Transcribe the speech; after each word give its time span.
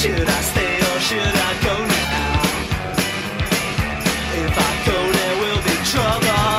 Should 0.00 0.30
I 0.30 0.40
stay 0.40 0.76
or 0.78 0.98
should 1.00 1.20
I 1.20 1.52
go 1.60 1.76
now? 1.84 2.40
If 4.44 4.54
I 4.56 4.72
go, 4.88 4.96
there 5.12 5.36
will 5.42 5.62
be 5.68 5.76
trouble. 5.92 6.56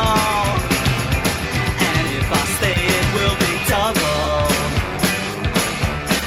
And 1.90 2.04
if 2.20 2.28
I 2.32 2.44
stay, 2.58 2.80
it 3.00 3.08
will 3.18 3.38
be 3.46 3.54
double. 3.74 4.46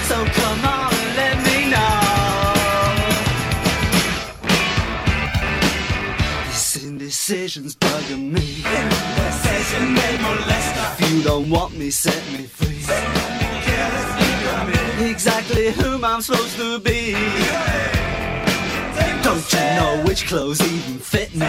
So 0.09 0.17
come 0.41 0.62
on 0.65 0.91
and 0.93 1.12
let 1.23 1.37
me 1.47 1.59
know. 1.71 2.03
Indecision's 6.83 7.75
bugging 7.77 8.33
me. 8.33 8.47
Indecision 8.83 9.95
If 10.99 11.12
you 11.12 11.23
don't 11.23 11.49
want 11.49 11.78
me, 11.78 11.93
set 11.93 12.25
me 12.33 12.47
free. 12.49 13.44
Exactly 15.00 15.73
whom 15.73 16.05
I'm 16.05 16.20
supposed 16.20 16.56
to 16.56 16.78
be. 16.78 17.17
Don't 19.23 19.53
you 19.53 19.59
know 19.59 20.03
which 20.06 20.27
clothes 20.28 20.61
even 20.61 20.98
fit 21.00 21.34
me? 21.34 21.47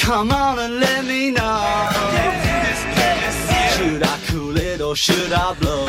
Come 0.00 0.32
on 0.32 0.58
and 0.58 0.80
let 0.80 1.04
me 1.04 1.30
know. 1.30 1.88
Should 3.74 4.02
I 4.02 4.18
cool 4.28 4.56
it 4.58 4.80
or 4.82 4.94
should 4.94 5.32
I 5.32 5.54
blow? 5.58 5.86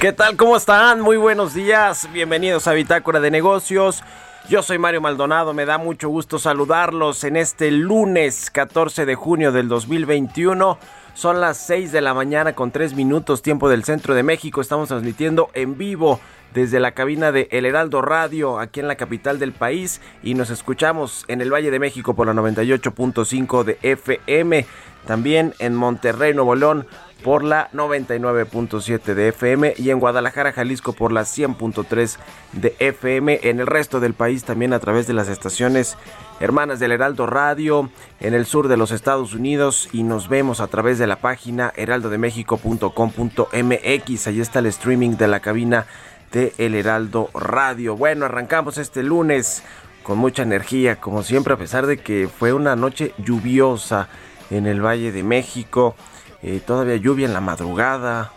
¿Qué 0.00 0.12
tal? 0.12 0.36
¿Cómo 0.36 0.56
están? 0.56 1.00
Muy 1.02 1.16
buenos 1.18 1.52
días. 1.52 2.08
Bienvenidos 2.12 2.66
a 2.68 2.72
Bitácora 2.72 3.20
de 3.20 3.30
Negocios. 3.30 4.02
Yo 4.48 4.62
soy 4.62 4.78
Mario 4.78 5.02
Maldonado. 5.02 5.52
Me 5.52 5.66
da 5.66 5.76
mucho 5.76 6.08
gusto 6.08 6.38
saludarlos 6.38 7.22
en 7.24 7.36
este 7.36 7.70
lunes 7.70 8.50
14 8.50 9.04
de 9.04 9.14
junio 9.14 9.52
del 9.52 9.68
2021. 9.68 10.78
Son 11.18 11.40
las 11.40 11.56
6 11.66 11.90
de 11.90 12.00
la 12.00 12.14
mañana 12.14 12.52
con 12.52 12.70
3 12.70 12.94
minutos 12.94 13.42
tiempo 13.42 13.68
del 13.68 13.82
centro 13.82 14.14
de 14.14 14.22
México. 14.22 14.60
Estamos 14.60 14.86
transmitiendo 14.86 15.50
en 15.52 15.76
vivo 15.76 16.20
desde 16.54 16.78
la 16.78 16.92
cabina 16.92 17.32
de 17.32 17.48
El 17.50 17.66
Heraldo 17.66 18.02
Radio 18.02 18.60
aquí 18.60 18.78
en 18.78 18.86
la 18.86 18.94
capital 18.94 19.40
del 19.40 19.50
país 19.50 20.00
y 20.22 20.34
nos 20.34 20.48
escuchamos 20.50 21.24
en 21.26 21.40
el 21.40 21.52
Valle 21.52 21.72
de 21.72 21.80
México 21.80 22.14
por 22.14 22.28
la 22.28 22.34
98.5 22.34 23.64
de 23.64 23.78
FM. 23.82 24.64
También 25.08 25.54
en 25.58 25.74
Monterrey, 25.74 26.34
Nuevo 26.34 26.54
León 26.54 26.86
por 27.22 27.44
la 27.44 27.70
99.7 27.72 29.14
de 29.14 29.28
FM 29.28 29.74
y 29.76 29.90
en 29.90 30.00
Guadalajara, 30.00 30.52
Jalisco 30.52 30.92
por 30.92 31.12
la 31.12 31.22
100.3 31.22 32.16
de 32.52 32.76
FM. 32.78 33.40
En 33.42 33.60
el 33.60 33.66
resto 33.66 34.00
del 34.00 34.14
país 34.14 34.44
también 34.44 34.72
a 34.72 34.78
través 34.78 35.06
de 35.06 35.12
las 35.14 35.28
estaciones 35.28 35.96
hermanas 36.40 36.78
del 36.78 36.92
Heraldo 36.92 37.26
Radio 37.26 37.90
en 38.20 38.34
el 38.34 38.46
sur 38.46 38.68
de 38.68 38.76
los 38.76 38.92
Estados 38.92 39.34
Unidos 39.34 39.88
y 39.92 40.04
nos 40.04 40.28
vemos 40.28 40.60
a 40.60 40.68
través 40.68 40.98
de 40.98 41.06
la 41.06 41.16
página 41.16 41.72
heraldodemexico.com.mx. 41.76 44.26
Ahí 44.26 44.40
está 44.40 44.58
el 44.60 44.66
streaming 44.66 45.16
de 45.16 45.28
la 45.28 45.40
cabina 45.40 45.86
de 46.32 46.52
El 46.58 46.74
Heraldo 46.74 47.30
Radio. 47.34 47.96
Bueno, 47.96 48.26
arrancamos 48.26 48.76
este 48.78 49.02
lunes 49.02 49.62
con 50.02 50.18
mucha 50.18 50.42
energía, 50.42 50.96
como 50.96 51.22
siempre, 51.22 51.54
a 51.54 51.58
pesar 51.58 51.86
de 51.86 51.98
que 51.98 52.28
fue 52.28 52.52
una 52.52 52.76
noche 52.76 53.14
lluviosa 53.18 54.08
en 54.50 54.66
el 54.66 54.84
Valle 54.84 55.12
de 55.12 55.22
México. 55.22 55.96
Eh, 56.42 56.60
todavía 56.64 56.96
lluvia 56.96 57.26
en 57.26 57.34
la 57.34 57.40
madrugada, 57.40 58.30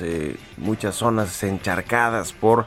eh, 0.00 0.36
muchas 0.56 0.94
zonas 0.94 1.42
encharcadas 1.42 2.32
por 2.32 2.66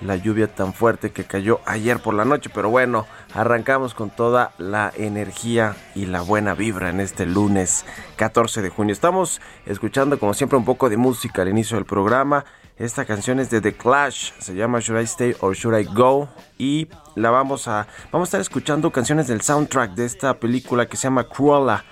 la 0.00 0.16
lluvia 0.16 0.48
tan 0.48 0.72
fuerte 0.72 1.12
que 1.12 1.24
cayó 1.24 1.60
ayer 1.64 2.00
por 2.00 2.14
la 2.14 2.24
noche. 2.24 2.50
Pero 2.52 2.70
bueno, 2.70 3.06
arrancamos 3.34 3.94
con 3.94 4.10
toda 4.10 4.52
la 4.58 4.92
energía 4.96 5.76
y 5.94 6.06
la 6.06 6.22
buena 6.22 6.54
vibra 6.54 6.90
en 6.90 7.00
este 7.00 7.26
lunes 7.26 7.84
14 8.16 8.62
de 8.62 8.70
junio. 8.70 8.92
Estamos 8.92 9.40
escuchando 9.66 10.18
como 10.18 10.34
siempre 10.34 10.58
un 10.58 10.64
poco 10.64 10.88
de 10.88 10.96
música 10.96 11.42
al 11.42 11.48
inicio 11.48 11.76
del 11.76 11.86
programa. 11.86 12.44
Esta 12.78 13.04
canción 13.04 13.40
es 13.40 13.50
de 13.50 13.60
The 13.60 13.74
Clash, 13.74 14.32
se 14.38 14.54
llama 14.54 14.80
Should 14.80 15.02
I 15.02 15.04
Stay 15.04 15.36
or 15.40 15.54
Should 15.54 15.78
I 15.78 15.84
Go 15.84 16.30
y 16.56 16.88
la 17.14 17.28
vamos 17.28 17.68
a 17.68 17.86
vamos 18.10 18.26
a 18.26 18.30
estar 18.30 18.40
escuchando 18.40 18.90
canciones 18.90 19.28
del 19.28 19.42
soundtrack 19.42 19.92
de 19.92 20.06
esta 20.06 20.40
película 20.40 20.86
que 20.86 20.96
se 20.96 21.04
llama 21.04 21.24
Cruella. 21.24 21.84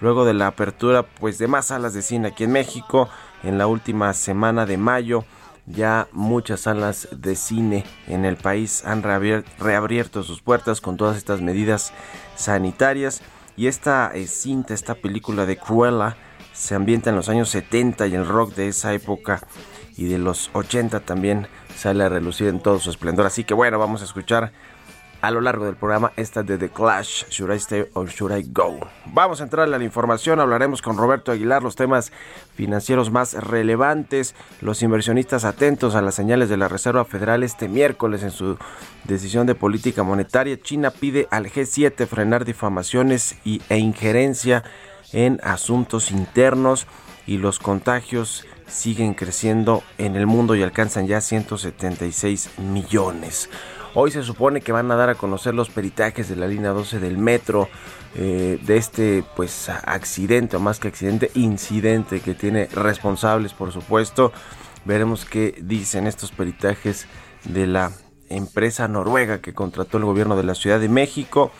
Luego 0.00 0.24
de 0.24 0.34
la 0.34 0.48
apertura 0.48 1.02
pues 1.02 1.38
de 1.38 1.46
más 1.46 1.66
salas 1.66 1.94
de 1.94 2.02
cine 2.02 2.28
aquí 2.28 2.44
en 2.44 2.52
México 2.52 3.08
en 3.42 3.58
la 3.58 3.66
última 3.66 4.12
semana 4.14 4.66
de 4.66 4.76
mayo 4.76 5.24
ya 5.66 6.08
muchas 6.12 6.60
salas 6.60 7.08
de 7.12 7.36
cine 7.36 7.84
en 8.08 8.24
el 8.24 8.36
país 8.36 8.84
han 8.84 9.02
reabierto 9.02 10.22
sus 10.22 10.42
puertas 10.42 10.80
con 10.80 10.96
todas 10.96 11.16
estas 11.16 11.40
medidas 11.40 11.92
sanitarias 12.34 13.22
y 13.56 13.66
esta 13.66 14.10
eh, 14.14 14.26
cinta, 14.26 14.74
esta 14.74 14.94
película 14.94 15.46
de 15.46 15.56
Cruella 15.56 16.16
se 16.52 16.74
ambienta 16.74 17.10
en 17.10 17.16
los 17.16 17.28
años 17.28 17.50
70 17.50 18.06
y 18.06 18.14
el 18.14 18.26
rock 18.26 18.54
de 18.54 18.68
esa 18.68 18.92
época 18.92 19.40
y 19.96 20.04
de 20.04 20.18
los 20.18 20.50
80 20.54 21.00
también 21.00 21.46
sale 21.76 22.04
a 22.04 22.08
relucir 22.08 22.48
en 22.48 22.60
todo 22.60 22.78
su 22.78 22.90
esplendor. 22.90 23.26
Así 23.26 23.44
que 23.44 23.54
bueno, 23.54 23.78
vamos 23.78 24.00
a 24.02 24.04
escuchar 24.04 24.52
a 25.20 25.30
lo 25.30 25.40
largo 25.40 25.64
del 25.64 25.76
programa 25.76 26.12
esta 26.16 26.42
de 26.42 26.58
The 26.58 26.70
Clash, 26.70 27.24
Should 27.30 27.52
I 27.52 27.56
Stay 27.56 27.86
or 27.94 28.08
Should 28.08 28.36
I 28.36 28.46
Go. 28.52 28.80
Vamos 29.06 29.40
a 29.40 29.44
entrar 29.44 29.66
a 29.66 29.78
la 29.78 29.82
información, 29.84 30.40
hablaremos 30.40 30.82
con 30.82 30.96
Roberto 30.96 31.32
Aguilar 31.32 31.62
los 31.62 31.76
temas 31.76 32.12
financieros 32.54 33.10
más 33.10 33.34
relevantes, 33.34 34.34
los 34.60 34.82
inversionistas 34.82 35.44
atentos 35.44 35.94
a 35.94 36.02
las 36.02 36.14
señales 36.14 36.48
de 36.48 36.56
la 36.56 36.68
Reserva 36.68 37.04
Federal 37.04 37.42
este 37.42 37.68
miércoles 37.68 38.22
en 38.22 38.30
su 38.30 38.56
decisión 39.04 39.46
de 39.46 39.54
política 39.54 40.02
monetaria. 40.02 40.60
China 40.60 40.90
pide 40.90 41.28
al 41.30 41.46
G7 41.46 42.06
frenar 42.06 42.44
difamaciones 42.44 43.36
y, 43.44 43.62
e 43.68 43.78
injerencia 43.78 44.64
en 45.12 45.40
asuntos 45.42 46.10
internos 46.10 46.86
y 47.26 47.38
los 47.38 47.58
contagios 47.58 48.46
siguen 48.66 49.14
creciendo 49.14 49.82
en 49.98 50.16
el 50.16 50.26
mundo 50.26 50.54
y 50.54 50.62
alcanzan 50.62 51.06
ya 51.06 51.20
176 51.20 52.58
millones. 52.58 53.50
Hoy 53.94 54.12
se 54.12 54.22
supone 54.22 54.60
que 54.60 54.70
van 54.70 54.90
a 54.90 54.96
dar 54.96 55.10
a 55.10 55.16
conocer 55.16 55.54
los 55.54 55.68
peritajes 55.68 56.28
de 56.28 56.36
la 56.36 56.46
línea 56.46 56.70
12 56.70 57.00
del 57.00 57.18
metro, 57.18 57.68
eh, 58.14 58.58
de 58.62 58.76
este 58.76 59.24
pues 59.34 59.68
accidente, 59.68 60.56
o 60.56 60.60
más 60.60 60.78
que 60.78 60.88
accidente, 60.88 61.30
incidente 61.34 62.20
que 62.20 62.34
tiene 62.34 62.66
responsables 62.66 63.52
por 63.52 63.72
supuesto. 63.72 64.32
Veremos 64.84 65.24
qué 65.24 65.56
dicen 65.60 66.06
estos 66.06 66.30
peritajes 66.30 67.06
de 67.44 67.66
la 67.66 67.90
empresa 68.28 68.86
noruega 68.86 69.40
que 69.40 69.54
contrató 69.54 69.98
el 69.98 70.04
gobierno 70.04 70.36
de 70.36 70.44
la 70.44 70.54
Ciudad 70.54 70.78
de 70.78 70.88
México. 70.88 71.50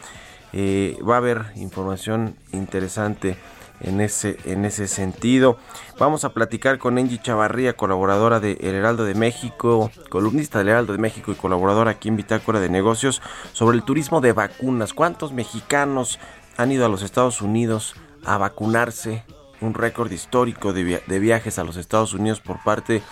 Eh, 0.52 0.98
va 1.08 1.14
a 1.14 1.18
haber 1.18 1.46
información 1.56 2.36
interesante 2.52 3.36
en 3.80 4.00
ese, 4.00 4.36
en 4.44 4.64
ese 4.64 4.88
sentido. 4.88 5.58
Vamos 5.98 6.24
a 6.24 6.32
platicar 6.32 6.78
con 6.78 6.98
Angie 6.98 7.20
Chavarría, 7.20 7.76
colaboradora 7.76 8.40
de 8.40 8.52
El 8.60 8.74
Heraldo 8.74 9.04
de 9.04 9.14
México, 9.14 9.90
columnista 10.08 10.58
del 10.58 10.68
Heraldo 10.68 10.92
de 10.92 10.98
México 10.98 11.32
y 11.32 11.34
colaboradora 11.34 11.92
aquí 11.92 12.08
en 12.08 12.16
Bitácora 12.16 12.60
de 12.60 12.68
Negocios, 12.68 13.22
sobre 13.52 13.76
el 13.76 13.84
turismo 13.84 14.20
de 14.20 14.32
vacunas. 14.32 14.94
¿Cuántos 14.94 15.32
mexicanos 15.32 16.18
han 16.56 16.72
ido 16.72 16.86
a 16.86 16.88
los 16.88 17.02
Estados 17.02 17.42
Unidos 17.42 17.94
a 18.24 18.38
vacunarse? 18.38 19.24
Un 19.60 19.74
récord 19.74 20.10
histórico 20.10 20.72
de, 20.72 21.02
de 21.06 21.18
viajes 21.18 21.58
a 21.58 21.64
los 21.64 21.76
Estados 21.76 22.14
Unidos 22.14 22.40
por 22.40 22.62
parte 22.62 23.02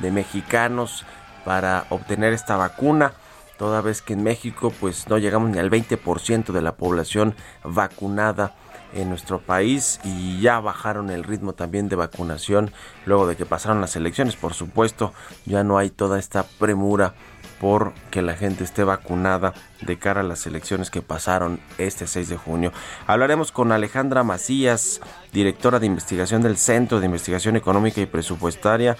de 0.00 0.10
mexicanos 0.10 1.06
para 1.44 1.86
obtener 1.90 2.32
esta 2.32 2.56
vacuna 2.56 3.14
toda 3.56 3.80
vez 3.80 4.02
que 4.02 4.14
en 4.14 4.22
México 4.22 4.72
pues 4.80 5.08
no 5.08 5.18
llegamos 5.18 5.50
ni 5.50 5.58
al 5.58 5.70
20% 5.70 6.52
de 6.52 6.60
la 6.60 6.72
población 6.72 7.34
vacunada 7.62 8.54
en 8.94 9.08
nuestro 9.08 9.40
país 9.40 10.00
y 10.04 10.40
ya 10.40 10.60
bajaron 10.60 11.10
el 11.10 11.24
ritmo 11.24 11.52
también 11.52 11.88
de 11.88 11.96
vacunación 11.96 12.72
luego 13.06 13.26
de 13.26 13.36
que 13.36 13.46
pasaron 13.46 13.80
las 13.80 13.96
elecciones. 13.96 14.36
Por 14.36 14.54
supuesto, 14.54 15.12
ya 15.44 15.64
no 15.64 15.78
hay 15.78 15.90
toda 15.90 16.18
esta 16.18 16.44
premura 16.44 17.14
por 17.60 17.92
que 18.10 18.22
la 18.22 18.34
gente 18.34 18.64
esté 18.64 18.84
vacunada 18.84 19.54
de 19.80 19.98
cara 19.98 20.20
a 20.20 20.24
las 20.24 20.46
elecciones 20.46 20.90
que 20.90 21.02
pasaron 21.02 21.60
este 21.78 22.06
6 22.06 22.28
de 22.28 22.36
junio. 22.36 22.72
Hablaremos 23.06 23.52
con 23.52 23.72
Alejandra 23.72 24.22
Macías, 24.22 25.00
directora 25.32 25.78
de 25.78 25.86
investigación 25.86 26.42
del 26.42 26.56
Centro 26.56 27.00
de 27.00 27.06
Investigación 27.06 27.56
Económica 27.56 28.00
y 28.00 28.06
Presupuestaria, 28.06 28.96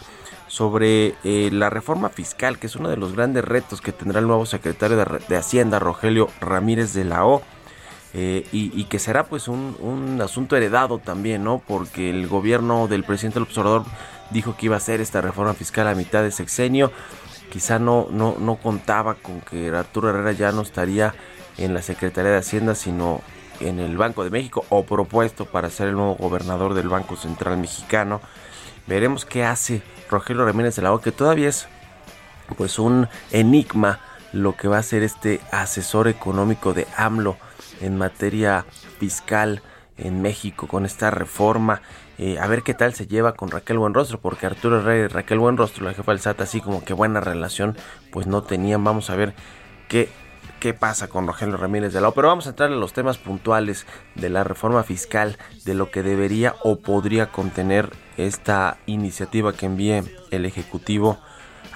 sobre 0.46 1.14
eh, 1.24 1.50
la 1.52 1.68
reforma 1.68 2.10
fiscal, 2.10 2.58
que 2.58 2.66
es 2.66 2.76
uno 2.76 2.88
de 2.88 2.96
los 2.96 3.14
grandes 3.14 3.44
retos 3.44 3.80
que 3.80 3.92
tendrá 3.92 4.20
el 4.20 4.26
nuevo 4.26 4.46
secretario 4.46 4.96
de, 4.96 5.20
de 5.26 5.36
Hacienda, 5.36 5.78
Rogelio 5.78 6.28
Ramírez 6.40 6.92
de 6.94 7.04
la 7.04 7.26
O. 7.26 7.42
Eh, 8.16 8.46
y, 8.52 8.84
que 8.84 9.00
será 9.00 9.24
pues 9.24 9.48
un, 9.48 9.76
un, 9.80 10.22
asunto 10.22 10.54
heredado 10.54 10.98
también, 10.98 11.42
¿no? 11.42 11.60
Porque 11.66 12.10
el 12.10 12.28
gobierno 12.28 12.86
del 12.86 13.02
presidente 13.02 13.40
López 13.40 13.58
Obrador 13.58 13.84
dijo 14.30 14.56
que 14.56 14.66
iba 14.66 14.76
a 14.76 14.78
hacer 14.78 15.00
esta 15.00 15.20
reforma 15.20 15.52
fiscal 15.52 15.88
a 15.88 15.96
mitad 15.96 16.22
de 16.22 16.30
sexenio. 16.30 16.92
Quizá 17.50 17.80
no, 17.80 18.06
no, 18.12 18.36
no 18.38 18.54
contaba 18.54 19.14
con 19.14 19.40
que 19.40 19.68
Arturo 19.70 20.10
Herrera 20.10 20.30
ya 20.30 20.52
no 20.52 20.62
estaría 20.62 21.12
en 21.58 21.74
la 21.74 21.82
Secretaría 21.82 22.30
de 22.30 22.38
Hacienda, 22.38 22.76
sino 22.76 23.20
en 23.58 23.80
el 23.80 23.96
Banco 23.96 24.22
de 24.22 24.30
México 24.30 24.64
o 24.68 24.84
propuesto 24.84 25.46
para 25.46 25.68
ser 25.68 25.88
el 25.88 25.94
nuevo 25.94 26.14
gobernador 26.14 26.74
del 26.74 26.88
Banco 26.88 27.16
Central 27.16 27.56
Mexicano. 27.56 28.20
Veremos 28.86 29.24
qué 29.24 29.44
hace 29.44 29.82
Rogelio 30.08 30.44
Ramírez 30.44 30.76
de 30.76 30.82
la 30.82 30.92
O, 30.92 31.00
que 31.00 31.10
todavía 31.10 31.48
es 31.48 31.66
pues 32.56 32.78
un 32.78 33.08
enigma 33.32 33.98
lo 34.32 34.56
que 34.56 34.68
va 34.68 34.78
a 34.78 34.82
ser 34.84 35.02
este 35.02 35.40
asesor 35.50 36.06
económico 36.06 36.74
de 36.74 36.86
AMLO 36.96 37.36
en 37.84 37.98
materia 37.98 38.64
fiscal 38.98 39.62
en 39.96 40.22
México 40.22 40.66
con 40.66 40.84
esta 40.84 41.10
reforma. 41.10 41.82
Eh, 42.18 42.38
a 42.38 42.46
ver 42.46 42.62
qué 42.62 42.74
tal 42.74 42.94
se 42.94 43.06
lleva 43.06 43.34
con 43.34 43.50
Raquel 43.50 43.78
Buenrostro, 43.78 44.20
porque 44.20 44.46
Arturo 44.46 44.80
Herrera 44.80 45.04
y 45.04 45.08
Raquel 45.08 45.38
Buenrostro, 45.38 45.84
la 45.84 45.94
jefa 45.94 46.12
del 46.12 46.20
SAT, 46.20 46.40
así 46.40 46.60
como 46.60 46.84
que 46.84 46.94
buena 46.94 47.20
relación, 47.20 47.76
pues 48.12 48.26
no 48.26 48.42
tenían. 48.42 48.84
Vamos 48.84 49.10
a 49.10 49.16
ver 49.16 49.34
qué, 49.88 50.08
qué 50.60 50.74
pasa 50.74 51.08
con 51.08 51.26
Rogelio 51.26 51.56
Ramírez 51.56 51.92
de 51.92 52.00
la 52.00 52.08
O. 52.08 52.14
Pero 52.14 52.28
vamos 52.28 52.46
a 52.46 52.50
entrar 52.50 52.70
en 52.70 52.80
los 52.80 52.92
temas 52.92 53.18
puntuales 53.18 53.86
de 54.14 54.30
la 54.30 54.44
reforma 54.44 54.82
fiscal, 54.84 55.38
de 55.64 55.74
lo 55.74 55.90
que 55.90 56.02
debería 56.02 56.54
o 56.62 56.76
podría 56.76 57.30
contener 57.32 57.90
esta 58.16 58.78
iniciativa 58.86 59.52
que 59.52 59.66
envíe 59.66 60.02
el 60.30 60.46
Ejecutivo 60.46 61.18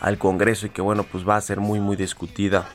al 0.00 0.18
Congreso 0.18 0.66
y 0.66 0.70
que 0.70 0.82
bueno, 0.82 1.02
pues 1.02 1.28
va 1.28 1.36
a 1.36 1.40
ser 1.40 1.58
muy 1.58 1.80
muy 1.80 1.96
discutida 1.96 2.68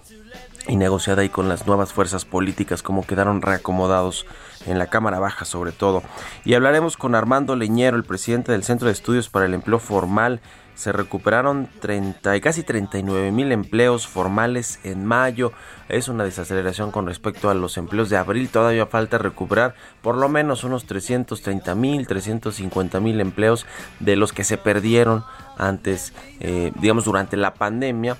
y 0.67 0.75
negociada 0.75 1.21
ahí 1.21 1.29
con 1.29 1.49
las 1.49 1.67
nuevas 1.67 1.93
fuerzas 1.93 2.25
políticas, 2.25 2.83
como 2.83 3.05
quedaron 3.05 3.41
reacomodados 3.41 4.25
en 4.65 4.79
la 4.79 4.87
Cámara 4.87 5.19
Baja 5.19 5.45
sobre 5.45 5.71
todo. 5.71 6.03
Y 6.45 6.53
hablaremos 6.53 6.97
con 6.97 7.15
Armando 7.15 7.55
Leñero, 7.55 7.97
el 7.97 8.03
presidente 8.03 8.51
del 8.51 8.63
Centro 8.63 8.87
de 8.87 8.93
Estudios 8.93 9.29
para 9.29 9.45
el 9.45 9.53
Empleo 9.53 9.79
Formal. 9.79 10.41
Se 10.75 10.91
recuperaron 10.91 11.69
30, 11.81 12.39
casi 12.41 12.63
39 12.63 13.31
mil 13.31 13.51
empleos 13.51 14.07
formales 14.07 14.79
en 14.83 15.05
mayo. 15.05 15.51
Es 15.87 16.07
una 16.07 16.23
desaceleración 16.23 16.89
con 16.91 17.05
respecto 17.05 17.51
a 17.51 17.53
los 17.53 17.77
empleos 17.77 18.09
de 18.09 18.17
abril. 18.17 18.49
Todavía 18.49 18.87
falta 18.87 19.19
recuperar 19.19 19.75
por 20.01 20.15
lo 20.15 20.29
menos 20.29 20.63
unos 20.63 20.85
330 20.85 21.75
mil, 21.75 22.07
350 22.07 22.99
mil 23.01 23.21
empleos 23.21 23.67
de 23.99 24.15
los 24.15 24.33
que 24.33 24.43
se 24.43 24.57
perdieron 24.57 25.23
antes, 25.57 26.13
eh, 26.39 26.71
digamos, 26.79 27.05
durante 27.05 27.37
la 27.37 27.53
pandemia 27.53 28.17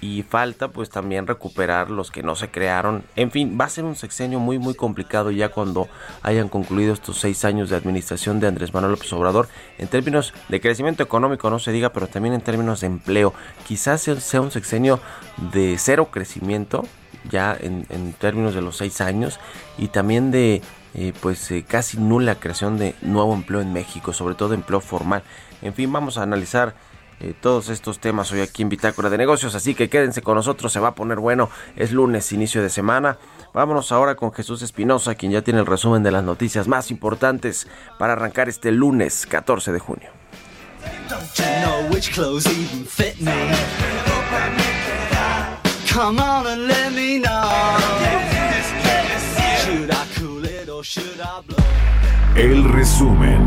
y 0.00 0.22
falta 0.22 0.68
pues 0.68 0.90
también 0.90 1.26
recuperar 1.26 1.90
los 1.90 2.10
que 2.10 2.22
no 2.22 2.36
se 2.36 2.48
crearon. 2.48 3.04
En 3.16 3.30
fin, 3.30 3.56
va 3.60 3.66
a 3.66 3.70
ser 3.70 3.84
un 3.84 3.96
sexenio 3.96 4.38
muy 4.38 4.58
muy 4.58 4.74
complicado 4.74 5.30
ya 5.30 5.48
cuando 5.48 5.88
hayan 6.22 6.48
concluido 6.48 6.92
estos 6.92 7.18
seis 7.18 7.44
años 7.44 7.70
de 7.70 7.76
administración 7.76 8.40
de 8.40 8.48
Andrés 8.48 8.74
Manuel 8.74 8.92
López 8.92 9.12
Obrador. 9.12 9.48
En 9.78 9.88
términos 9.88 10.34
de 10.48 10.60
crecimiento 10.60 11.02
económico 11.02 11.50
no 11.50 11.58
se 11.58 11.72
diga, 11.72 11.92
pero 11.92 12.06
también 12.06 12.34
en 12.34 12.40
términos 12.40 12.80
de 12.80 12.88
empleo. 12.88 13.32
Quizás 13.66 14.02
sea 14.02 14.40
un 14.40 14.50
sexenio 14.50 15.00
de 15.52 15.76
cero 15.78 16.08
crecimiento 16.10 16.84
ya 17.30 17.56
en, 17.60 18.12
términos 18.14 18.54
de 18.54 18.62
los 18.62 18.76
seis 18.76 19.00
años 19.00 19.40
y 19.78 19.88
también 19.88 20.30
de 20.30 20.62
eh, 20.94 21.12
pues 21.20 21.50
eh, 21.50 21.64
casi 21.66 21.98
nula 21.98 22.36
creación 22.36 22.78
de 22.78 22.94
nuevo 23.02 23.34
empleo 23.34 23.60
en 23.60 23.72
México, 23.72 24.12
sobre 24.12 24.34
todo 24.34 24.54
empleo 24.54 24.80
formal. 24.80 25.22
En 25.62 25.74
fin, 25.74 25.92
vamos 25.92 26.18
a 26.18 26.22
analizar 26.22 26.74
eh, 27.20 27.34
todos 27.40 27.68
estos 27.68 27.98
temas 27.98 28.30
hoy 28.32 28.40
aquí 28.40 28.62
en 28.62 28.68
Bitácora 28.68 29.08
de 29.08 29.18
Negocios, 29.18 29.54
así 29.54 29.74
que 29.74 29.88
quédense 29.88 30.22
con 30.22 30.34
nosotros, 30.34 30.72
se 30.72 30.80
va 30.80 30.88
a 30.88 30.94
poner 30.94 31.18
bueno, 31.18 31.50
es 31.76 31.92
lunes, 31.92 32.32
inicio 32.32 32.62
de 32.62 32.70
semana. 32.70 33.18
Vámonos 33.54 33.92
ahora 33.92 34.16
con 34.16 34.32
Jesús 34.32 34.62
Espinosa, 34.62 35.14
quien 35.14 35.32
ya 35.32 35.42
tiene 35.42 35.60
el 35.60 35.66
resumen 35.66 36.02
de 36.02 36.10
las 36.10 36.24
noticias 36.24 36.68
más 36.68 36.90
importantes 36.90 37.66
para 37.98 38.12
arrancar 38.12 38.48
este 38.48 38.70
lunes 38.70 39.26
14 39.26 39.72
de 39.72 39.78
junio. 39.78 40.10
El 52.36 52.64
resumen. 52.64 53.40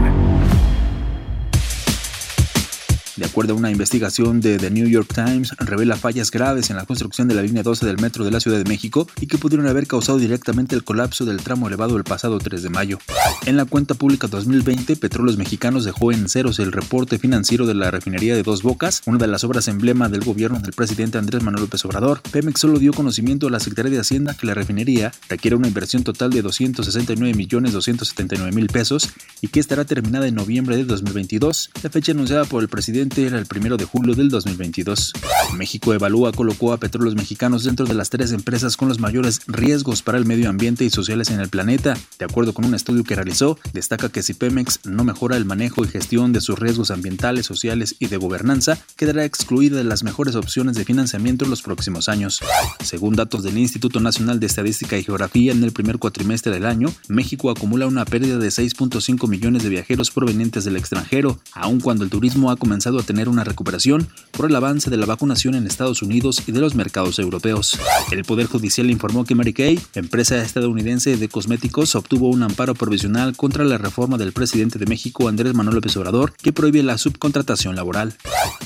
De 3.15 3.27
acuerdo 3.29 3.53
a 3.53 3.57
una 3.57 3.69
investigación 3.69 4.41
de 4.41 4.57
The 4.57 4.71
New 4.71 4.87
York 4.87 5.13
Times, 5.13 5.53
revela 5.59 5.95
fallas 5.95 6.31
graves 6.31 6.71
en 6.71 6.77
la 6.77 6.85
construcción 6.85 7.27
de 7.27 7.35
la 7.35 7.43
línea 7.43 7.61
12 7.61 7.85
del 7.85 7.99
metro 7.99 8.25
de 8.25 8.31
la 8.31 8.39
Ciudad 8.39 8.57
de 8.57 8.63
México 8.63 9.07
y 9.21 9.27
que 9.27 9.37
pudieron 9.37 9.67
haber 9.67 9.85
causado 9.85 10.17
directamente 10.17 10.75
el 10.75 10.83
colapso 10.83 11.25
del 11.25 11.37
tramo 11.37 11.67
elevado 11.67 11.95
el 11.95 12.03
pasado 12.03 12.39
3 12.39 12.63
de 12.63 12.69
mayo. 12.69 12.97
En 13.45 13.55
la 13.55 13.65
cuenta 13.65 13.93
pública 13.93 14.27
2020, 14.27 14.95
Petróleos 14.95 15.37
Mexicanos 15.37 15.85
dejó 15.85 16.11
en 16.11 16.27
ceros 16.27 16.57
el 16.57 16.71
reporte 16.71 17.19
financiero 17.19 17.67
de 17.67 17.75
la 17.75 17.91
refinería 17.91 18.35
de 18.35 18.41
Dos 18.41 18.63
Bocas, 18.63 19.03
una 19.05 19.19
de 19.19 19.27
las 19.27 19.43
obras 19.43 19.67
emblema 19.67 20.09
del 20.09 20.21
gobierno 20.21 20.59
del 20.59 20.73
presidente 20.73 21.19
Andrés 21.19 21.43
Manuel 21.43 21.65
López 21.65 21.85
Obrador. 21.85 22.21
Pemex 22.31 22.59
solo 22.59 22.79
dio 22.79 22.93
conocimiento 22.93 23.47
a 23.47 23.51
la 23.51 23.59
Secretaría 23.59 23.91
de 23.91 23.99
Hacienda 23.99 24.33
que 24.33 24.47
la 24.47 24.55
refinería 24.55 25.11
requiere 25.29 25.55
una 25.55 25.67
inversión 25.67 26.03
total 26.03 26.31
de 26.31 26.41
269 26.41 27.35
millones 27.35 27.73
279 27.73 28.51
mil 28.53 28.67
pesos 28.67 29.09
y 29.41 29.49
que 29.49 29.59
estará 29.59 29.85
terminada 29.85 30.27
en 30.27 30.35
noviembre 30.35 30.77
de 30.77 30.85
2022. 30.85 31.69
La 31.83 31.91
fecha 31.91 32.11
anunciada 32.11 32.45
por 32.45 32.63
el 32.63 32.69
presidente 32.69 33.18
era 33.25 33.39
el 33.39 33.45
primero 33.45 33.77
de 33.77 33.85
julio 33.85 34.15
del 34.15 34.29
2022. 34.29 35.13
México 35.55 35.93
Evalúa 35.93 36.31
colocó 36.31 36.73
a 36.73 36.77
Petróleos 36.77 37.15
Mexicanos 37.15 37.63
dentro 37.63 37.85
de 37.85 37.93
las 37.93 38.09
tres 38.09 38.31
empresas 38.31 38.77
con 38.77 38.87
los 38.87 38.99
mayores 38.99 39.41
riesgos 39.47 40.01
para 40.01 40.17
el 40.17 40.25
medio 40.25 40.49
ambiente 40.49 40.85
y 40.85 40.89
sociales 40.89 41.29
en 41.29 41.39
el 41.39 41.49
planeta. 41.49 41.97
De 42.17 42.25
acuerdo 42.25 42.53
con 42.53 42.65
un 42.65 42.75
estudio 42.75 43.03
que 43.03 43.15
realizó, 43.15 43.57
destaca 43.73 44.09
que 44.09 44.23
si 44.23 44.33
Pemex 44.33 44.81
no 44.85 45.03
mejora 45.03 45.37
el 45.37 45.45
manejo 45.45 45.83
y 45.83 45.87
gestión 45.87 46.33
de 46.33 46.41
sus 46.41 46.57
riesgos 46.59 46.91
ambientales, 46.91 47.45
sociales 47.45 47.95
y 47.99 48.07
de 48.07 48.17
gobernanza, 48.17 48.77
quedará 48.95 49.25
excluida 49.25 49.77
de 49.77 49.83
las 49.83 50.03
mejores 50.03 50.35
opciones 50.35 50.75
de 50.75 50.85
financiamiento 50.85 51.45
en 51.45 51.51
los 51.51 51.61
próximos 51.61 52.09
años. 52.09 52.39
Según 52.83 53.15
datos 53.15 53.43
del 53.43 53.57
Instituto 53.57 53.99
Nacional 53.99 54.39
de 54.39 54.45
Estadística 54.45 54.97
y 54.97 55.03
Geografía, 55.03 55.51
en 55.51 55.63
el 55.63 55.71
primer 55.71 55.97
cuatrimestre 55.97 56.51
del 56.51 56.65
año, 56.65 56.93
México 57.07 57.49
acumula 57.49 57.87
una 57.87 58.05
pérdida 58.05 58.37
de 58.37 58.47
6.5 58.47 59.27
millones 59.27 59.63
de 59.63 59.69
viajeros 59.69 60.11
provenientes 60.11 60.63
del 60.63 60.77
extranjero, 60.77 61.39
aun 61.53 61.79
cuando 61.79 62.03
el 62.03 62.09
turismo 62.09 62.51
ha 62.51 62.57
comenzado 62.57 62.99
a 62.99 63.03
tener 63.09 63.27
una 63.27 63.43
recuperación 63.43 64.07
por 64.29 64.47
el 64.47 64.55
avance 64.55 64.91
de 64.91 64.97
la 64.97 65.07
vacunación 65.07 65.55
en 65.55 65.65
Estados 65.65 66.03
Unidos 66.03 66.43
y 66.45 66.51
de 66.51 66.59
los 66.59 66.75
mercados 66.75 67.17
europeos. 67.17 67.79
El 68.11 68.23
Poder 68.23 68.45
Judicial 68.45 68.91
informó 68.91 69.25
que 69.25 69.33
Mary 69.33 69.51
Kay, 69.51 69.79
empresa 69.95 70.39
estadounidense 70.39 71.17
de 71.17 71.27
cosméticos, 71.27 71.95
obtuvo 71.95 72.29
un 72.29 72.43
amparo 72.43 72.75
provisional 72.75 73.35
contra 73.35 73.63
la 73.63 73.79
reforma 73.79 74.19
del 74.19 74.31
presidente 74.31 74.77
de 74.77 74.85
México, 74.85 75.27
Andrés 75.27 75.55
Manuel 75.55 75.77
López 75.77 75.97
Obrador, 75.97 76.33
que 76.39 76.53
prohíbe 76.53 76.83
la 76.83 76.99
subcontratación 76.99 77.75
laboral. 77.75 78.13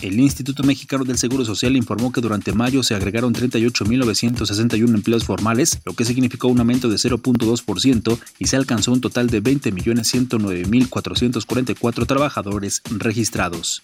El 0.01 0.19
Instituto 0.19 0.63
Mexicano 0.63 1.05
del 1.05 1.17
Seguro 1.17 1.45
Social 1.45 1.77
informó 1.77 2.11
que 2.11 2.19
durante 2.19 2.51
mayo 2.51 2.83
se 2.83 2.95
agregaron 2.95 3.33
38.961 3.33 4.93
empleos 4.93 5.23
formales, 5.23 5.79
lo 5.85 5.93
que 5.93 6.03
significó 6.03 6.49
un 6.49 6.59
aumento 6.59 6.89
de 6.89 6.97
0.2% 6.97 8.19
y 8.39 8.47
se 8.47 8.57
alcanzó 8.57 8.91
un 8.91 8.99
total 8.99 9.29
de 9.29 9.41
20.109.444 9.41 12.05
trabajadores 12.05 12.81
registrados. 12.91 13.83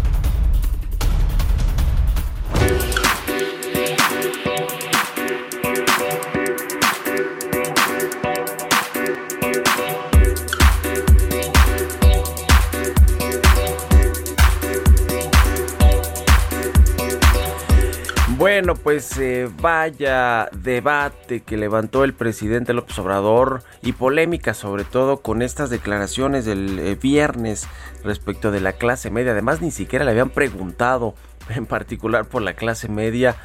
Bueno, 18.41 18.73
pues 18.73 19.19
eh, 19.19 19.47
vaya 19.61 20.49
debate 20.51 21.41
que 21.41 21.57
levantó 21.57 22.03
el 22.03 22.15
presidente 22.15 22.73
López 22.73 22.97
Obrador 22.97 23.61
y 23.83 23.91
polémica 23.91 24.55
sobre 24.55 24.83
todo 24.83 25.17
con 25.17 25.43
estas 25.43 25.69
declaraciones 25.69 26.43
del 26.45 26.79
eh, 26.79 26.95
viernes 26.95 27.67
respecto 28.03 28.49
de 28.49 28.59
la 28.59 28.73
clase 28.73 29.11
media. 29.11 29.33
Además, 29.33 29.61
ni 29.61 29.69
siquiera 29.69 30.05
le 30.05 30.09
habían 30.09 30.31
preguntado 30.31 31.13
en 31.49 31.67
particular 31.67 32.25
por 32.25 32.41
la 32.41 32.55
clase 32.55 32.89
media, 32.89 33.35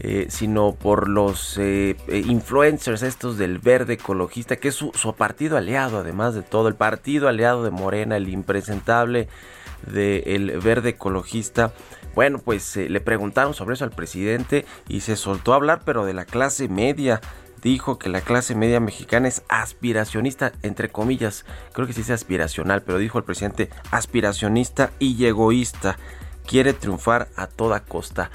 eh, 0.00 0.26
sino 0.30 0.72
por 0.74 1.08
los 1.08 1.56
eh, 1.56 1.94
influencers 2.08 3.02
estos 3.02 3.38
del 3.38 3.60
verde 3.60 3.92
ecologista, 3.92 4.56
que 4.56 4.66
es 4.66 4.74
su, 4.74 4.90
su, 4.94 5.14
partido 5.14 5.58
aliado, 5.58 5.98
además 5.98 6.34
de 6.34 6.42
todo, 6.42 6.66
el 6.66 6.74
partido 6.74 7.28
aliado 7.28 7.62
de 7.62 7.70
Morena, 7.70 8.16
el 8.16 8.28
impresentable 8.28 9.28
del 9.86 10.58
verde 10.60 10.90
ecologista. 10.90 11.72
Bueno, 12.14 12.38
pues 12.38 12.76
le 12.76 13.00
preguntaron 13.00 13.54
sobre 13.54 13.74
eso 13.74 13.84
al 13.84 13.90
presidente 13.90 14.66
y 14.88 15.00
se 15.00 15.16
soltó 15.16 15.52
a 15.52 15.56
hablar, 15.56 15.82
pero 15.84 16.04
de 16.04 16.14
la 16.14 16.24
clase 16.24 16.68
media. 16.68 17.20
Dijo 17.62 17.98
que 17.98 18.08
la 18.08 18.22
clase 18.22 18.54
media 18.54 18.80
mexicana 18.80 19.28
es 19.28 19.42
aspiracionista, 19.48 20.52
entre 20.62 20.88
comillas, 20.88 21.44
creo 21.74 21.86
que 21.86 21.92
sí 21.92 22.00
es 22.00 22.10
aspiracional, 22.10 22.82
pero 22.82 22.96
dijo 22.96 23.18
el 23.18 23.24
presidente 23.24 23.68
aspiracionista 23.90 24.92
y 24.98 25.26
egoísta, 25.26 25.98
quiere 26.46 26.72
triunfar 26.72 27.28
a 27.36 27.46
toda 27.46 27.80
costa. 27.80 28.30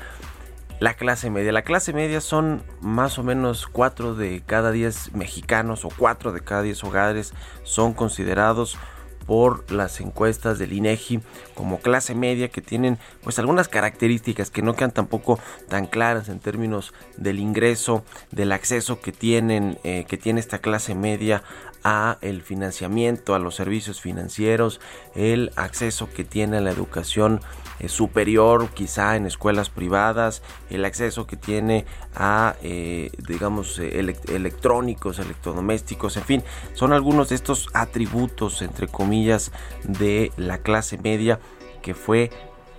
La 0.80 0.94
clase 0.94 1.30
media, 1.30 1.52
la 1.52 1.64
clase 1.64 1.92
media 1.92 2.22
son 2.22 2.62
más 2.82 3.18
o 3.18 3.24
menos 3.24 3.66
4 3.66 4.14
de 4.14 4.44
cada 4.46 4.72
10 4.72 5.14
mexicanos 5.14 5.86
o 5.86 5.90
4 5.98 6.32
de 6.32 6.42
cada 6.42 6.62
10 6.62 6.84
hogares 6.84 7.34
son 7.64 7.94
considerados 7.94 8.78
por 9.26 9.72
las 9.72 10.00
encuestas 10.02 10.60
del 10.60 10.74
INEGI 10.74 11.22
como 11.54 11.80
clase 11.80 12.16
media 12.16 12.50
que 12.50 12.62
tienen 12.62 12.98
pues 13.24 13.40
algunas 13.40 13.68
características 13.68 14.52
que 14.52 14.62
no 14.62 14.76
quedan 14.76 14.92
tampoco 14.92 15.40
tan 15.68 15.88
claras 15.88 16.30
en 16.30 16.40
términos 16.40 16.94
del 17.18 17.40
ingreso, 17.40 18.04
del 18.32 18.52
acceso 18.52 19.02
que 19.02 19.12
tienen 19.12 19.80
eh, 19.84 20.06
que 20.08 20.18
tiene 20.18 20.40
esta 20.40 20.60
clase 20.60 20.96
media 20.96 21.44
a 21.86 22.18
el 22.22 22.42
financiamiento, 22.42 23.36
a 23.36 23.40
los 23.40 23.54
servicios 23.54 24.02
financieros, 24.02 24.82
el 25.14 25.52
acceso 25.56 26.10
que 26.10 26.24
tiene 26.24 26.58
a 26.58 26.62
la 26.62 26.72
educación 26.72 27.42
eh, 27.80 27.90
superior, 27.90 28.70
quizá 28.74 29.16
en 29.16 29.28
escuelas 29.28 29.70
privadas, 29.70 30.42
el 30.72 30.84
acceso 30.84 31.28
que 31.28 31.38
tiene 31.38 31.86
a, 32.16 32.56
eh, 32.64 33.12
digamos, 33.28 33.78
eh, 33.78 34.00
electrónicos, 34.30 35.20
electrodomésticos, 35.20 36.18
en 36.18 36.24
fin, 36.24 36.44
son 36.74 36.92
algunos 36.92 37.30
de 37.30 37.36
estos 37.36 37.68
atributos, 37.74 38.64
entre 38.64 38.88
comillas, 38.88 39.52
de 39.84 40.32
la 40.38 40.58
clase 40.58 40.98
media 40.98 41.40
que 41.84 41.94
fue 41.94 42.32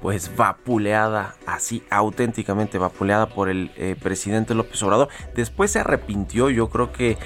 pues 0.02 0.36
vapuleada, 0.36 1.36
así 1.46 1.82
auténticamente 1.90 2.76
vapuleada 2.76 3.28
por 3.28 3.48
el 3.48 3.70
presidente 4.02 4.54
López 4.54 4.80
Obrador. 4.82 5.08
Después 5.34 5.70
se 5.70 5.80
arrepintió, 5.80 6.50
yo 6.50 6.68
creo 6.68 6.92
que, 6.92 7.16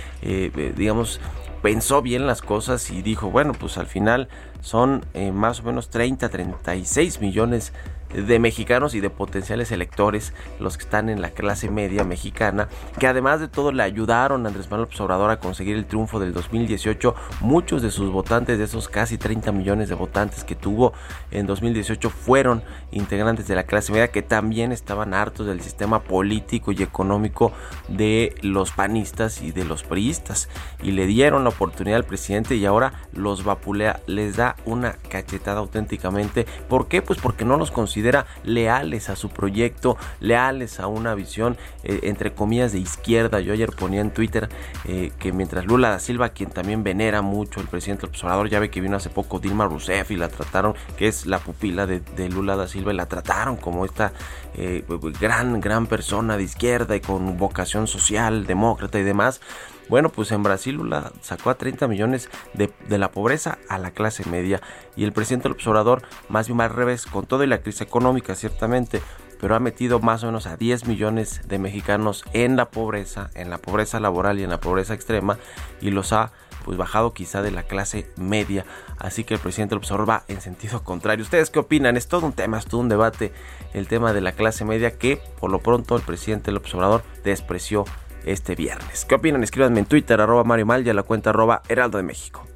digamos, 0.76 1.20
pensó 1.62 2.02
bien 2.02 2.26
las 2.26 2.42
cosas 2.42 2.90
y 2.90 3.02
dijo, 3.02 3.30
bueno, 3.30 3.52
pues 3.52 3.78
al 3.78 3.86
final 3.86 4.28
son 4.60 5.04
eh, 5.14 5.32
más 5.32 5.60
o 5.60 5.64
menos 5.64 5.90
30, 5.90 6.28
36 6.28 7.20
millones 7.20 7.72
de 8.12 8.38
mexicanos 8.38 8.94
y 8.94 9.00
de 9.00 9.10
potenciales 9.10 9.72
electores, 9.72 10.32
los 10.58 10.76
que 10.76 10.84
están 10.84 11.08
en 11.08 11.20
la 11.20 11.30
clase 11.30 11.70
media 11.70 12.04
mexicana, 12.04 12.68
que 12.98 13.06
además 13.06 13.40
de 13.40 13.48
todo 13.48 13.72
le 13.72 13.82
ayudaron 13.82 14.44
a 14.44 14.48
Andrés 14.48 14.70
Manuel 14.70 14.88
Obrador 14.98 15.30
a 15.30 15.38
conseguir 15.38 15.76
el 15.76 15.86
triunfo 15.86 16.20
del 16.20 16.32
2018. 16.32 17.14
Muchos 17.40 17.82
de 17.82 17.90
sus 17.90 18.10
votantes, 18.10 18.58
de 18.58 18.64
esos 18.64 18.88
casi 18.88 19.18
30 19.18 19.52
millones 19.52 19.88
de 19.88 19.94
votantes 19.94 20.44
que 20.44 20.54
tuvo 20.54 20.92
en 21.30 21.46
2018, 21.46 22.10
fueron 22.10 22.62
integrantes 22.92 23.46
de 23.46 23.54
la 23.54 23.64
clase 23.64 23.92
media 23.92 24.08
que 24.08 24.22
también 24.22 24.72
estaban 24.72 25.14
hartos 25.14 25.46
del 25.46 25.60
sistema 25.60 26.00
político 26.02 26.72
y 26.72 26.82
económico 26.82 27.52
de 27.88 28.34
los 28.42 28.72
panistas 28.72 29.40
y 29.42 29.52
de 29.52 29.64
los 29.64 29.82
priistas. 29.82 30.48
Y 30.82 30.92
le 30.92 31.06
dieron 31.06 31.44
la 31.44 31.50
oportunidad 31.50 31.98
al 31.98 32.04
presidente 32.04 32.56
y 32.56 32.66
ahora 32.66 32.92
los 33.12 33.44
vapulea, 33.44 34.00
les 34.06 34.36
da 34.36 34.56
una 34.64 34.92
cachetada 35.08 35.60
auténticamente. 35.60 36.46
¿Por 36.68 36.88
qué? 36.88 37.02
Pues 37.02 37.20
porque 37.20 37.44
no 37.44 37.56
los 37.56 37.70
considera 37.70 37.99
considera 38.00 38.24
leales 38.44 39.10
a 39.10 39.16
su 39.16 39.28
proyecto, 39.28 39.98
leales 40.20 40.80
a 40.80 40.86
una 40.86 41.14
visión 41.14 41.58
eh, 41.82 42.00
entre 42.04 42.32
comillas 42.32 42.72
de 42.72 42.78
izquierda. 42.78 43.40
Yo 43.40 43.52
ayer 43.52 43.70
ponía 43.72 44.00
en 44.00 44.10
Twitter 44.10 44.48
eh, 44.86 45.12
que 45.18 45.32
mientras 45.32 45.66
Lula 45.66 45.90
da 45.90 45.98
Silva, 45.98 46.30
quien 46.30 46.48
también 46.48 46.82
venera 46.82 47.20
mucho 47.20 47.60
el 47.60 47.66
presidente 47.66 48.02
del 48.02 48.10
observador, 48.10 48.48
ya 48.48 48.58
ve 48.58 48.70
que 48.70 48.80
vino 48.80 48.96
hace 48.96 49.10
poco 49.10 49.38
Dilma 49.38 49.66
Rousseff 49.66 50.10
y 50.12 50.16
la 50.16 50.28
trataron, 50.28 50.74
que 50.96 51.08
es 51.08 51.26
la 51.26 51.40
pupila 51.40 51.86
de, 51.86 52.28
Lula 52.30 52.56
da 52.56 52.66
Silva, 52.66 52.92
y 52.92 52.96
la 52.96 53.06
trataron 53.06 53.56
como 53.56 53.84
esta 53.84 54.12
eh, 54.54 54.82
gran, 55.20 55.60
gran 55.60 55.86
persona 55.86 56.38
de 56.38 56.44
izquierda 56.44 56.96
y 56.96 57.00
con 57.00 57.36
vocación 57.36 57.86
social, 57.86 58.46
demócrata 58.46 58.98
y 58.98 59.02
demás. 59.02 59.42
Bueno, 59.90 60.08
pues 60.08 60.30
en 60.30 60.44
Brasil 60.44 60.76
Lula 60.76 61.10
sacó 61.20 61.50
a 61.50 61.56
30 61.56 61.88
millones 61.88 62.30
de, 62.54 62.70
la 62.96 63.10
pobreza 63.10 63.58
a 63.68 63.76
la 63.76 63.90
clase 63.90 64.24
media 64.30 64.60
y 64.94 65.02
el 65.02 65.12
presidente 65.12 65.48
del 65.48 65.56
observador 65.56 66.02
más 66.28 66.46
bien 66.46 66.60
al 66.60 66.70
revés, 66.70 67.06
con 67.06 67.26
toda 67.26 67.44
la 67.48 67.60
crisis 67.60 67.80
económica 67.80 68.36
ciertamente, 68.36 69.02
pero 69.40 69.56
ha 69.56 69.58
metido 69.58 69.98
más 69.98 70.22
o 70.22 70.26
menos 70.26 70.46
a 70.46 70.56
10 70.56 70.86
millones 70.86 71.40
de 71.48 71.58
mexicanos 71.58 72.24
en 72.32 72.54
la 72.54 72.70
pobreza, 72.70 73.30
en 73.34 73.50
la 73.50 73.58
pobreza 73.58 73.98
laboral 73.98 74.38
y 74.38 74.44
en 74.44 74.50
la 74.50 74.60
pobreza 74.60 74.94
extrema 74.94 75.38
y 75.80 75.90
los 75.90 76.12
ha 76.12 76.30
pues 76.64 76.78
bajado 76.78 77.12
quizá 77.12 77.42
de 77.42 77.50
la 77.50 77.64
clase 77.64 78.08
media. 78.16 78.64
Así 78.96 79.24
que 79.24 79.34
el 79.34 79.40
presidente 79.40 79.70
del 79.70 79.78
observador 79.78 80.08
va 80.08 80.24
en 80.28 80.40
sentido 80.40 80.84
contrario. 80.84 81.24
¿Ustedes 81.24 81.50
qué 81.50 81.58
opinan? 81.58 81.96
Es 81.96 82.06
todo 82.06 82.26
un 82.26 82.32
tema, 82.32 82.60
es 82.60 82.66
todo 82.66 82.80
un 82.80 82.88
debate 82.88 83.32
el 83.74 83.88
tema 83.88 84.12
de 84.12 84.20
la 84.20 84.30
clase 84.30 84.64
media 84.64 84.96
que 84.96 85.20
por 85.40 85.50
lo 85.50 85.58
pronto 85.58 85.96
el 85.96 86.02
presidente 86.02 86.52
del 86.52 86.58
observador 86.58 87.02
despreció 87.24 87.86
este 88.24 88.54
viernes. 88.54 89.04
¿Qué 89.04 89.14
opinan? 89.14 89.42
Escríbanme 89.42 89.80
en 89.80 89.86
Twitter, 89.86 90.20
arroba 90.20 90.44
Mario 90.44 90.66
Mal 90.66 90.86
y 90.86 90.90
a 90.90 90.94
la 90.94 91.02
cuenta 91.02 91.30
arroba 91.30 91.62
Heraldo 91.68 91.98
de 91.98 92.04
México. 92.04 92.46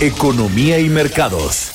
Economía 0.00 0.78
y 0.80 0.88
mercados. 0.88 1.74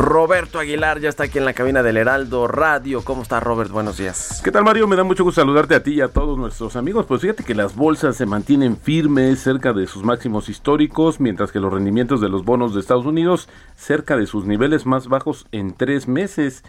Roberto 0.00 0.58
Aguilar 0.58 1.00
ya 1.00 1.08
está 1.08 1.24
aquí 1.24 1.38
en 1.38 1.44
la 1.44 1.52
cabina 1.52 1.82
del 1.82 1.96
Heraldo 1.96 2.46
Radio. 2.46 3.02
¿Cómo 3.04 3.22
está 3.22 3.38
Robert? 3.38 3.70
Buenos 3.70 3.98
días. 3.98 4.40
¿Qué 4.42 4.50
tal 4.50 4.64
Mario? 4.64 4.86
Me 4.86 4.96
da 4.96 5.04
mucho 5.04 5.24
gusto 5.24 5.40
saludarte 5.40 5.74
a 5.74 5.82
ti 5.82 5.94
y 5.94 6.00
a 6.00 6.08
todos 6.08 6.38
nuestros 6.38 6.74
amigos. 6.76 7.06
Pues 7.06 7.20
fíjate 7.20 7.44
que 7.44 7.54
las 7.54 7.76
bolsas 7.76 8.16
se 8.16 8.24
mantienen 8.24 8.76
firmes 8.76 9.40
cerca 9.40 9.72
de 9.72 9.86
sus 9.86 10.02
máximos 10.02 10.48
históricos, 10.48 11.20
mientras 11.20 11.52
que 11.52 11.60
los 11.60 11.72
rendimientos 11.72 12.20
de 12.20 12.28
los 12.28 12.44
bonos 12.44 12.72
de 12.72 12.80
Estados 12.80 13.04
Unidos 13.04 13.48
cerca 13.76 14.16
de 14.16 14.26
sus 14.26 14.46
niveles 14.46 14.86
más 14.86 15.08
bajos 15.08 15.46
en 15.52 15.74
tres 15.74 16.08
meses. 16.08 16.64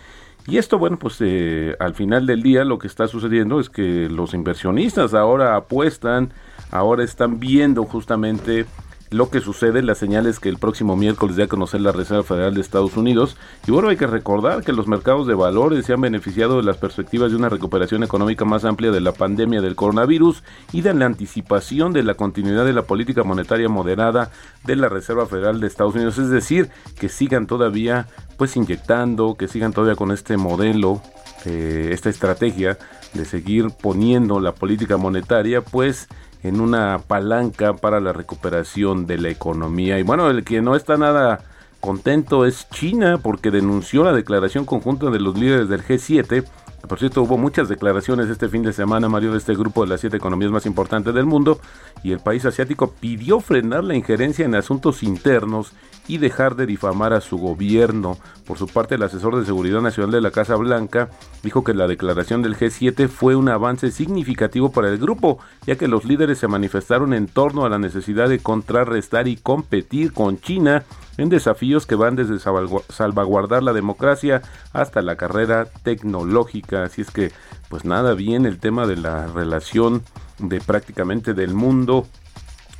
Y 0.47 0.57
esto, 0.57 0.79
bueno, 0.79 0.97
pues 0.97 1.17
eh, 1.19 1.75
al 1.79 1.93
final 1.93 2.25
del 2.25 2.41
día 2.41 2.65
lo 2.65 2.79
que 2.79 2.87
está 2.87 3.07
sucediendo 3.07 3.59
es 3.59 3.69
que 3.69 4.09
los 4.09 4.33
inversionistas 4.33 5.13
ahora 5.13 5.55
apuestan, 5.55 6.33
ahora 6.71 7.03
están 7.03 7.39
viendo 7.39 7.83
justamente 7.85 8.65
lo 9.11 9.29
que 9.29 9.41
sucede, 9.41 9.83
las 9.83 9.97
señales 9.97 10.39
que 10.39 10.47
el 10.47 10.57
próximo 10.57 10.95
miércoles 10.95 11.35
dé 11.35 11.43
a 11.43 11.47
conocer 11.47 11.81
la 11.81 11.91
Reserva 11.91 12.23
Federal 12.23 12.53
de 12.53 12.61
Estados 12.61 12.95
Unidos. 12.95 13.35
Y 13.67 13.71
bueno, 13.71 13.89
hay 13.89 13.97
que 13.97 14.07
recordar 14.07 14.63
que 14.63 14.71
los 14.71 14.87
mercados 14.87 15.27
de 15.27 15.35
valores 15.35 15.85
se 15.85 15.91
han 15.91 15.99
beneficiado 15.99 16.55
de 16.55 16.63
las 16.63 16.77
perspectivas 16.77 17.29
de 17.29 17.35
una 17.35 17.49
recuperación 17.49 18.03
económica 18.03 18.45
más 18.45 18.63
amplia 18.63 18.89
de 18.89 19.01
la 19.01 19.11
pandemia 19.11 19.61
del 19.61 19.75
coronavirus 19.75 20.43
y 20.71 20.79
de 20.81 20.93
la 20.93 21.07
anticipación 21.07 21.91
de 21.91 22.03
la 22.03 22.13
continuidad 22.13 22.63
de 22.63 22.71
la 22.71 22.83
política 22.83 23.23
monetaria 23.23 23.67
moderada 23.67 24.31
de 24.63 24.77
la 24.77 24.87
Reserva 24.87 25.25
Federal 25.25 25.59
de 25.59 25.67
Estados 25.67 25.95
Unidos. 25.95 26.17
Es 26.17 26.29
decir, 26.29 26.69
que 26.97 27.09
sigan 27.09 27.47
todavía 27.47 28.07
pues 28.37 28.55
inyectando, 28.55 29.35
que 29.35 29.49
sigan 29.49 29.73
todavía 29.73 29.97
con 29.97 30.11
este 30.11 30.37
modelo, 30.37 31.01
eh, 31.43 31.89
esta 31.91 32.09
estrategia 32.09 32.77
de 33.13 33.25
seguir 33.25 33.71
poniendo 33.71 34.39
la 34.39 34.53
política 34.53 34.95
monetaria 34.95 35.59
pues 35.59 36.07
en 36.43 36.59
una 36.59 36.99
palanca 37.05 37.73
para 37.73 37.99
la 37.99 38.13
recuperación 38.13 39.05
de 39.05 39.17
la 39.17 39.29
economía. 39.29 39.99
Y 39.99 40.03
bueno, 40.03 40.29
el 40.29 40.43
que 40.43 40.61
no 40.61 40.75
está 40.75 40.97
nada 40.97 41.43
contento 41.79 42.45
es 42.45 42.69
China 42.69 43.19
porque 43.21 43.51
denunció 43.51 44.03
la 44.03 44.13
declaración 44.13 44.65
conjunta 44.65 45.09
de 45.09 45.19
los 45.19 45.37
líderes 45.37 45.67
del 45.67 45.83
G7. 45.83 46.45
Por 46.87 46.99
cierto, 46.99 47.21
hubo 47.21 47.37
muchas 47.37 47.69
declaraciones 47.69 48.29
este 48.29 48.49
fin 48.49 48.63
de 48.63 48.73
semana, 48.73 49.07
Mario, 49.07 49.31
de 49.31 49.37
este 49.37 49.55
grupo 49.55 49.83
de 49.83 49.89
las 49.89 50.01
siete 50.01 50.17
economías 50.17 50.51
más 50.51 50.65
importantes 50.65 51.13
del 51.13 51.25
mundo, 51.25 51.59
y 52.03 52.11
el 52.11 52.19
país 52.19 52.45
asiático 52.45 52.91
pidió 52.99 53.39
frenar 53.39 53.83
la 53.83 53.95
injerencia 53.95 54.45
en 54.45 54.55
asuntos 54.55 55.03
internos 55.03 55.73
y 56.07 56.17
dejar 56.17 56.55
de 56.55 56.65
difamar 56.65 57.13
a 57.13 57.21
su 57.21 57.37
gobierno. 57.37 58.17
Por 58.45 58.57
su 58.57 58.67
parte, 58.67 58.95
el 58.95 59.03
asesor 59.03 59.37
de 59.37 59.45
Seguridad 59.45 59.81
Nacional 59.81 60.11
de 60.11 60.21
la 60.21 60.31
Casa 60.31 60.55
Blanca 60.55 61.09
dijo 61.43 61.63
que 61.63 61.73
la 61.73 61.87
declaración 61.87 62.41
del 62.41 62.57
G7 62.57 63.07
fue 63.07 63.35
un 63.35 63.49
avance 63.49 63.91
significativo 63.91 64.71
para 64.71 64.89
el 64.89 64.97
grupo, 64.97 65.39
ya 65.65 65.75
que 65.75 65.87
los 65.87 66.03
líderes 66.03 66.39
se 66.39 66.47
manifestaron 66.47 67.13
en 67.13 67.27
torno 67.27 67.65
a 67.65 67.69
la 67.69 67.77
necesidad 67.77 68.27
de 68.27 68.39
contrarrestar 68.39 69.27
y 69.27 69.37
competir 69.37 70.11
con 70.11 70.39
China 70.39 70.83
en 71.21 71.29
desafíos 71.29 71.85
que 71.85 71.95
van 71.95 72.15
desde 72.15 72.39
salvaguardar 72.39 73.63
la 73.63 73.73
democracia 73.73 74.41
hasta 74.73 75.01
la 75.01 75.15
carrera 75.15 75.67
tecnológica. 75.83 76.83
Así 76.83 77.01
es 77.01 77.11
que, 77.11 77.31
pues 77.69 77.85
nada 77.85 78.13
bien 78.13 78.45
el 78.45 78.59
tema 78.59 78.87
de 78.87 78.97
la 78.97 79.27
relación 79.27 80.03
de 80.39 80.59
prácticamente 80.59 81.33
del 81.33 81.53
mundo 81.53 82.05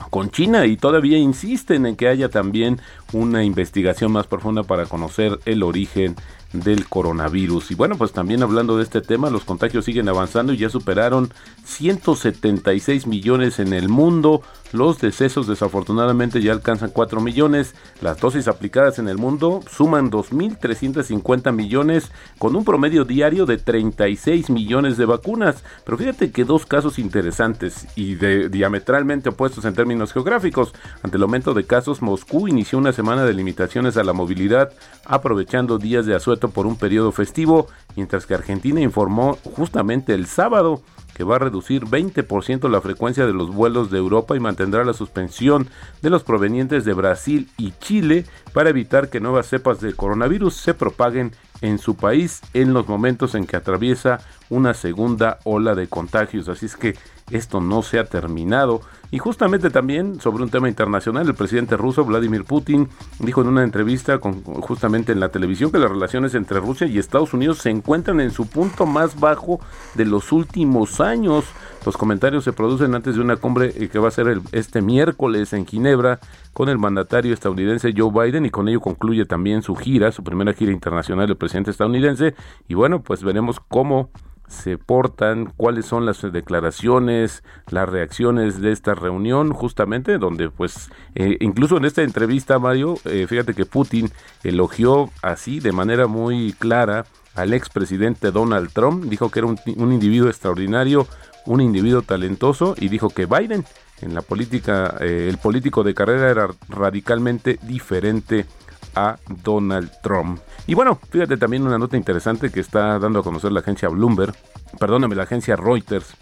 con 0.10 0.31
China 0.31 0.65
y 0.65 0.77
todavía 0.77 1.17
insisten 1.17 1.86
en 1.86 1.95
que 1.95 2.07
haya 2.07 2.29
también 2.29 2.79
una 3.13 3.43
investigación 3.43 4.12
más 4.12 4.27
profunda 4.27 4.63
para 4.63 4.86
conocer 4.86 5.39
el 5.45 5.63
origen 5.63 6.15
del 6.53 6.88
coronavirus. 6.88 7.71
Y 7.71 7.75
bueno, 7.75 7.98
pues 7.98 8.12
también 8.12 8.43
hablando 8.43 8.77
de 8.77 8.83
este 8.83 9.01
tema, 9.01 9.29
los 9.29 9.43
contagios 9.43 9.86
siguen 9.86 10.10
avanzando 10.10 10.53
y 10.53 10.57
ya 10.57 10.69
superaron 10.69 11.31
176 11.65 13.07
millones 13.07 13.60
en 13.60 13.74
el 13.74 13.89
mundo. 13.89 14.41
Los 14.71 14.99
decesos 14.99 15.47
desafortunadamente 15.47 16.41
ya 16.41 16.53
alcanzan 16.53 16.91
4 16.91 17.19
millones. 17.21 17.75
Las 18.01 18.19
dosis 18.19 18.47
aplicadas 18.47 18.99
en 18.99 19.07
el 19.07 19.17
mundo 19.17 19.61
suman 19.69 20.09
2.350 20.09 21.51
millones 21.51 22.11
con 22.37 22.55
un 22.55 22.63
promedio 22.63 23.03
diario 23.03 23.45
de 23.45 23.57
36 23.57 24.49
millones 24.49 24.97
de 24.97 25.05
vacunas. 25.05 25.63
Pero 25.85 25.97
fíjate 25.97 26.31
que 26.31 26.45
dos 26.45 26.65
casos 26.65 26.99
interesantes 26.99 27.87
y 27.95 28.15
de, 28.15 28.49
diametralmente 28.49 29.29
opuestos 29.29 29.65
en 29.65 29.73
términos 29.73 30.13
geográficos. 30.13 30.73
Ante 31.03 31.17
el 31.17 31.23
aumento 31.23 31.53
de 31.53 31.65
casos, 31.65 32.01
Moscú 32.01 32.47
inició 32.47 32.77
una 32.77 32.93
semana 32.93 33.25
de 33.25 33.33
limitaciones 33.33 33.97
a 33.97 34.03
la 34.03 34.13
movilidad 34.13 34.71
aprovechando 35.05 35.77
días 35.77 36.05
de 36.05 36.15
asueto 36.15 36.49
por 36.49 36.65
un 36.65 36.77
periodo 36.77 37.11
festivo, 37.11 37.67
mientras 37.95 38.25
que 38.25 38.33
Argentina 38.33 38.79
informó 38.81 39.37
justamente 39.55 40.13
el 40.13 40.27
sábado 40.27 40.81
va 41.23 41.35
a 41.35 41.39
reducir 41.39 41.85
20% 41.85 42.69
la 42.69 42.81
frecuencia 42.81 43.25
de 43.25 43.33
los 43.33 43.53
vuelos 43.53 43.91
de 43.91 43.97
Europa 43.97 44.35
y 44.35 44.39
mantendrá 44.39 44.83
la 44.83 44.93
suspensión 44.93 45.67
de 46.01 46.09
los 46.09 46.23
provenientes 46.23 46.85
de 46.85 46.93
Brasil 46.93 47.49
y 47.57 47.73
Chile 47.79 48.25
para 48.53 48.69
evitar 48.69 49.09
que 49.09 49.19
nuevas 49.19 49.47
cepas 49.47 49.81
de 49.81 49.93
coronavirus 49.93 50.55
se 50.55 50.73
propaguen 50.73 51.31
en 51.61 51.77
su 51.77 51.95
país 51.95 52.41
en 52.53 52.73
los 52.73 52.87
momentos 52.87 53.35
en 53.35 53.45
que 53.45 53.55
atraviesa 53.55 54.19
una 54.49 54.73
segunda 54.73 55.39
ola 55.43 55.75
de 55.75 55.87
contagios. 55.87 56.49
Así 56.49 56.65
es 56.65 56.75
que 56.75 56.95
esto 57.31 57.61
no 57.61 57.81
se 57.81 58.00
ha 58.00 58.05
terminado. 58.05 58.81
Y 59.11 59.17
justamente 59.17 59.69
también 59.69 60.21
sobre 60.21 60.43
un 60.43 60.50
tema 60.50 60.69
internacional, 60.69 61.27
el 61.27 61.35
presidente 61.35 61.75
ruso 61.75 62.05
Vladimir 62.05 62.45
Putin 62.45 62.88
dijo 63.19 63.41
en 63.41 63.47
una 63.47 63.63
entrevista 63.63 64.19
con, 64.19 64.41
justamente 64.43 65.11
en 65.11 65.19
la 65.19 65.29
televisión 65.29 65.69
que 65.69 65.79
las 65.79 65.91
relaciones 65.91 66.33
entre 66.33 66.61
Rusia 66.61 66.88
y 66.88 66.97
Estados 66.97 67.33
Unidos 67.33 67.57
se 67.57 67.69
encuentran 67.69 68.21
en 68.21 68.31
su 68.31 68.47
punto 68.47 68.85
más 68.85 69.19
bajo 69.19 69.59
de 69.95 70.05
los 70.05 70.31
últimos 70.31 71.01
años. 71.01 71.43
Los 71.85 71.97
comentarios 71.97 72.45
se 72.45 72.53
producen 72.53 72.95
antes 72.95 73.15
de 73.15 73.21
una 73.21 73.35
cumbre 73.35 73.73
eh, 73.75 73.89
que 73.89 74.00
va 74.00 74.07
a 74.07 74.11
ser 74.11 74.39
este 74.53 74.81
miércoles 74.81 75.51
en 75.51 75.65
Ginebra 75.65 76.19
con 76.53 76.69
el 76.69 76.77
mandatario 76.77 77.33
estadounidense 77.33 77.93
Joe 77.95 78.11
Biden 78.11 78.45
y 78.45 78.50
con 78.50 78.69
ello 78.69 78.79
concluye 78.79 79.25
también 79.25 79.61
su 79.61 79.75
gira, 79.75 80.13
su 80.13 80.23
primera 80.23 80.53
gira 80.53 80.71
internacional 80.71 81.27
del 81.27 81.38
presidente 81.38 81.71
estadounidense. 81.71 82.33
Y 82.69 82.75
bueno, 82.75 83.01
pues 83.01 83.23
veremos 83.23 83.59
cómo 83.59 84.09
se 84.51 84.77
portan, 84.77 85.51
cuáles 85.58 85.86
son 85.86 86.05
las 86.05 86.22
declaraciones, 86.22 87.43
las 87.70 87.88
reacciones 87.89 88.62
de 88.62 88.72
esta 88.72 88.93
reunión, 88.93 89.53
justamente 89.53 90.17
donde 90.17 90.50
pues 90.50 90.89
eh, 91.15 91.38
incluso 91.39 91.77
en 91.77 91.86
esta 91.86 92.03
entrevista 92.03 92.60
Mario, 92.60 92.96
eh, 93.05 93.25
fíjate 93.27 93.53
que 93.53 93.65
Putin 93.65 94.12
elogió 94.43 95.10
así 95.22 95.60
de 95.60 95.72
manera 95.72 96.08
muy 96.08 96.53
clara 96.53 97.05
al 97.34 97.53
expresidente 97.53 98.31
Donald 98.31 98.72
Trump, 98.74 99.05
dijo 99.05 99.31
que 99.31 99.39
era 99.39 99.48
un, 99.48 99.58
un 99.77 99.93
individuo 99.93 100.27
extraordinario, 100.27 101.08
un 101.46 101.62
individuo 101.62 102.01
talentoso 102.01 102.75
y 102.77 102.89
dijo 102.89 103.10
que 103.10 103.25
Biden 103.25 103.65
en 104.01 104.13
la 104.13 104.22
política, 104.22 104.98
eh, 105.00 105.27
el 105.29 105.38
político 105.38 105.84
de 105.84 105.93
carrera 105.93 106.29
era 106.29 106.50
radicalmente 106.70 107.60
diferente 107.63 108.46
a 108.95 109.17
Donald 109.43 109.91
Trump. 110.01 110.39
Y 110.67 110.74
bueno, 110.74 111.00
fíjate 111.10 111.38
también 111.38 111.63
una 111.63 111.77
nota 111.77 111.98
interesante 111.98 112.51
que 112.51 112.60
está 112.60 113.00
dando 113.00 113.19
a 113.19 113.24
conocer 113.24 113.51
la 113.51 113.62
agencia 113.62 113.89
Bloomberg, 113.89 114.33
perdóname, 114.79 115.15
la 115.15 115.24
agencia 115.24 115.55
Reuters, 115.55 116.15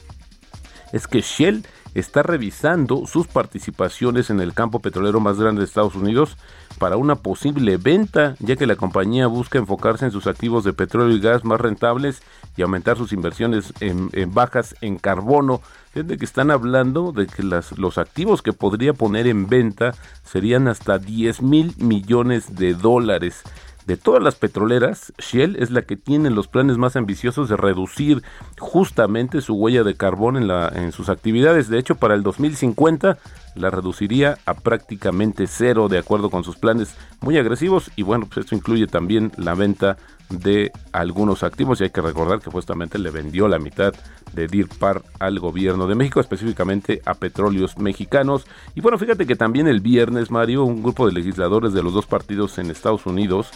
es 0.91 1.07
que 1.07 1.21
Shell 1.21 1.65
está 1.93 2.23
revisando 2.23 3.05
sus 3.07 3.27
participaciones 3.27 4.29
en 4.29 4.39
el 4.39 4.53
campo 4.53 4.79
petrolero 4.79 5.19
más 5.19 5.39
grande 5.39 5.59
de 5.59 5.65
Estados 5.65 5.95
Unidos 5.95 6.37
para 6.77 6.97
una 6.97 7.15
posible 7.15 7.77
venta, 7.77 8.35
ya 8.39 8.55
que 8.55 8.67
la 8.67 8.75
compañía 8.75 9.27
busca 9.27 9.59
enfocarse 9.59 10.05
en 10.05 10.11
sus 10.11 10.27
activos 10.27 10.63
de 10.63 10.73
petróleo 10.73 11.15
y 11.15 11.19
gas 11.19 11.43
más 11.43 11.59
rentables 11.59 12.21
y 12.55 12.61
aumentar 12.61 12.97
sus 12.97 13.11
inversiones 13.11 13.73
en, 13.79 14.09
en 14.13 14.33
bajas 14.33 14.75
en 14.81 14.97
carbono. 14.97 15.61
Desde 15.93 16.17
que 16.17 16.25
están 16.25 16.51
hablando 16.51 17.11
de 17.11 17.25
que 17.25 17.43
los 17.43 17.97
activos 17.97 18.41
que 18.41 18.53
podría 18.53 18.93
poner 18.93 19.27
en 19.27 19.47
venta 19.47 19.95
serían 20.23 20.67
hasta 20.67 20.99
10 20.99 21.41
mil 21.41 21.73
millones 21.77 22.55
de 22.55 22.73
dólares. 22.75 23.41
De 23.87 23.97
todas 23.97 24.21
las 24.21 24.35
petroleras, 24.35 25.13
Shell 25.17 25.55
es 25.55 25.71
la 25.71 25.81
que 25.81 25.97
tiene 25.97 26.29
los 26.29 26.47
planes 26.47 26.77
más 26.77 26.95
ambiciosos 26.95 27.49
de 27.49 27.57
reducir 27.57 28.21
justamente 28.59 29.41
su 29.41 29.55
huella 29.55 29.83
de 29.83 29.95
carbón 29.95 30.37
en 30.37 30.91
sus 30.91 31.09
actividades. 31.09 31.69
De 31.69 31.79
hecho, 31.79 31.95
para 31.95 32.13
el 32.13 32.21
2050 32.21 33.17
la 33.59 33.69
reduciría 33.69 34.37
a 34.45 34.53
prácticamente 34.53 35.47
cero 35.47 35.87
de 35.87 35.97
acuerdo 35.97 36.29
con 36.29 36.43
sus 36.43 36.57
planes 36.57 36.95
muy 37.21 37.37
agresivos 37.37 37.91
y 37.95 38.03
bueno, 38.03 38.25
pues 38.25 38.45
esto 38.45 38.55
incluye 38.55 38.87
también 38.87 39.31
la 39.37 39.53
venta 39.53 39.97
de 40.29 40.71
algunos 40.91 41.43
activos 41.43 41.81
y 41.81 41.85
hay 41.85 41.89
que 41.89 42.01
recordar 42.01 42.39
que 42.39 42.51
justamente 42.51 42.99
le 42.99 43.09
vendió 43.09 43.47
la 43.47 43.59
mitad 43.59 43.93
de 44.33 44.47
DIRPAR 44.47 45.01
al 45.19 45.39
gobierno 45.39 45.87
de 45.87 45.95
México, 45.95 46.19
específicamente 46.19 47.01
a 47.05 47.15
petróleos 47.15 47.77
mexicanos. 47.77 48.45
Y 48.75 48.81
bueno, 48.81 48.97
fíjate 48.99 49.25
que 49.25 49.35
también 49.35 49.67
el 49.67 49.81
viernes, 49.81 50.29
Mario, 50.29 50.63
un 50.63 50.83
grupo 50.83 51.07
de 51.07 51.13
legisladores 51.13 51.73
de 51.73 51.81
los 51.81 51.93
dos 51.93 52.05
partidos 52.05 52.57
en 52.59 52.69
Estados 52.69 53.05
Unidos 53.05 53.49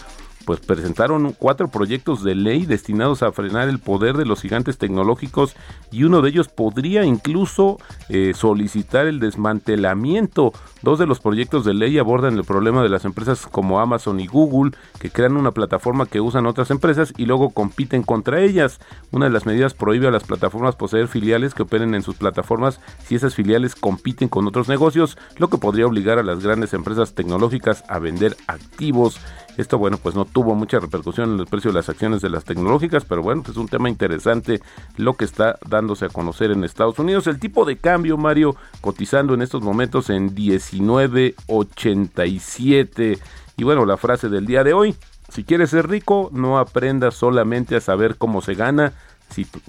pues 0.46 0.60
presentaron 0.60 1.34
cuatro 1.38 1.70
proyectos 1.70 2.24
de 2.24 2.36
ley 2.36 2.66
destinados 2.66 3.24
a 3.24 3.32
frenar 3.32 3.70
el 3.70 3.80
poder 3.80 4.18
de 4.18 4.26
los 4.26 4.42
gigantes 4.42 4.78
tecnológicos 4.78 5.56
y 5.92 6.04
uno 6.04 6.22
de 6.22 6.30
ellos 6.30 6.50
podría 6.50 7.06
incluso 7.06 7.78
eh, 8.10 8.34
solicitar 8.36 9.08
el 9.08 9.20
desmantelamiento. 9.20 10.54
Dos 10.84 11.00
de 11.00 11.08
los 11.08 11.22
proyectos 11.22 11.64
de 11.64 11.74
ley 11.74 11.98
abordan 11.98 12.36
el 12.36 12.44
problema 12.44 12.84
de 12.84 12.90
las 12.90 13.06
empresas 13.06 13.48
como 13.48 13.80
Amazon 13.80 14.20
y 14.20 14.28
Google 14.28 14.72
que 15.00 15.10
crean 15.10 15.38
una 15.38 15.52
plataforma 15.52 16.08
que 16.08 16.20
usan 16.20 16.46
otras 16.46 16.72
empresas 16.72 17.14
y 17.16 17.26
luego 17.26 17.52
compiten 17.52 18.04
contra 18.04 18.42
ellas. 18.42 18.82
Una 19.10 19.28
de 19.28 19.32
las 19.32 19.46
medidas 19.46 19.74
prohíbe 19.76 20.10
a 20.10 20.12
las 20.12 20.26
plataformas 20.26 20.76
poseer 20.76 21.08
filiales 21.08 21.54
que 21.54 21.64
operen 21.64 21.96
en 21.96 22.04
sus 22.04 22.16
plataformas 22.16 22.82
si 23.06 23.16
esas 23.16 23.34
filiales 23.34 23.76
compiten 23.76 24.28
con 24.28 24.46
otros 24.46 24.68
negocios, 24.68 25.18
lo 25.38 25.50
que 25.50 25.58
podría 25.58 25.88
obligar 25.88 26.20
a 26.20 26.24
las 26.24 26.44
grandes 26.44 26.74
empresas 26.74 27.14
tecnológicas 27.14 27.86
a 27.88 28.00
vender 28.00 28.36
activos. 28.48 29.22
Esto, 29.56 29.78
bueno, 29.78 29.98
pues 29.98 30.16
no 30.16 30.26
tuvo 30.26 30.56
mucha 30.56 30.80
repercusión 30.80 31.34
en 31.34 31.40
el 31.40 31.46
precio 31.46 31.72
de 31.72 31.76
las 31.76 31.88
acciones 31.88 32.22
de 32.22 32.30
las 32.30 32.44
tecnológicas, 32.44 33.06
pero 33.06 33.22
bueno, 33.22 33.44
pues 33.44 33.56
es 33.56 33.62
un 33.62 33.68
tema 33.68 33.88
interesante 33.88 34.62
lo 34.98 35.14
que 35.14 35.26
está 35.26 35.60
dándose 35.70 36.06
a 36.06 36.10
conocer 36.10 36.50
en 36.50 36.64
Estados 36.64 36.98
Unidos. 36.98 37.28
El 37.28 37.40
tipo 37.40 37.64
de 37.64 37.78
cambio, 37.78 38.18
Mario, 38.18 38.56
cotizando 38.82 39.36
en 39.36 39.44
estos 39.44 39.62
momentos 39.62 40.10
en 40.10 40.34
19.87. 40.74 43.20
Y 43.58 43.64
bueno, 43.64 43.86
la 43.86 43.98
frase 43.98 44.30
del 44.30 44.46
día 44.46 44.64
de 44.64 44.74
hoy, 44.74 44.96
si 45.30 45.44
quieres 45.44 45.70
ser 45.70 45.90
rico, 45.90 46.30
no 46.32 46.60
aprendas 46.60 47.16
solamente 47.16 47.76
a 47.76 47.82
saber 47.82 48.16
cómo 48.18 48.42
se 48.42 48.56
gana, 48.56 48.94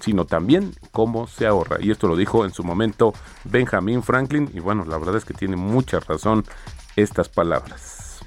sino 0.00 0.24
también 0.24 0.74
cómo 0.92 1.26
se 1.26 1.46
ahorra. 1.46 1.78
Y 1.80 1.90
esto 1.90 2.08
lo 2.08 2.16
dijo 2.16 2.44
en 2.44 2.52
su 2.52 2.64
momento 2.64 3.14
Benjamin 3.44 4.02
Franklin. 4.02 4.50
Y 4.52 4.60
bueno, 4.60 4.84
la 4.84 4.98
verdad 4.98 5.16
es 5.16 5.24
que 5.24 5.34
tiene 5.34 5.56
mucha 5.56 6.00
razón 6.00 6.44
estas 6.96 7.28
palabras. 7.28 8.20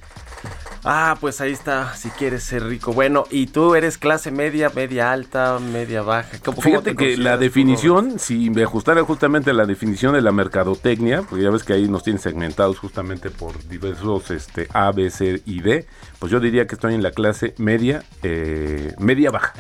Ah, 0.84 1.18
pues 1.20 1.42
ahí 1.42 1.52
está, 1.52 1.96
si 1.96 2.10
quieres 2.10 2.44
ser 2.44 2.64
rico. 2.64 2.94
Bueno, 2.94 3.26
¿y 3.30 3.48
tú 3.48 3.76
eres 3.76 3.98
clase 3.98 4.32
media, 4.32 4.70
media 4.74 5.12
alta, 5.12 5.60
media 5.60 6.02
baja? 6.02 6.38
¿Cómo, 6.44 6.62
Fíjate 6.62 6.96
cómo 6.96 7.08
que 7.08 7.18
la 7.18 7.36
tú, 7.36 7.42
definición, 7.42 8.20
si 8.20 8.50
me 8.50 8.64
ajustara 8.64 9.04
justamente 9.04 9.52
a 9.52 9.54
la 9.54 9.66
definición 9.66 10.14
de 10.14 10.22
la 10.22 10.32
mercadotecnia, 10.32 11.24
porque 11.24 11.44
ya 11.44 11.50
ves 11.50 11.64
que 11.64 11.74
ahí 11.74 11.88
nos 11.88 12.04
tienen 12.04 12.22
segmentados 12.22 12.80
justamente 12.80 13.30
por 13.30 13.62
diversos 13.68 14.32
este, 14.32 14.68
A, 14.74 14.92
B, 14.92 15.10
C 15.10 15.42
y 15.46 15.62
D, 15.62 15.86
pues 16.20 16.32
yo 16.32 16.40
diría 16.40 16.68
que 16.68 16.76
estoy 16.76 16.94
en 16.94 17.04
la 17.04 17.12
clase 17.12 17.54
media, 17.58 18.04
eh, 18.24 18.94
media 19.00 19.32
baja. 19.32 19.54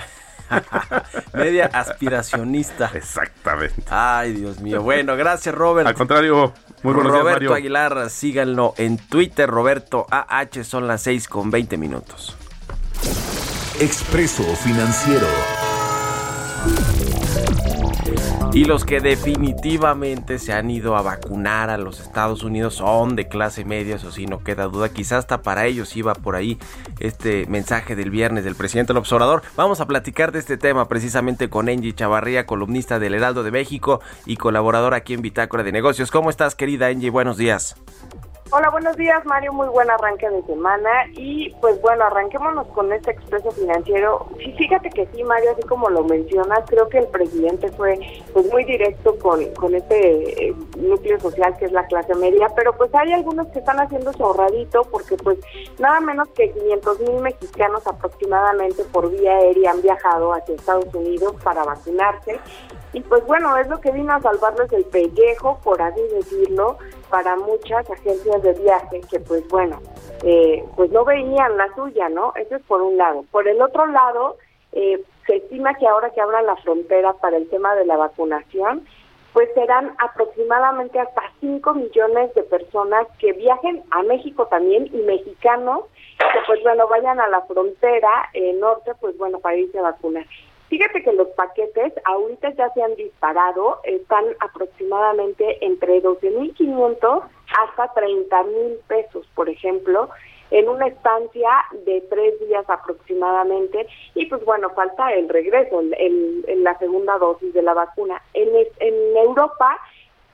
media 1.33 1.69
aspiracionista. 1.73 2.91
Exactamente. 2.93 3.83
Ay, 3.89 4.33
Dios 4.33 4.59
mío. 4.59 4.81
Bueno, 4.81 5.15
gracias, 5.15 5.53
Robert. 5.53 5.87
Al 5.87 5.93
contrario, 5.93 6.53
muy 6.83 6.93
buenos 6.93 7.13
días, 7.13 7.23
Roberto 7.23 7.33
Mario. 7.33 7.53
Aguilar, 7.53 8.09
síganlo 8.09 8.73
en 8.77 8.97
Twitter, 8.97 9.49
Roberto 9.49 10.05
AH, 10.09 10.63
son 10.63 10.87
las 10.87 11.01
6 11.03 11.27
con 11.27 11.51
20 11.51 11.77
minutos. 11.77 12.35
Expreso 13.79 14.43
Financiero. 14.55 15.27
Y 18.57 18.65
los 18.65 18.85
que 18.85 19.01
definitivamente 19.01 20.39
se 20.39 20.51
han 20.51 20.71
ido 20.71 20.97
a 20.97 21.03
vacunar 21.03 21.69
a 21.69 21.77
los 21.77 21.99
Estados 21.99 22.41
Unidos 22.41 22.73
son 22.73 23.15
de 23.15 23.27
clase 23.27 23.65
media, 23.65 23.97
eso 23.97 24.11
sí, 24.11 24.25
no 24.25 24.39
queda 24.39 24.63
duda. 24.63 24.89
Quizás 24.89 25.19
hasta 25.19 25.43
para 25.43 25.67
ellos 25.67 25.95
iba 25.95 26.15
por 26.15 26.35
ahí 26.35 26.57
este 26.99 27.45
mensaje 27.45 27.95
del 27.95 28.09
viernes 28.09 28.45
del 28.45 28.55
presidente 28.55 28.95
López 28.95 29.11
Obrador. 29.11 29.43
Vamos 29.55 29.79
a 29.79 29.85
platicar 29.85 30.31
de 30.31 30.39
este 30.39 30.57
tema 30.57 30.87
precisamente 30.87 31.51
con 31.51 31.69
Angie 31.69 31.93
Chavarría, 31.93 32.47
columnista 32.47 32.97
del 32.97 33.13
Heraldo 33.13 33.43
de 33.43 33.51
México 33.51 34.01
y 34.25 34.37
colaboradora 34.37 34.97
aquí 34.97 35.13
en 35.13 35.21
Bitácora 35.21 35.61
de 35.61 35.71
Negocios. 35.71 36.09
¿Cómo 36.09 36.31
estás, 36.31 36.55
querida 36.55 36.87
Angie? 36.87 37.11
Buenos 37.11 37.37
días. 37.37 37.75
Hola, 38.49 38.69
buenos 38.69 38.95
días 38.95 39.25
Mario, 39.25 39.51
muy 39.51 39.67
buen 39.67 39.91
arranque 39.91 40.29
de 40.29 40.41
semana. 40.43 40.89
Y 41.11 41.53
pues 41.59 41.81
bueno, 41.81 42.05
arranquémonos 42.05 42.65
con 42.67 42.93
este 42.93 43.11
expreso 43.11 43.51
financiero. 43.51 44.25
Sí, 44.37 44.53
fíjate 44.57 44.89
que 44.89 45.05
sí 45.07 45.21
Mario, 45.21 45.51
así 45.51 45.63
como 45.63 45.89
lo 45.89 46.05
mencionas, 46.05 46.59
creo 46.65 46.87
que 46.87 46.99
el 46.99 47.07
presidente 47.07 47.69
fue 47.73 47.99
pues 48.31 48.49
muy 48.49 48.63
directo 48.63 49.19
con, 49.19 49.43
con 49.55 49.75
este 49.75 50.47
eh, 50.47 50.55
núcleo 50.77 51.19
social 51.19 51.57
que 51.57 51.65
es 51.65 51.73
la 51.73 51.87
clase 51.87 52.15
media, 52.15 52.47
pero 52.55 52.71
pues 52.71 52.89
hay 52.95 53.11
algunos 53.11 53.47
que 53.47 53.59
están 53.59 53.81
haciendo 53.81 54.13
su 54.13 54.23
ahorradito 54.23 54.83
porque 54.83 55.17
pues 55.17 55.39
nada 55.77 55.99
menos 55.99 56.29
que 56.29 56.49
500 56.51 56.99
mil 57.01 57.19
mexicanos 57.19 57.85
aproximadamente 57.85 58.83
por 58.85 59.11
vía 59.11 59.35
aérea 59.35 59.71
han 59.71 59.81
viajado 59.81 60.31
hacia 60.31 60.55
Estados 60.55 60.93
Unidos 60.93 61.35
para 61.43 61.65
vacunarse. 61.65 62.39
Y 62.93 63.01
pues 63.01 63.25
bueno, 63.27 63.57
es 63.57 63.67
lo 63.67 63.81
que 63.81 63.91
vino 63.91 64.13
a 64.13 64.21
salvarles 64.21 64.71
el 64.71 64.85
pellejo, 64.85 65.59
por 65.63 65.81
así 65.81 66.01
decirlo, 66.13 66.77
para 67.09 67.35
muchas 67.35 67.89
agencias 67.89 68.41
de 68.43 68.53
viaje 68.53 69.01
que 69.09 69.19
pues 69.19 69.47
bueno, 69.47 69.81
eh, 70.23 70.63
pues 70.75 70.91
no 70.91 71.05
veían 71.05 71.57
la 71.57 71.73
suya, 71.75 72.09
¿no? 72.09 72.33
Eso 72.35 72.55
es 72.55 72.63
por 72.63 72.81
un 72.81 72.97
lado. 72.97 73.25
Por 73.31 73.47
el 73.47 73.61
otro 73.61 73.85
lado, 73.87 74.37
eh, 74.73 75.03
se 75.25 75.37
estima 75.37 75.73
que 75.75 75.87
ahora 75.87 76.09
que 76.11 76.21
abran 76.21 76.45
la 76.45 76.55
frontera 76.57 77.13
para 77.13 77.37
el 77.37 77.49
tema 77.49 77.75
de 77.75 77.85
la 77.85 77.97
vacunación, 77.97 78.85
pues 79.33 79.49
serán 79.53 79.93
aproximadamente 79.99 80.99
hasta 80.99 81.21
5 81.41 81.73
millones 81.75 82.33
de 82.33 82.43
personas 82.43 83.07
que 83.19 83.33
viajen 83.33 83.83
a 83.91 84.01
México 84.03 84.47
también 84.47 84.89
y 84.91 84.97
mexicanos 85.03 85.83
que 86.17 86.39
pues 86.47 86.63
bueno 86.63 86.87
vayan 86.87 87.19
a 87.19 87.27
la 87.27 87.41
frontera 87.41 88.29
eh, 88.33 88.53
norte 88.53 88.93
pues 88.99 89.15
bueno 89.17 89.39
para 89.39 89.57
irse 89.57 89.77
a 89.77 89.83
vacunar. 89.83 90.25
Fíjate 90.69 91.01
que 91.01 91.13
los 91.13 91.29
paquetes 91.29 91.93
ahorita 92.03 92.49
ya 92.55 92.69
se 92.73 92.83
han 92.83 92.95
disparado, 92.95 93.79
están 93.83 94.25
aproximadamente 94.39 95.65
entre 95.65 96.03
12.500 96.03 97.23
hasta 97.57 97.93
30.000 97.93 98.77
pesos, 98.87 99.25
por 99.33 99.49
ejemplo, 99.49 100.09
en 100.51 100.67
una 100.67 100.87
estancia 100.87 101.49
de 101.85 102.01
tres 102.09 102.39
días 102.41 102.69
aproximadamente. 102.69 103.87
Y 104.13 104.25
pues 104.25 104.43
bueno, 104.43 104.69
falta 104.71 105.13
el 105.13 105.29
regreso, 105.29 105.79
el, 105.79 106.63
la 106.63 106.77
segunda 106.79 107.17
dosis 107.17 107.53
de 107.53 107.61
la 107.61 107.73
vacuna. 107.73 108.21
En, 108.33 108.49
en 108.79 109.17
Europa 109.17 109.79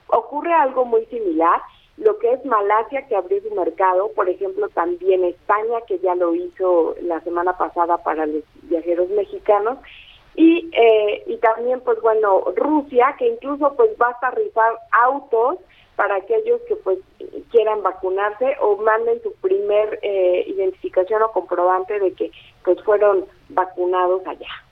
ocurre 0.07 0.53
algo 0.53 0.85
muy 0.85 1.05
similar 1.05 1.61
lo 1.97 2.17
que 2.17 2.33
es 2.33 2.43
Malasia 2.43 3.07
que 3.07 3.15
abrió 3.15 3.39
su 3.41 3.53
mercado, 3.53 4.11
por 4.15 4.27
ejemplo 4.27 4.67
también 4.69 5.23
España 5.23 5.79
que 5.87 5.99
ya 5.99 6.15
lo 6.15 6.33
hizo 6.33 6.95
la 7.01 7.21
semana 7.21 7.55
pasada 7.57 7.97
para 7.99 8.25
los 8.25 8.43
viajeros 8.63 9.09
mexicanos 9.09 9.77
y 10.35 10.69
eh, 10.73 11.23
y 11.27 11.37
también 11.37 11.81
pues 11.81 12.01
bueno 12.01 12.43
Rusia 12.55 13.15
que 13.17 13.27
incluso 13.27 13.73
pues 13.75 13.91
va 14.01 14.17
a 14.21 14.31
rifar 14.31 14.73
autos 14.91 15.57
para 15.95 16.15
aquellos 16.15 16.59
que 16.67 16.75
pues 16.77 16.99
quieran 17.51 17.83
vacunarse 17.83 18.55
o 18.61 18.77
manden 18.77 19.21
su 19.21 19.33
primer 19.35 19.99
eh, 20.01 20.43
identificación 20.47 21.21
o 21.21 21.31
comprobante 21.31 21.99
de 21.99 22.13
que 22.13 22.31
pues 22.63 22.81
fueron 22.83 23.25
vacunados 23.49 24.25
allá. 24.25 24.62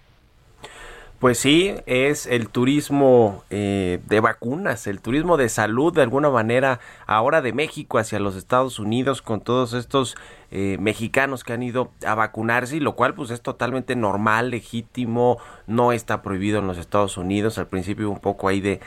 Pues 1.21 1.37
sí, 1.37 1.75
es 1.85 2.25
el 2.25 2.49
turismo 2.49 3.43
eh, 3.51 3.99
de 4.07 4.19
vacunas, 4.19 4.87
el 4.87 5.01
turismo 5.01 5.37
de 5.37 5.49
salud 5.49 5.93
de 5.93 6.01
alguna 6.01 6.31
manera 6.31 6.79
ahora 7.05 7.43
de 7.43 7.53
México 7.53 7.99
hacia 7.99 8.19
los 8.19 8.35
Estados 8.35 8.79
Unidos 8.79 9.21
con 9.21 9.39
todos 9.39 9.73
estos 9.73 10.15
eh, 10.49 10.77
mexicanos 10.79 11.43
que 11.43 11.53
han 11.53 11.61
ido 11.61 11.91
a 12.07 12.15
vacunarse, 12.15 12.79
lo 12.79 12.95
cual 12.95 13.13
pues 13.13 13.29
es 13.29 13.41
totalmente 13.41 13.95
normal, 13.95 14.49
legítimo, 14.49 15.37
no 15.67 15.91
está 15.91 16.23
prohibido 16.23 16.57
en 16.57 16.65
los 16.65 16.79
Estados 16.79 17.15
Unidos. 17.17 17.59
Al 17.59 17.67
principio 17.67 18.09
un 18.09 18.19
poco 18.19 18.47
ahí 18.47 18.59
de 18.59 18.79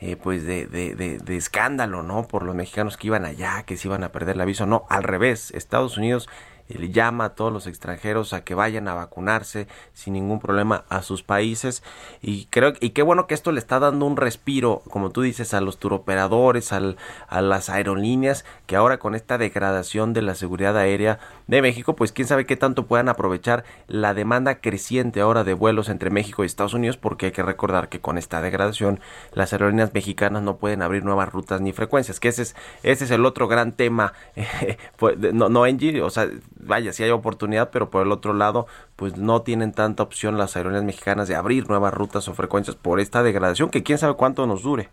eh, 0.00 0.16
pues 0.16 0.46
de, 0.46 0.66
de, 0.66 0.94
de, 0.94 1.18
de, 1.18 1.36
escándalo, 1.36 2.02
¿no? 2.02 2.26
Por 2.26 2.44
los 2.44 2.54
mexicanos 2.54 2.96
que 2.96 3.08
iban 3.08 3.26
allá, 3.26 3.62
que 3.64 3.76
se 3.76 3.88
iban 3.88 4.04
a 4.04 4.08
perder 4.10 4.38
la 4.38 4.46
visa. 4.46 4.64
No, 4.64 4.86
al 4.88 5.02
revés, 5.02 5.50
Estados 5.50 5.98
Unidos 5.98 6.30
le 6.78 6.90
llama 6.90 7.26
a 7.26 7.34
todos 7.34 7.52
los 7.52 7.66
extranjeros 7.66 8.32
a 8.32 8.44
que 8.44 8.54
vayan 8.54 8.88
a 8.88 8.94
vacunarse 8.94 9.66
sin 9.92 10.14
ningún 10.14 10.40
problema 10.40 10.84
a 10.88 11.02
sus 11.02 11.22
países. 11.22 11.82
Y 12.22 12.46
creo 12.46 12.72
y 12.80 12.90
qué 12.90 13.02
bueno 13.02 13.26
que 13.26 13.34
esto 13.34 13.52
le 13.52 13.58
está 13.58 13.78
dando 13.78 14.06
un 14.06 14.16
respiro 14.16 14.82
como 14.90 15.10
tú 15.10 15.22
dices 15.22 15.54
a 15.54 15.60
los 15.60 15.78
turoperadores 15.78 16.72
al, 16.72 16.96
a 17.28 17.40
las 17.40 17.70
aerolíneas 17.70 18.44
que 18.66 18.76
ahora 18.76 18.98
con 18.98 19.14
esta 19.14 19.38
degradación 19.38 20.12
de 20.12 20.22
la 20.22 20.34
seguridad 20.34 20.76
aérea 20.76 21.18
de 21.46 21.62
México 21.62 21.96
pues 21.96 22.12
quién 22.12 22.28
sabe 22.28 22.46
qué 22.46 22.56
tanto 22.56 22.86
puedan 22.86 23.08
aprovechar 23.08 23.64
la 23.86 24.14
demanda 24.14 24.56
creciente 24.56 25.20
ahora 25.20 25.44
de 25.44 25.54
vuelos 25.54 25.88
entre 25.88 26.10
México 26.10 26.42
y 26.42 26.46
Estados 26.46 26.74
Unidos 26.74 26.96
porque 26.96 27.26
hay 27.26 27.32
que 27.32 27.42
recordar 27.42 27.88
que 27.88 28.00
con 28.00 28.18
esta 28.18 28.40
degradación 28.40 29.00
las 29.32 29.52
aerolíneas 29.52 29.94
mexicanas 29.94 30.42
no 30.42 30.56
pueden 30.56 30.82
abrir 30.82 31.04
nuevas 31.04 31.32
rutas 31.32 31.60
ni 31.60 31.72
frecuencias 31.72 32.20
que 32.20 32.28
ese 32.28 32.42
es 32.42 32.56
ese 32.82 33.04
es 33.04 33.10
el 33.10 33.26
otro 33.26 33.48
gran 33.48 33.72
tema 33.72 34.12
pues, 34.96 35.18
no 35.18 35.48
no 35.48 35.64
Angie 35.64 36.02
o 36.02 36.10
sea 36.10 36.28
vaya, 36.66 36.92
sí 36.92 37.02
hay 37.02 37.10
oportunidad, 37.10 37.70
pero 37.70 37.90
por 37.90 38.04
el 38.04 38.12
otro 38.12 38.32
lado, 38.32 38.66
pues 38.96 39.16
no 39.16 39.42
tienen 39.42 39.72
tanta 39.72 40.02
opción 40.02 40.38
las 40.38 40.56
aerolíneas 40.56 40.84
mexicanas 40.84 41.28
de 41.28 41.36
abrir 41.36 41.68
nuevas 41.68 41.94
rutas 41.94 42.28
o 42.28 42.34
frecuencias 42.34 42.76
por 42.76 43.00
esta 43.00 43.22
degradación 43.22 43.70
que 43.70 43.82
quién 43.82 43.98
sabe 43.98 44.14
cuánto 44.14 44.46
nos 44.46 44.62
dure. 44.62 44.90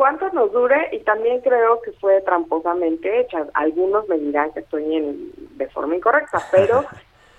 Cuánto 0.00 0.30
nos 0.30 0.50
dure 0.50 0.88
y 0.92 1.00
también 1.00 1.42
creo 1.42 1.82
que 1.82 1.92
fue 1.92 2.22
tramposamente 2.22 3.20
hecha. 3.20 3.46
Algunos 3.52 4.08
me 4.08 4.16
dirán 4.16 4.50
que 4.50 4.60
estoy 4.60 4.96
en, 4.96 5.30
de 5.58 5.68
forma 5.68 5.94
incorrecta, 5.94 6.38
pero 6.50 6.86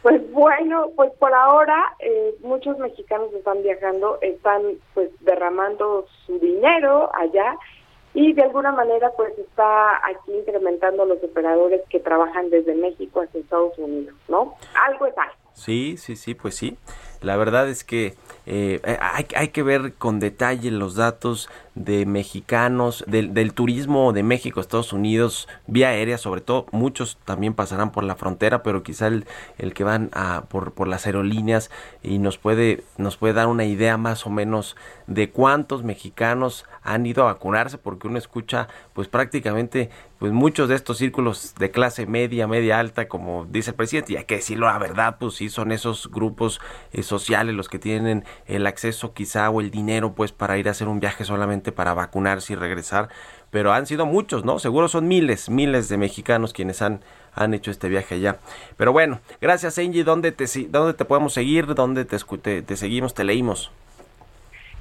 pues 0.04 0.32
bueno, 0.32 0.92
pues 0.96 1.12
por 1.14 1.34
ahora 1.34 1.96
eh, 1.98 2.36
muchos 2.42 2.78
mexicanos 2.78 3.34
están 3.34 3.64
viajando, 3.64 4.20
están 4.22 4.62
pues 4.94 5.10
derramando 5.22 6.06
su 6.28 6.38
dinero 6.38 7.10
allá 7.16 7.58
y 8.14 8.34
de 8.34 8.44
alguna 8.44 8.72
manera 8.72 9.10
pues 9.18 9.36
está 9.40 9.98
aquí 10.06 10.32
incrementando 10.32 11.04
los 11.06 11.18
operadores 11.24 11.82
que 11.90 12.00
trabajan 12.00 12.52
desde 12.52 12.76
México 12.76 13.22
hacia 13.22 13.40
Estados 13.40 13.76
Unidos, 13.80 14.14
¿no? 14.28 14.54
Algo 14.86 15.08
es 15.08 15.18
algo. 15.18 15.34
Sí, 15.54 15.98
sí, 15.98 16.16
sí, 16.16 16.36
pues 16.36 16.58
sí. 16.58 16.78
La 17.22 17.38
verdad 17.38 17.70
es 17.70 17.84
que 17.84 18.16
eh, 18.48 18.82
hay, 19.00 19.28
hay, 19.36 19.48
que 19.50 19.62
ver 19.62 19.94
con 19.94 20.20
detalle 20.20 20.72
los 20.72 20.96
datos 20.96 21.50
de 21.76 22.08
mexicanos, 22.08 23.04
del, 23.08 23.36
del, 23.36 23.54
turismo 23.54 24.12
de 24.12 24.24
México, 24.24 24.60
Estados 24.60 24.92
Unidos, 24.92 25.48
vía 25.68 25.90
aérea 25.90 26.18
sobre 26.18 26.42
todo. 26.42 26.66
Muchos 26.72 27.20
también 27.24 27.54
pasarán 27.54 27.92
por 27.92 28.04
la 28.04 28.16
frontera, 28.16 28.64
pero 28.64 28.82
quizá 28.82 29.06
el, 29.06 29.26
el 29.60 29.76
que 29.76 29.84
van 29.84 30.10
a, 30.14 30.46
por, 30.50 30.74
por 30.74 30.88
las 30.88 31.06
aerolíneas 31.06 31.70
y 32.02 32.18
nos 32.18 32.40
puede, 32.40 32.84
nos 32.98 33.18
puede 33.18 33.36
dar 33.36 33.48
una 33.48 33.66
idea 33.66 33.98
más 33.98 34.26
o 34.26 34.32
menos 34.32 34.76
de 35.06 35.30
cuántos 35.30 35.84
mexicanos 35.84 36.66
han 36.82 37.06
ido 37.06 37.22
a 37.24 37.34
vacunarse, 37.34 37.78
porque 37.78 38.08
uno 38.08 38.18
escucha 38.18 38.68
pues 38.94 39.08
prácticamente 39.08 39.92
pues 40.22 40.34
muchos 40.34 40.70
de 40.70 40.76
estos 40.76 41.00
círculos 41.00 41.56
de 41.58 41.72
clase 41.72 42.06
media, 42.06 42.46
media 42.46 42.78
alta, 42.78 43.08
como 43.08 43.48
dice 43.50 43.72
el 43.72 43.76
presidente, 43.76 44.14
y 44.14 44.18
hay 44.18 44.26
que 44.26 44.36
decirlo 44.36 44.68
la 44.68 44.78
verdad, 44.78 45.18
pues 45.20 45.34
sí 45.34 45.50
son 45.50 45.72
esos 45.72 46.12
grupos 46.12 46.62
eh, 46.94 47.02
sociales 47.02 47.56
los 47.56 47.70
que 47.70 47.80
tienen 47.80 48.24
el 48.46 48.68
acceso 48.68 49.16
quizá 49.16 49.50
o 49.50 49.62
el 49.62 49.72
dinero 49.72 50.14
pues 50.14 50.32
para 50.32 50.60
ir 50.60 50.68
a 50.68 50.72
hacer 50.72 50.88
un 50.88 51.00
viaje 51.00 51.26
solamente 51.26 51.72
para 51.72 51.96
vacunarse 51.96 52.54
y 52.54 52.56
regresar, 52.56 53.10
pero 53.50 53.74
han 53.74 53.88
sido 53.88 54.06
muchos, 54.06 54.46
¿no? 54.46 54.60
Seguro 54.60 54.90
son 54.90 55.08
miles, 55.08 55.50
miles 55.50 55.90
de 55.90 55.98
mexicanos 55.98 56.54
quienes 56.54 56.84
han 56.84 57.02
han 57.34 57.56
hecho 57.56 57.72
este 57.72 57.90
viaje 57.90 58.14
allá. 58.14 58.38
Pero 58.78 58.94
bueno, 58.94 59.22
gracias 59.42 59.80
Angie, 59.80 60.04
¿dónde 60.04 60.32
te, 60.32 60.46
dónde 60.70 60.94
te 60.94 61.04
podemos 61.04 61.34
seguir? 61.34 61.74
¿Dónde 61.74 62.06
te, 62.06 62.20
te, 62.20 62.62
te 62.62 62.78
seguimos? 62.78 63.16
¿Te 63.16 63.24
leímos? 63.24 63.72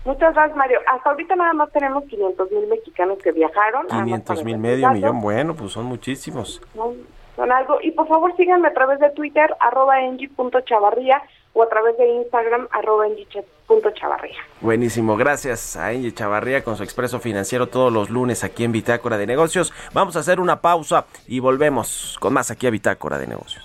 Muchas 0.04 0.34
gracias, 0.34 0.56
Mario. 0.56 0.78
Hasta 0.90 1.10
ahorita 1.10 1.36
nada 1.36 1.52
más 1.52 1.70
tenemos 1.72 2.04
500 2.04 2.50
mil 2.50 2.66
mexicanos 2.68 3.18
que 3.22 3.32
viajaron. 3.32 3.86
500 3.86 4.44
mil, 4.44 4.58
medio 4.58 4.90
millón. 4.90 5.20
Bueno, 5.20 5.54
pues 5.54 5.72
son 5.72 5.84
muchísimos. 5.84 6.62
Son, 6.74 6.96
son, 7.36 7.52
algo. 7.52 7.78
Y 7.82 7.90
por 7.90 8.08
favor 8.08 8.34
síganme 8.36 8.68
a 8.68 8.72
través 8.72 8.98
de 8.98 9.10
Twitter, 9.10 9.54
arroba 9.60 10.00
engie.chavarría 10.00 11.22
o 11.52 11.62
a 11.62 11.68
través 11.68 11.98
de 11.98 12.08
Instagram, 12.08 12.68
arroba 12.70 13.08
engie.chavarría. 13.08 14.38
Buenísimo. 14.60 15.16
Gracias 15.16 15.76
a 15.76 15.92
Engie 15.92 16.14
Chavarría 16.14 16.64
con 16.64 16.76
su 16.76 16.82
expreso 16.82 17.20
financiero 17.20 17.66
todos 17.66 17.92
los 17.92 18.08
lunes 18.08 18.42
aquí 18.44 18.64
en 18.64 18.72
Bitácora 18.72 19.18
de 19.18 19.26
Negocios. 19.26 19.72
Vamos 19.92 20.16
a 20.16 20.20
hacer 20.20 20.40
una 20.40 20.60
pausa 20.60 21.06
y 21.26 21.40
volvemos 21.40 22.16
con 22.20 22.32
más 22.32 22.50
aquí 22.50 22.66
a 22.66 22.70
Bitácora 22.70 23.18
de 23.18 23.26
Negocios. 23.26 23.64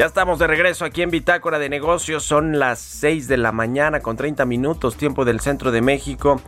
Ya 0.00 0.06
estamos 0.06 0.38
de 0.38 0.46
regreso 0.46 0.86
aquí 0.86 1.02
en 1.02 1.10
Bitácora 1.10 1.58
de 1.58 1.68
Negocios. 1.68 2.24
Son 2.24 2.58
las 2.58 2.78
6 2.78 3.28
de 3.28 3.36
la 3.36 3.52
mañana 3.52 4.00
con 4.00 4.16
30 4.16 4.46
minutos, 4.46 4.96
tiempo 4.96 5.26
del 5.26 5.40
centro 5.40 5.72
de 5.72 5.82
México. 5.82 6.40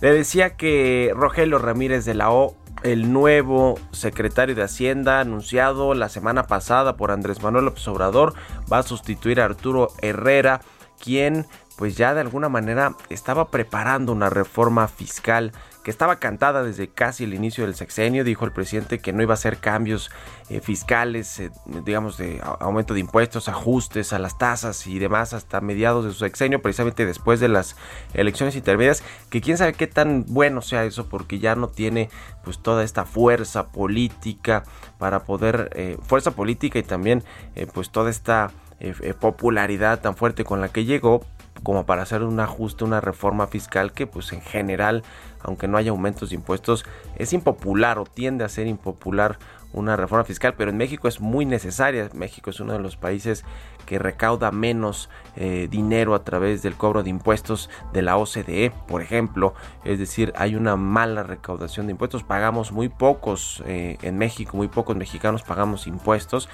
Le 0.00 0.12
decía 0.12 0.50
que 0.50 1.10
Rogelio 1.12 1.58
Ramírez 1.58 2.04
de 2.04 2.14
la 2.14 2.30
O, 2.30 2.54
el 2.84 3.12
nuevo 3.12 3.76
secretario 3.90 4.54
de 4.54 4.62
Hacienda, 4.62 5.18
anunciado 5.18 5.94
la 5.94 6.08
semana 6.08 6.44
pasada 6.44 6.96
por 6.96 7.10
Andrés 7.10 7.42
Manuel 7.42 7.64
López 7.64 7.88
Obrador, 7.88 8.34
va 8.72 8.78
a 8.78 8.82
sustituir 8.84 9.40
a 9.40 9.46
Arturo 9.46 9.88
Herrera, 10.00 10.60
quien 11.02 11.46
pues 11.76 11.96
ya 11.96 12.14
de 12.14 12.20
alguna 12.20 12.48
manera 12.48 12.94
estaba 13.08 13.50
preparando 13.50 14.12
una 14.12 14.30
reforma 14.30 14.86
fiscal 14.86 15.50
que 15.82 15.90
estaba 15.90 16.16
cantada 16.16 16.62
desde 16.62 16.88
casi 16.88 17.24
el 17.24 17.34
inicio 17.34 17.64
del 17.64 17.74
sexenio. 17.74 18.24
Dijo 18.24 18.44
el 18.44 18.52
presidente 18.52 18.98
que 19.00 19.12
no 19.12 19.22
iba 19.22 19.32
a 19.32 19.34
hacer 19.34 19.58
cambios 19.58 20.10
eh, 20.48 20.60
fiscales, 20.60 21.40
eh, 21.40 21.50
digamos, 21.84 22.16
de 22.18 22.40
aumento 22.60 22.94
de 22.94 23.00
impuestos, 23.00 23.48
ajustes 23.48 24.12
a 24.12 24.18
las 24.18 24.38
tasas 24.38 24.86
y 24.86 24.98
demás 24.98 25.32
hasta 25.32 25.60
mediados 25.60 26.04
de 26.04 26.12
su 26.12 26.18
sexenio, 26.18 26.62
precisamente 26.62 27.06
después 27.06 27.40
de 27.40 27.48
las 27.48 27.76
elecciones 28.14 28.54
intermedias. 28.56 29.02
Que 29.30 29.40
quién 29.40 29.58
sabe 29.58 29.72
qué 29.72 29.86
tan 29.86 30.24
bueno 30.28 30.62
sea 30.62 30.84
eso, 30.84 31.08
porque 31.08 31.38
ya 31.38 31.54
no 31.54 31.68
tiene 31.68 32.10
pues 32.44 32.58
toda 32.58 32.84
esta 32.84 33.04
fuerza 33.04 33.68
política 33.72 34.64
para 34.98 35.24
poder, 35.24 35.70
eh, 35.74 35.98
fuerza 36.02 36.30
política 36.32 36.78
y 36.78 36.82
también 36.82 37.24
pues 37.74 37.90
toda 37.90 38.10
esta 38.10 38.50
popularidad 39.20 40.00
tan 40.00 40.16
fuerte 40.16 40.42
con 40.44 40.60
la 40.60 40.68
que 40.68 40.84
llegó 40.84 41.24
como 41.62 41.86
para 41.86 42.02
hacer 42.02 42.22
un 42.22 42.40
ajuste, 42.40 42.84
una 42.84 43.00
reforma 43.00 43.46
fiscal 43.46 43.92
que 43.92 44.06
pues 44.06 44.32
en 44.32 44.40
general, 44.40 45.04
aunque 45.42 45.68
no 45.68 45.76
haya 45.76 45.90
aumentos 45.90 46.30
de 46.30 46.36
impuestos, 46.36 46.84
es 47.16 47.32
impopular 47.32 47.98
o 47.98 48.04
tiende 48.04 48.44
a 48.44 48.48
ser 48.48 48.66
impopular 48.66 49.38
una 49.72 49.96
reforma 49.96 50.24
fiscal, 50.24 50.54
pero 50.54 50.70
en 50.70 50.76
México 50.76 51.08
es 51.08 51.20
muy 51.20 51.46
necesaria. 51.46 52.10
México 52.14 52.50
es 52.50 52.60
uno 52.60 52.74
de 52.74 52.78
los 52.78 52.96
países 52.96 53.44
que 53.86 53.98
recauda 53.98 54.50
menos 54.50 55.08
eh, 55.36 55.66
dinero 55.70 56.14
a 56.14 56.24
través 56.24 56.62
del 56.62 56.74
cobro 56.74 57.02
de 57.02 57.10
impuestos 57.10 57.70
de 57.92 58.02
la 58.02 58.16
OCDE, 58.16 58.72
por 58.86 59.02
ejemplo. 59.02 59.54
Es 59.84 59.98
decir, 59.98 60.32
hay 60.36 60.54
una 60.54 60.76
mala 60.76 61.22
recaudación 61.22 61.86
de 61.86 61.92
impuestos. 61.92 62.22
Pagamos 62.22 62.72
muy 62.72 62.88
pocos 62.88 63.62
eh, 63.66 63.98
en 64.02 64.18
México, 64.18 64.56
muy 64.56 64.68
pocos 64.68 64.96
mexicanos 64.96 65.42
pagamos 65.42 65.86
impuestos. 65.86 66.48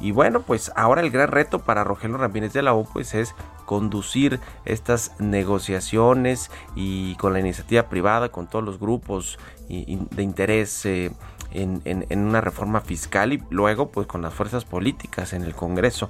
Y 0.00 0.12
bueno, 0.12 0.42
pues 0.42 0.70
ahora 0.76 1.00
el 1.00 1.10
gran 1.10 1.28
reto 1.28 1.58
para 1.58 1.84
Rogelio 1.84 2.18
Ramírez 2.18 2.52
de 2.52 2.62
la 2.62 2.74
O 2.74 2.84
pues 2.84 3.14
es 3.14 3.34
conducir 3.66 4.40
estas 4.64 5.12
negociaciones 5.18 6.50
y 6.74 7.16
con 7.16 7.32
la 7.32 7.40
iniciativa 7.40 7.88
privada, 7.88 8.30
con 8.30 8.46
todos 8.46 8.64
los 8.64 8.78
grupos 8.78 9.38
de 9.68 10.22
interés 10.22 10.86
eh, 10.86 11.10
en, 11.52 12.04
una 12.10 12.40
reforma 12.40 12.80
fiscal 12.80 13.32
y 13.32 13.42
luego 13.50 13.90
pues 13.90 14.06
con 14.06 14.22
las 14.22 14.32
fuerzas 14.34 14.64
políticas 14.64 15.32
en 15.32 15.42
el 15.42 15.54
Congreso. 15.54 16.08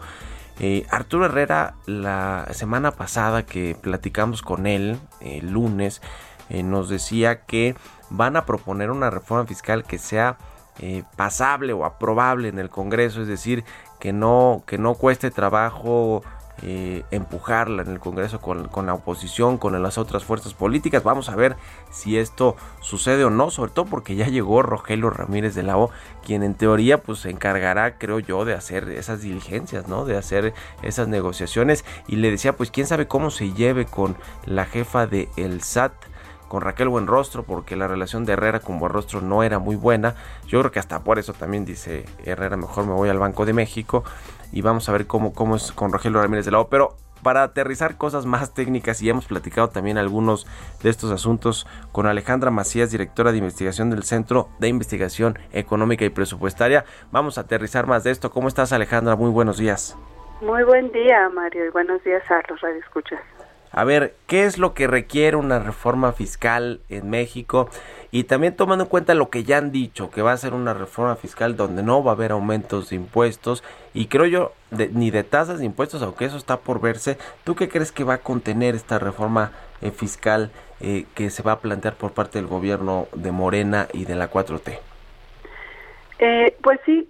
Eh, 0.60 0.86
Arturo 0.90 1.26
Herrera 1.26 1.74
la 1.86 2.48
semana 2.50 2.90
pasada 2.90 3.46
que 3.46 3.76
platicamos 3.80 4.42
con 4.42 4.66
él 4.66 4.98
el 5.20 5.52
lunes 5.52 6.02
eh, 6.50 6.64
nos 6.64 6.88
decía 6.88 7.42
que 7.42 7.76
van 8.10 8.36
a 8.36 8.44
proponer 8.44 8.90
una 8.90 9.10
reforma 9.10 9.46
fiscal 9.46 9.84
que 9.84 9.98
sea 9.98 10.36
eh, 10.80 11.02
pasable 11.16 11.72
o 11.72 11.84
aprobable 11.84 12.48
en 12.48 12.58
el 12.58 12.70
Congreso, 12.70 13.22
es 13.22 13.28
decir, 13.28 13.64
que 13.98 14.12
no, 14.12 14.62
que 14.66 14.78
no 14.78 14.94
cueste 14.94 15.30
trabajo 15.30 16.22
eh, 16.62 17.04
empujarla 17.12 17.82
en 17.82 17.88
el 17.88 18.00
Congreso 18.00 18.40
con, 18.40 18.68
la 18.86 18.94
oposición, 18.94 19.58
con 19.58 19.80
las 19.80 19.96
otras 19.96 20.24
fuerzas 20.24 20.54
políticas. 20.54 21.04
Vamos 21.04 21.28
a 21.28 21.36
ver 21.36 21.54
si 21.90 22.18
esto 22.18 22.56
sucede 22.80 23.24
o 23.24 23.30
no, 23.30 23.50
sobre 23.50 23.70
todo 23.70 23.86
porque 23.86 24.16
ya 24.16 24.26
llegó 24.26 24.62
Rogelio 24.62 25.08
Ramírez 25.10 25.54
de 25.54 25.62
la 25.62 25.76
O, 25.78 25.90
quien 26.24 26.42
en 26.42 26.54
teoría 26.54 27.00
pues 27.00 27.20
se 27.20 27.30
encargará, 27.30 27.96
creo 27.96 28.18
yo, 28.18 28.44
de 28.44 28.54
hacer 28.54 28.88
esas 28.90 29.22
diligencias, 29.22 29.86
¿no? 29.86 30.04
De 30.04 30.16
hacer 30.16 30.52
esas 30.82 31.06
negociaciones. 31.06 31.84
Y 32.08 32.16
le 32.16 32.32
decía, 32.32 32.56
pues 32.56 32.72
quién 32.72 32.88
sabe 32.88 33.06
cómo 33.06 33.30
se 33.30 33.52
lleve 33.52 33.86
con 33.86 34.16
la 34.44 34.64
jefa 34.64 35.06
de 35.06 35.28
el 35.36 35.62
SAT 35.62 35.92
con 36.48 36.62
Raquel 36.62 36.88
Buenrostro 36.88 37.42
porque 37.42 37.76
la 37.76 37.86
relación 37.86 38.24
de 38.24 38.32
Herrera 38.32 38.60
con 38.60 38.78
Buenrostro 38.78 39.20
no 39.20 39.42
era 39.42 39.58
muy 39.58 39.76
buena. 39.76 40.14
Yo 40.46 40.58
creo 40.60 40.72
que 40.72 40.78
hasta 40.78 41.04
por 41.04 41.18
eso 41.18 41.32
también 41.32 41.64
dice 41.64 42.04
Herrera, 42.24 42.56
mejor 42.56 42.86
me 42.86 42.94
voy 42.94 43.08
al 43.08 43.18
Banco 43.18 43.44
de 43.44 43.52
México 43.52 44.04
y 44.52 44.62
vamos 44.62 44.88
a 44.88 44.92
ver 44.92 45.06
cómo, 45.06 45.32
cómo 45.32 45.56
es 45.56 45.72
con 45.72 45.92
Rogelio 45.92 46.20
Ramírez 46.20 46.44
de 46.44 46.52
la 46.52 46.60
O. 46.60 46.68
Pero 46.68 46.96
para 47.22 47.42
aterrizar 47.42 47.96
cosas 47.96 48.26
más 48.26 48.54
técnicas 48.54 49.02
y 49.02 49.10
hemos 49.10 49.26
platicado 49.26 49.68
también 49.68 49.98
algunos 49.98 50.46
de 50.82 50.90
estos 50.90 51.10
asuntos 51.10 51.66
con 51.92 52.06
Alejandra 52.06 52.50
Macías, 52.50 52.90
directora 52.90 53.32
de 53.32 53.38
investigación 53.38 53.90
del 53.90 54.04
Centro 54.04 54.48
de 54.58 54.68
Investigación 54.68 55.38
Económica 55.52 56.04
y 56.04 56.10
Presupuestaria. 56.10 56.84
Vamos 57.10 57.38
a 57.38 57.42
aterrizar 57.42 57.86
más 57.86 58.04
de 58.04 58.10
esto. 58.10 58.30
¿Cómo 58.30 58.48
estás 58.48 58.72
Alejandra? 58.72 59.16
Muy 59.16 59.30
buenos 59.30 59.58
días. 59.58 59.96
Muy 60.40 60.62
buen 60.62 60.92
día 60.92 61.28
Mario 61.30 61.66
y 61.66 61.70
buenos 61.70 62.02
días 62.04 62.22
a 62.30 62.40
los 62.48 62.60
radioescuchas. 62.60 63.20
A 63.70 63.84
ver, 63.84 64.14
¿qué 64.26 64.44
es 64.44 64.58
lo 64.58 64.74
que 64.74 64.86
requiere 64.86 65.36
una 65.36 65.58
reforma 65.58 66.12
fiscal 66.12 66.80
en 66.88 67.10
México? 67.10 67.68
Y 68.10 68.24
también 68.24 68.56
tomando 68.56 68.84
en 68.84 68.90
cuenta 68.90 69.14
lo 69.14 69.28
que 69.28 69.44
ya 69.44 69.58
han 69.58 69.70
dicho, 69.70 70.10
que 70.10 70.22
va 70.22 70.32
a 70.32 70.36
ser 70.36 70.54
una 70.54 70.72
reforma 70.72 71.16
fiscal 71.16 71.56
donde 71.56 71.82
no 71.82 72.02
va 72.02 72.12
a 72.12 72.14
haber 72.14 72.32
aumentos 72.32 72.88
de 72.88 72.96
impuestos 72.96 73.62
y 73.92 74.06
creo 74.06 74.24
yo 74.24 74.52
ni 74.70 75.10
de 75.10 75.24
tasas 75.24 75.58
de 75.58 75.66
impuestos, 75.66 76.02
aunque 76.02 76.24
eso 76.24 76.38
está 76.38 76.58
por 76.58 76.80
verse. 76.80 77.18
¿Tú 77.44 77.54
qué 77.54 77.68
crees 77.68 77.92
que 77.92 78.04
va 78.04 78.14
a 78.14 78.18
contener 78.18 78.74
esta 78.74 78.98
reforma 78.98 79.52
eh, 79.82 79.90
fiscal 79.90 80.50
eh, 80.80 81.04
que 81.14 81.28
se 81.28 81.42
va 81.42 81.52
a 81.52 81.60
plantear 81.60 81.94
por 81.94 82.12
parte 82.12 82.38
del 82.38 82.46
gobierno 82.46 83.08
de 83.12 83.32
Morena 83.32 83.88
y 83.92 84.06
de 84.06 84.14
la 84.14 84.30
4T? 84.30 84.78
Eh, 86.20 86.56
pues 86.62 86.80
sí, 86.86 87.06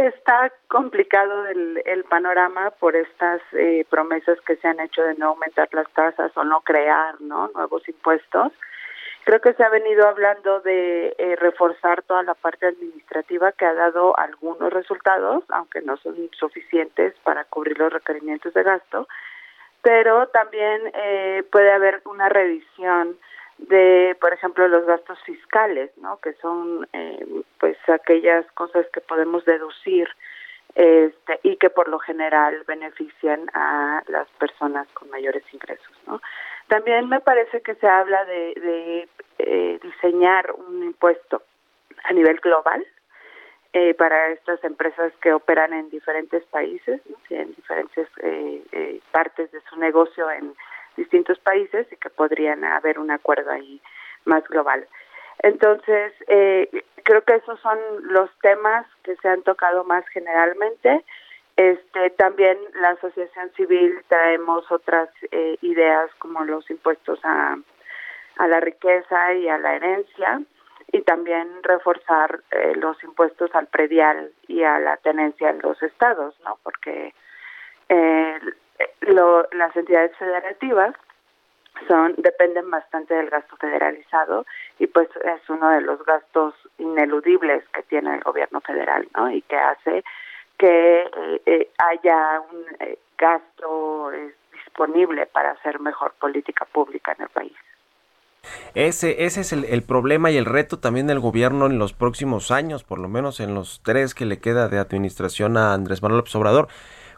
Está 0.00 0.50
complicado 0.68 1.46
el, 1.48 1.82
el 1.84 2.04
panorama 2.04 2.70
por 2.70 2.96
estas 2.96 3.42
eh, 3.52 3.84
promesas 3.90 4.40
que 4.46 4.56
se 4.56 4.66
han 4.66 4.80
hecho 4.80 5.02
de 5.02 5.14
no 5.16 5.28
aumentar 5.28 5.68
las 5.72 5.90
tasas 5.92 6.32
o 6.38 6.42
no 6.42 6.62
crear 6.62 7.20
¿no? 7.20 7.50
nuevos 7.54 7.86
impuestos. 7.86 8.50
Creo 9.24 9.42
que 9.42 9.52
se 9.52 9.62
ha 9.62 9.68
venido 9.68 10.08
hablando 10.08 10.60
de 10.60 11.14
eh, 11.18 11.36
reforzar 11.36 12.00
toda 12.04 12.22
la 12.22 12.32
parte 12.32 12.68
administrativa 12.68 13.52
que 13.52 13.66
ha 13.66 13.74
dado 13.74 14.18
algunos 14.18 14.72
resultados, 14.72 15.44
aunque 15.50 15.82
no 15.82 15.98
son 15.98 16.16
suficientes 16.32 17.12
para 17.22 17.44
cubrir 17.44 17.78
los 17.78 17.92
requerimientos 17.92 18.54
de 18.54 18.62
gasto, 18.62 19.06
pero 19.82 20.28
también 20.28 20.80
eh, 20.94 21.44
puede 21.52 21.72
haber 21.72 22.00
una 22.06 22.30
revisión 22.30 23.18
de, 23.68 24.16
por 24.20 24.32
ejemplo, 24.32 24.66
los 24.68 24.86
gastos 24.86 25.18
fiscales, 25.22 25.90
¿no? 25.98 26.18
Que 26.18 26.32
son, 26.34 26.88
eh, 26.92 27.24
pues, 27.58 27.76
aquellas 27.88 28.44
cosas 28.52 28.86
que 28.92 29.00
podemos 29.00 29.44
deducir 29.44 30.08
este, 30.74 31.40
y 31.42 31.56
que 31.56 31.70
por 31.70 31.88
lo 31.88 31.98
general 31.98 32.62
benefician 32.66 33.50
a 33.54 34.02
las 34.06 34.28
personas 34.38 34.86
con 34.94 35.10
mayores 35.10 35.42
ingresos, 35.52 35.92
¿no? 36.06 36.20
También 36.68 37.08
me 37.08 37.20
parece 37.20 37.60
que 37.62 37.74
se 37.74 37.88
habla 37.88 38.24
de, 38.24 38.54
de 38.54 39.08
eh, 39.38 39.80
diseñar 39.82 40.52
un 40.52 40.84
impuesto 40.84 41.42
a 42.04 42.12
nivel 42.12 42.36
global 42.36 42.86
eh, 43.72 43.94
para 43.94 44.30
estas 44.30 44.62
empresas 44.64 45.12
que 45.22 45.32
operan 45.32 45.72
en 45.72 45.90
diferentes 45.90 46.44
países, 46.46 47.00
en 47.28 47.54
diferentes 47.54 48.08
eh, 48.20 48.64
eh, 48.72 49.00
partes 49.12 49.52
de 49.52 49.60
su 49.68 49.76
negocio 49.76 50.28
en 50.28 50.54
distintos 50.96 51.38
países 51.38 51.86
y 51.92 51.96
que 51.96 52.10
podrían 52.10 52.64
haber 52.64 52.98
un 52.98 53.10
acuerdo 53.10 53.50
ahí 53.50 53.80
más 54.24 54.44
global. 54.48 54.86
Entonces, 55.42 56.12
eh, 56.28 56.68
creo 57.02 57.22
que 57.22 57.36
esos 57.36 57.58
son 57.60 57.78
los 58.02 58.30
temas 58.40 58.86
que 59.02 59.16
se 59.16 59.28
han 59.28 59.42
tocado 59.42 59.84
más 59.84 60.06
generalmente. 60.08 61.04
Este, 61.56 62.10
también 62.10 62.58
la 62.74 62.90
asociación 62.90 63.50
civil 63.56 64.02
traemos 64.08 64.70
otras 64.70 65.08
eh, 65.30 65.56
ideas 65.62 66.10
como 66.18 66.44
los 66.44 66.68
impuestos 66.70 67.18
a, 67.24 67.56
a 68.36 68.48
la 68.48 68.60
riqueza 68.60 69.34
y 69.34 69.48
a 69.48 69.58
la 69.58 69.76
herencia 69.76 70.40
y 70.92 71.02
también 71.02 71.48
reforzar 71.62 72.40
eh, 72.50 72.72
los 72.76 73.02
impuestos 73.04 73.54
al 73.54 73.66
predial 73.66 74.32
y 74.48 74.62
a 74.62 74.78
la 74.78 74.96
tenencia 74.96 75.50
en 75.50 75.60
los 75.60 75.80
estados, 75.82 76.34
¿no? 76.44 76.58
Porque 76.62 77.14
eh, 77.88 78.38
lo, 79.00 79.46
las 79.52 79.74
entidades 79.76 80.16
federativas 80.16 80.94
son 81.88 82.14
dependen 82.18 82.70
bastante 82.70 83.14
del 83.14 83.30
gasto 83.30 83.56
federalizado 83.56 84.46
y 84.78 84.86
pues 84.86 85.08
es 85.24 85.48
uno 85.48 85.70
de 85.70 85.80
los 85.80 86.04
gastos 86.04 86.54
ineludibles 86.78 87.64
que 87.72 87.82
tiene 87.84 88.14
el 88.16 88.20
gobierno 88.20 88.60
federal 88.60 89.08
no 89.16 89.30
y 89.30 89.42
que 89.42 89.56
hace 89.56 90.04
que 90.58 91.02
eh, 91.02 91.42
eh, 91.46 91.70
haya 91.78 92.40
un 92.40 92.64
eh, 92.80 92.98
gasto 93.16 94.10
disponible 94.52 95.26
para 95.26 95.52
hacer 95.52 95.80
mejor 95.80 96.12
política 96.20 96.66
pública 96.66 97.14
en 97.16 97.22
el 97.22 97.28
país. 97.30 97.56
Ese, 98.74 99.24
ese 99.24 99.40
es 99.40 99.52
el, 99.52 99.64
el, 99.64 99.82
problema 99.82 100.30
y 100.30 100.36
el 100.36 100.46
reto 100.46 100.78
también 100.78 101.06
del 101.06 101.20
gobierno 101.20 101.66
en 101.66 101.78
los 101.78 101.92
próximos 101.92 102.50
años, 102.50 102.84
por 102.84 102.98
lo 102.98 103.08
menos 103.08 103.40
en 103.40 103.54
los 103.54 103.82
tres 103.82 104.14
que 104.14 104.24
le 104.24 104.38
queda 104.38 104.68
de 104.68 104.78
administración 104.78 105.56
a 105.56 105.74
Andrés 105.74 106.02
Manuel 106.02 106.18
López 106.18 106.34
Obrador 106.36 106.68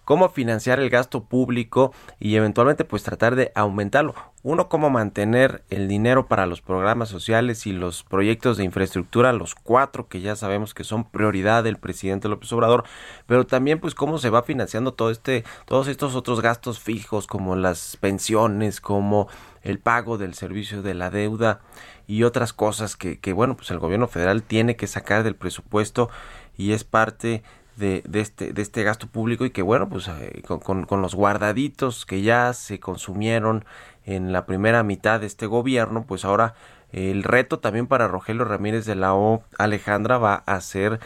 cómo 0.05 0.29
financiar 0.29 0.81
el 0.81 0.91
gasto 0.91 1.25
público 1.25 1.93
y 2.19 2.37
eventualmente 2.37 2.85
pues 2.85 3.03
tratar 3.03 3.37
de 3.37 3.53
aumentarlo. 3.55 4.15
Uno, 4.45 4.69
cómo 4.69 4.91
mantener 4.91 5.63
el 5.71 5.87
dinero 5.87 6.27
para 6.27 6.47
los 6.47 6.61
programas 6.61 7.09
sociales 7.09 7.67
y 7.67 7.73
los 7.73 8.03
proyectos 8.03 8.57
de 8.57 8.65
infraestructura, 8.65 9.33
los 9.33 9.55
cuatro 9.55 10.09
que 10.09 10.21
ya 10.21 10.35
sabemos 10.35 10.75
que 10.75 10.83
son 10.83 11.05
prioridad 11.05 11.63
del 11.63 11.77
presidente 11.77 12.29
López 12.29 12.53
Obrador, 12.53 12.85
pero 13.27 13.47
también 13.47 13.79
pues 13.79 13.95
cómo 13.95 14.19
se 14.19 14.31
va 14.31 14.43
financiando 14.43 14.95
todo 14.95 15.11
este, 15.11 15.45
todos 15.65 15.87
estos 15.87 16.17
otros 16.17 16.41
gastos 16.41 16.81
fijos 16.81 17.29
como 17.29 17.55
las 17.55 17.97
pensiones, 17.99 18.81
como 18.81 19.29
el 19.63 19.79
pago 19.79 20.19
del 20.19 20.35
servicio 20.35 20.83
de 20.83 20.95
la 20.95 21.11
deuda 21.11 21.61
y 22.09 22.25
otras 22.25 22.53
cosas 22.53 22.97
que, 22.97 23.21
que 23.21 23.33
bueno, 23.33 23.57
pues 23.57 23.71
el 23.71 23.79
gobierno 23.79 24.09
federal 24.09 24.43
tiene 24.43 24.75
que 24.75 24.89
sacar 24.89 25.23
del 25.23 25.37
presupuesto 25.37 26.11
y 26.57 26.73
es 26.73 26.83
parte 26.83 27.45
de, 27.77 28.03
de, 28.07 28.21
este, 28.21 28.53
de 28.53 28.63
este 28.63 28.83
gasto 28.83 29.07
público 29.07 29.45
y 29.45 29.51
que 29.51 29.63
bueno, 29.63 29.89
pues 29.89 30.09
eh, 30.09 30.43
con, 30.47 30.85
con, 30.85 31.03
los 31.03 31.15
guardaditos 31.15 32.07
que 32.07 32.23
ya 32.23 32.53
se 32.53 32.81
consumieron 32.81 33.65
en 34.05 34.33
la 34.33 34.47
primera 34.47 34.83
mitad 34.83 35.21
de 35.21 35.27
este 35.27 35.47
gobierno, 35.47 36.05
pues 36.07 36.25
ahora 36.25 36.55
el 36.93 37.23
reto 37.23 37.59
también 37.59 37.87
para 37.87 38.09
Rogelio 38.09 38.45
Ramírez 38.45 38.85
de 38.85 38.95
la 38.95 39.15
O 39.15 39.43
Alejandra 39.59 40.19
va 40.19 40.35
a 40.47 40.61
ser 40.61 41.01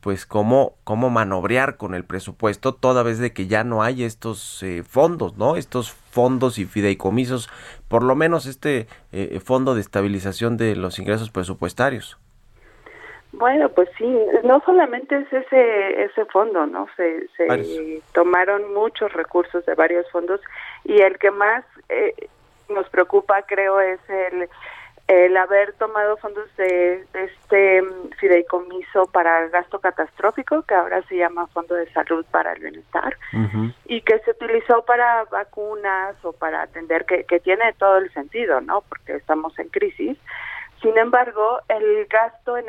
pues 0.00 0.24
cómo, 0.24 0.76
cómo 0.84 1.10
manobrear 1.10 1.76
con 1.76 1.94
el 1.94 2.04
presupuesto 2.04 2.72
toda 2.72 3.02
vez 3.02 3.18
de 3.18 3.32
que 3.32 3.48
ya 3.48 3.64
no 3.64 3.82
hay 3.82 4.04
estos 4.04 4.62
eh, 4.62 4.84
fondos, 4.88 5.36
¿no? 5.36 5.56
Estos 5.56 5.90
fondos 5.90 6.58
y 6.58 6.64
fideicomisos, 6.64 7.50
por 7.88 8.04
lo 8.04 8.14
menos 8.14 8.46
este 8.46 8.86
eh, 9.10 9.40
fondo 9.44 9.74
de 9.74 9.80
estabilización 9.80 10.56
de 10.56 10.76
los 10.76 11.00
ingresos 11.00 11.30
presupuestarios. 11.30 12.18
Bueno, 13.38 13.68
pues 13.68 13.88
sí, 13.98 14.18
no 14.44 14.60
solamente 14.64 15.16
es 15.16 15.32
ese 15.32 16.04
ese 16.04 16.24
fondo, 16.26 16.66
¿no? 16.66 16.88
Se, 16.96 17.28
se 17.36 18.02
tomaron 18.12 18.72
muchos 18.72 19.12
recursos 19.12 19.64
de 19.66 19.74
varios 19.74 20.10
fondos 20.10 20.40
y 20.84 21.02
el 21.02 21.18
que 21.18 21.30
más 21.30 21.64
eh, 21.90 22.14
nos 22.70 22.88
preocupa, 22.88 23.42
creo, 23.42 23.78
es 23.80 24.00
el 24.08 24.48
el 25.08 25.36
haber 25.36 25.72
tomado 25.74 26.16
fondos 26.16 26.48
de, 26.56 27.04
este 27.14 27.82
mm, 27.82 28.10
fideicomiso 28.18 29.06
para 29.12 29.48
gasto 29.48 29.78
catastrófico, 29.78 30.62
que 30.62 30.74
ahora 30.74 31.02
se 31.02 31.16
llama 31.16 31.46
Fondo 31.48 31.76
de 31.76 31.88
Salud 31.92 32.24
para 32.30 32.52
el 32.52 32.60
Bienestar, 32.60 33.16
y 33.84 34.00
que 34.00 34.18
se 34.20 34.32
utilizó 34.32 34.84
para 34.84 35.24
vacunas 35.24 36.16
o 36.24 36.32
para 36.32 36.62
atender, 36.62 37.04
que, 37.04 37.24
que 37.24 37.38
tiene 37.38 37.72
todo 37.74 37.98
el 37.98 38.12
sentido, 38.12 38.60
¿no? 38.60 38.82
Porque 38.88 39.14
estamos 39.14 39.56
en 39.60 39.68
crisis, 39.68 40.18
sin 40.86 40.96
embargo, 40.98 41.58
el 41.68 42.06
gasto 42.06 42.56
en, 42.56 42.66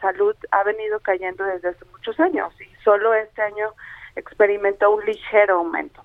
salud 0.00 0.34
ha 0.50 0.64
venido 0.64 0.98
cayendo 0.98 1.44
desde 1.44 1.68
hace 1.68 1.84
muchos 1.92 2.18
años 2.18 2.52
y 2.60 2.66
solo 2.82 3.14
este 3.14 3.42
año 3.42 3.72
experimentó 4.16 4.90
un 4.90 5.04
ligero 5.04 5.58
aumento. 5.58 6.02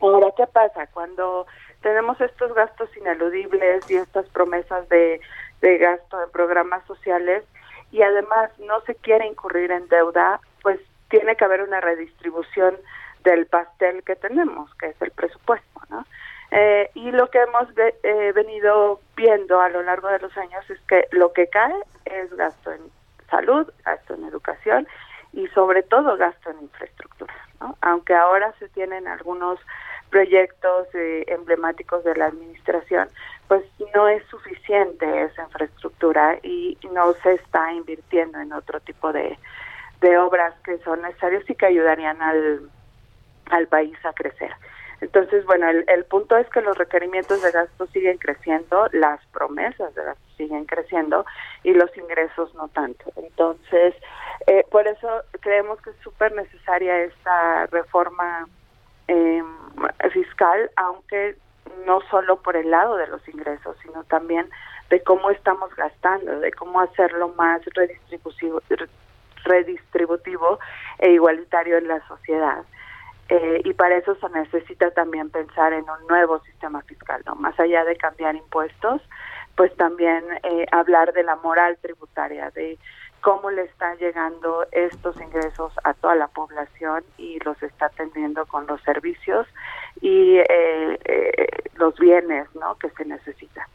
Ahora, 0.00 0.28
¿qué 0.34 0.46
pasa? 0.46 0.86
Cuando 0.86 1.46
tenemos 1.82 2.18
estos 2.22 2.54
gastos 2.54 2.88
ineludibles 2.96 3.90
y 3.90 3.96
estas 3.96 4.26
promesas 4.30 4.88
de, 4.88 5.20
de 5.60 5.76
gasto 5.76 6.22
en 6.22 6.30
programas 6.30 6.82
sociales 6.86 7.44
y 7.92 8.00
además 8.00 8.58
no 8.58 8.80
se 8.86 8.94
quiere 8.94 9.26
incurrir 9.26 9.72
en 9.72 9.86
deuda, 9.88 10.40
pues 10.62 10.80
tiene 11.10 11.36
que 11.36 11.44
haber 11.44 11.60
una 11.60 11.82
redistribución 11.82 12.74
del 13.22 13.44
pastel 13.44 14.02
que 14.02 14.16
tenemos, 14.16 14.74
que 14.76 14.86
es 14.86 15.02
el 15.02 15.10
presupuesto, 15.10 15.80
¿no? 15.90 16.06
Eh, 16.52 16.90
y 16.94 17.10
lo 17.10 17.28
que 17.28 17.42
hemos 17.42 17.68
eh, 17.76 18.32
venido 18.34 19.00
viendo 19.16 19.60
a 19.60 19.68
lo 19.70 19.82
largo 19.82 20.08
de 20.08 20.18
los 20.18 20.36
años 20.36 20.68
es 20.70 20.78
que 20.82 21.08
lo 21.10 21.32
que 21.32 21.48
cae 21.48 21.74
es 22.04 22.30
gasto 22.36 22.70
en 22.72 22.82
salud, 23.30 23.68
gasto 23.84 24.14
en 24.14 24.24
educación 24.24 24.86
y 25.32 25.48
sobre 25.48 25.82
todo 25.82 26.16
gasto 26.16 26.50
en 26.50 26.62
infraestructura. 26.62 27.34
Aunque 27.80 28.14
ahora 28.14 28.52
se 28.58 28.68
tienen 28.68 29.08
algunos 29.08 29.58
proyectos 30.10 30.86
eh, 30.94 31.24
emblemáticos 31.28 32.04
de 32.04 32.14
la 32.14 32.26
administración, 32.26 33.08
pues 33.48 33.64
no 33.94 34.08
es 34.08 34.24
suficiente 34.26 35.22
esa 35.22 35.44
infraestructura 35.44 36.38
y 36.42 36.78
no 36.92 37.12
se 37.14 37.34
está 37.34 37.72
invirtiendo 37.72 38.38
en 38.38 38.52
otro 38.52 38.80
tipo 38.80 39.12
de, 39.12 39.38
obras 40.18 40.54
que 40.64 40.78
son 40.78 41.02
necesarias 41.02 41.42
y 41.48 41.54
que 41.54 41.66
ayudarían 41.66 42.22
al 42.22 43.66
país 43.66 43.96
a 44.04 44.12
crecer. 44.12 44.52
Entonces, 45.00 45.44
bueno, 45.44 45.68
el, 45.68 45.84
el, 45.88 46.04
punto 46.04 46.36
es 46.36 46.48
que 46.48 46.62
los 46.62 46.76
requerimientos 46.78 47.42
de 47.42 47.50
gasto 47.50 47.86
siguen 47.88 48.16
creciendo, 48.18 48.88
las 48.92 49.20
promesas 49.26 49.94
de 49.94 50.04
gasto 50.04 50.22
siguen 50.36 50.64
creciendo 50.64 51.26
y 51.62 51.72
los 51.72 51.94
ingresos 51.96 52.54
no 52.54 52.68
tanto. 52.68 53.12
Entonces, 53.16 53.94
eh, 54.46 54.64
por 54.70 54.86
eso 54.86 55.08
creemos 55.40 55.80
que 55.82 55.90
es 55.90 55.96
súper 56.02 56.34
necesaria 56.34 57.02
esta 57.02 57.66
reforma 57.66 58.48
eh, 59.08 59.42
fiscal, 60.12 60.70
aunque 60.76 61.36
no 61.84 62.00
solo 62.10 62.36
por 62.42 62.56
el 62.56 62.70
lado 62.70 62.96
de 62.96 63.06
los 63.08 63.26
ingresos, 63.28 63.76
sino 63.82 64.04
también 64.04 64.48
de 64.90 65.02
cómo 65.02 65.30
estamos 65.30 65.74
gastando, 65.74 66.38
de 66.40 66.52
cómo 66.52 66.80
hacerlo 66.80 67.28
más 67.30 67.62
redistributivo, 67.74 68.62
redistributivo 69.44 70.58
e 70.98 71.10
igualitario 71.10 71.78
en 71.78 71.88
la 71.88 72.06
sociedad. 72.06 72.64
Eh, 73.28 73.60
y 73.64 73.74
para 73.74 73.96
eso 73.96 74.14
se 74.16 74.28
necesita 74.30 74.90
también 74.92 75.30
pensar 75.30 75.72
en 75.72 75.82
un 75.82 76.06
nuevo 76.08 76.38
sistema 76.40 76.80
fiscal, 76.82 77.22
¿no? 77.26 77.34
Más 77.34 77.58
allá 77.58 77.84
de 77.84 77.96
cambiar 77.96 78.36
impuestos, 78.36 79.02
pues 79.56 79.74
también 79.76 80.22
eh, 80.44 80.66
hablar 80.70 81.12
de 81.12 81.24
la 81.24 81.34
moral 81.36 81.76
tributaria, 81.82 82.50
de 82.50 82.78
cómo 83.20 83.50
le 83.50 83.62
están 83.62 83.96
llegando 83.96 84.64
estos 84.70 85.20
ingresos 85.20 85.72
a 85.82 85.94
toda 85.94 86.14
la 86.14 86.28
población 86.28 87.02
y 87.18 87.40
los 87.40 87.60
está 87.64 87.86
atendiendo 87.86 88.46
con 88.46 88.66
los 88.68 88.80
servicios 88.82 89.48
y 90.00 90.36
eh, 90.48 91.48
los 91.74 91.98
bienes, 91.98 92.46
¿no? 92.54 92.76
Que 92.78 92.90
se 92.90 93.04
necesitan. 93.04 93.66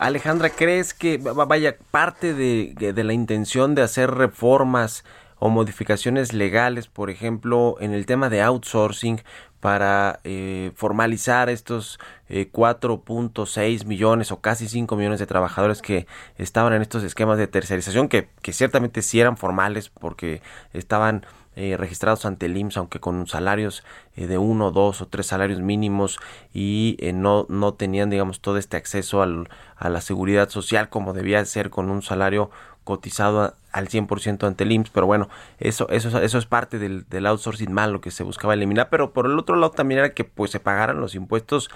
Alejandra, 0.00 0.50
¿crees 0.50 0.94
que 0.94 1.18
vaya 1.18 1.76
parte 1.92 2.34
de, 2.34 2.74
de 2.92 3.04
la 3.04 3.12
intención 3.12 3.76
de 3.76 3.82
hacer 3.82 4.10
reformas 4.10 5.04
o 5.38 5.48
modificaciones 5.48 6.32
legales, 6.32 6.88
por 6.88 7.10
ejemplo, 7.10 7.76
en 7.80 7.92
el 7.92 8.06
tema 8.06 8.28
de 8.28 8.42
outsourcing 8.42 9.20
para 9.60 10.20
eh, 10.22 10.72
formalizar 10.76 11.48
estos 11.48 11.98
4.6 12.28 13.82
eh, 13.82 13.86
millones 13.86 14.30
o 14.30 14.40
casi 14.40 14.68
5 14.68 14.94
millones 14.96 15.18
de 15.18 15.26
trabajadores 15.26 15.82
que 15.82 16.06
estaban 16.36 16.72
en 16.72 16.82
estos 16.82 17.02
esquemas 17.02 17.38
de 17.38 17.48
tercerización, 17.48 18.08
que, 18.08 18.28
que 18.42 18.52
ciertamente 18.52 19.02
sí 19.02 19.20
eran 19.20 19.36
formales 19.36 19.88
porque 19.88 20.42
estaban 20.72 21.26
eh, 21.56 21.76
registrados 21.76 22.24
ante 22.24 22.46
el 22.46 22.56
IMSS, 22.56 22.76
aunque 22.76 23.00
con 23.00 23.26
salarios 23.26 23.82
de 24.14 24.38
uno, 24.38 24.70
dos 24.70 25.02
o 25.02 25.08
tres 25.08 25.26
salarios 25.26 25.60
mínimos 25.60 26.20
y 26.54 26.96
no, 27.14 27.46
no 27.48 27.74
tenían, 27.74 28.10
digamos, 28.10 28.40
todo 28.40 28.58
este 28.58 28.76
acceso 28.76 29.22
al, 29.22 29.48
a 29.76 29.88
la 29.88 30.00
seguridad 30.00 30.50
social 30.50 30.88
como 30.88 31.14
debía 31.14 31.44
ser 31.44 31.70
con 31.70 31.90
un 31.90 32.02
salario 32.02 32.50
cotizado 32.88 33.54
al 33.70 33.88
100% 33.88 34.46
ante 34.46 34.64
el 34.64 34.72
IMSS, 34.72 34.88
pero 34.88 35.04
bueno, 35.04 35.28
eso, 35.58 35.90
eso, 35.90 36.18
eso 36.22 36.38
es 36.38 36.46
parte 36.46 36.78
del, 36.78 37.06
del 37.10 37.26
outsourcing 37.26 37.70
malo 37.70 38.00
que 38.00 38.10
se 38.10 38.24
buscaba 38.24 38.54
eliminar, 38.54 38.88
pero 38.88 39.12
por 39.12 39.26
el 39.26 39.38
otro 39.38 39.56
lado 39.56 39.72
también 39.72 39.98
era 39.98 40.14
que 40.14 40.24
pues 40.24 40.50
se 40.50 40.58
pagaran 40.58 40.98
los 40.98 41.14
impuestos 41.14 41.68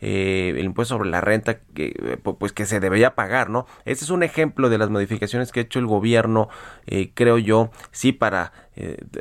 eh, 0.00 0.54
el 0.56 0.64
impuesto 0.64 0.94
sobre 0.94 1.10
la 1.10 1.20
renta 1.20 1.58
que 1.60 1.94
eh, 1.96 2.16
pues 2.16 2.52
que 2.52 2.66
se 2.66 2.80
debería 2.80 3.14
pagar 3.14 3.50
no 3.50 3.66
este 3.84 4.04
es 4.04 4.10
un 4.10 4.22
ejemplo 4.22 4.70
de 4.70 4.78
las 4.78 4.88
modificaciones 4.90 5.52
que 5.52 5.60
ha 5.60 5.62
hecho 5.62 5.78
el 5.78 5.86
gobierno 5.86 6.48
eh, 6.86 7.12
creo 7.14 7.38
yo 7.38 7.70
sí 7.90 8.12
para 8.12 8.52